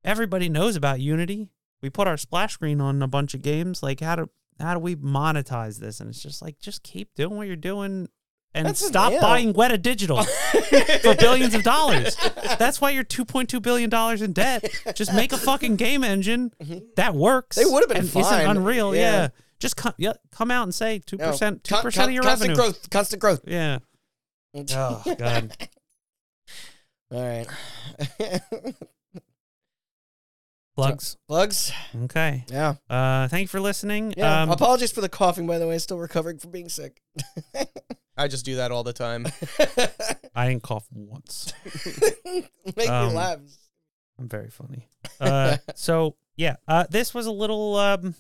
[0.04, 1.50] everybody knows about Unity.
[1.82, 3.84] We put our splash screen on a bunch of games.
[3.84, 6.00] Like how do how do we monetize this?
[6.00, 8.08] And it's just like just keep doing what you're doing
[8.56, 12.16] and That's stop buying Weta Digital for billions of dollars.
[12.60, 14.70] That's why you're 2.2 billion dollars in debt.
[14.96, 16.86] Just make a fucking game engine mm-hmm.
[16.96, 17.56] that works.
[17.56, 18.42] They would've been and fine.
[18.42, 18.96] Isn't unreal.
[18.96, 19.02] Yeah.
[19.02, 19.28] Yeah.
[19.60, 22.24] Just come, yeah, come out and say two percent, oh, two con- percent of your
[22.24, 22.72] constant revenue.
[22.72, 22.90] growth.
[22.90, 23.42] Constant growth.
[23.48, 23.80] Yeah.
[24.76, 25.52] Oh God.
[27.12, 27.48] All right.
[30.76, 31.18] Plugs.
[31.28, 31.72] Plugs.
[32.06, 32.46] Okay.
[32.50, 32.76] Yeah.
[32.90, 34.14] Uh, thank you for listening.
[34.18, 34.44] Yeah.
[34.44, 35.78] Um, Apologies for the coughing, by the way.
[35.78, 37.02] Still recovering from being sick.
[38.18, 39.28] I just do that all the time.
[40.36, 41.54] I didn't cough once.
[42.76, 43.40] Make Um, me laugh.
[44.20, 44.90] I'm very funny.
[45.20, 47.76] Uh, so yeah, uh, this was a little.
[47.76, 48.16] Um,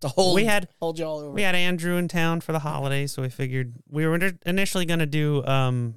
[0.00, 1.30] To hold, we had hold y'all over.
[1.30, 4.84] we had Andrew in town for the holidays, so we figured we were inter- initially
[4.86, 5.94] going to do um,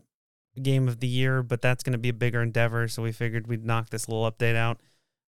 [0.62, 2.88] game of the year, but that's going to be a bigger endeavor.
[2.88, 4.80] So we figured we'd knock this little update out.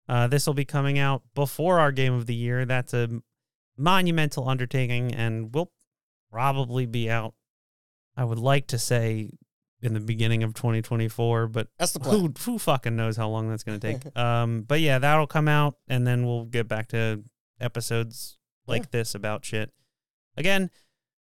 [0.08, 2.64] Uh, this will be coming out before our game of the year.
[2.64, 3.08] That's a
[3.76, 5.70] monumental undertaking, and will
[6.30, 7.34] probably be out.
[8.16, 9.30] I would like to say
[9.82, 12.20] in the beginning of 2024, but That's the plan.
[12.20, 14.16] who who fucking knows how long that's going to take.
[14.18, 17.22] um, but yeah, that'll come out, and then we'll get back to
[17.60, 18.36] episodes
[18.66, 19.72] like this about shit.
[20.36, 20.70] Again,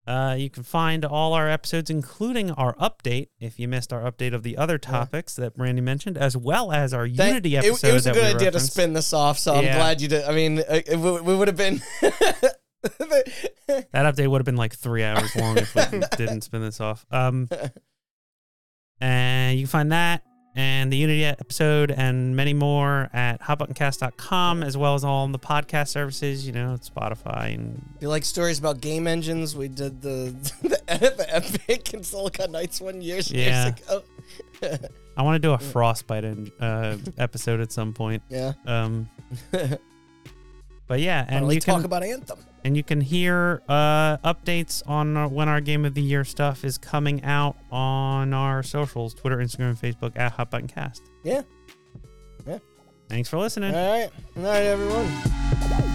[0.10, 4.34] uh, you can find all our episodes, including our update, if you missed our update
[4.34, 7.88] of the other topics that Randy mentioned, as well as our Thank- Unity it- episode.
[7.88, 10.26] It, was a good idea to spin this off, so I'm glad you did.
[10.26, 11.82] I mean, uh, it, we would have been.
[13.68, 15.82] That update would have been like three hours long if we
[16.18, 17.06] didn't spin this off.
[17.12, 17.50] Um,
[19.02, 20.24] and you can find that
[20.56, 25.90] and the Unity episode and many more at hotbuttoncast.com, as well as all the podcast
[25.90, 29.56] services, you know, Spotify and If you like stories about game engines?
[29.56, 30.80] We did the the,
[31.18, 33.66] the Epic and Silicon Knights one years Yeah.
[33.66, 34.88] years ago.
[35.18, 38.24] I want to do a Frostbite in, uh, episode at some point.
[38.30, 38.54] yeah.
[38.66, 39.10] Um,
[40.90, 42.38] but yeah, and you talk can about Anthem.
[42.66, 46.66] and you can hear uh, updates on uh, when our game of the year stuff
[46.66, 51.44] is coming out on our socials twitter instagram facebook at hotbuttoncast Yeah.
[52.46, 52.58] Yeah.
[53.08, 54.10] thanks for listening All right.
[54.36, 55.86] All right, everyone.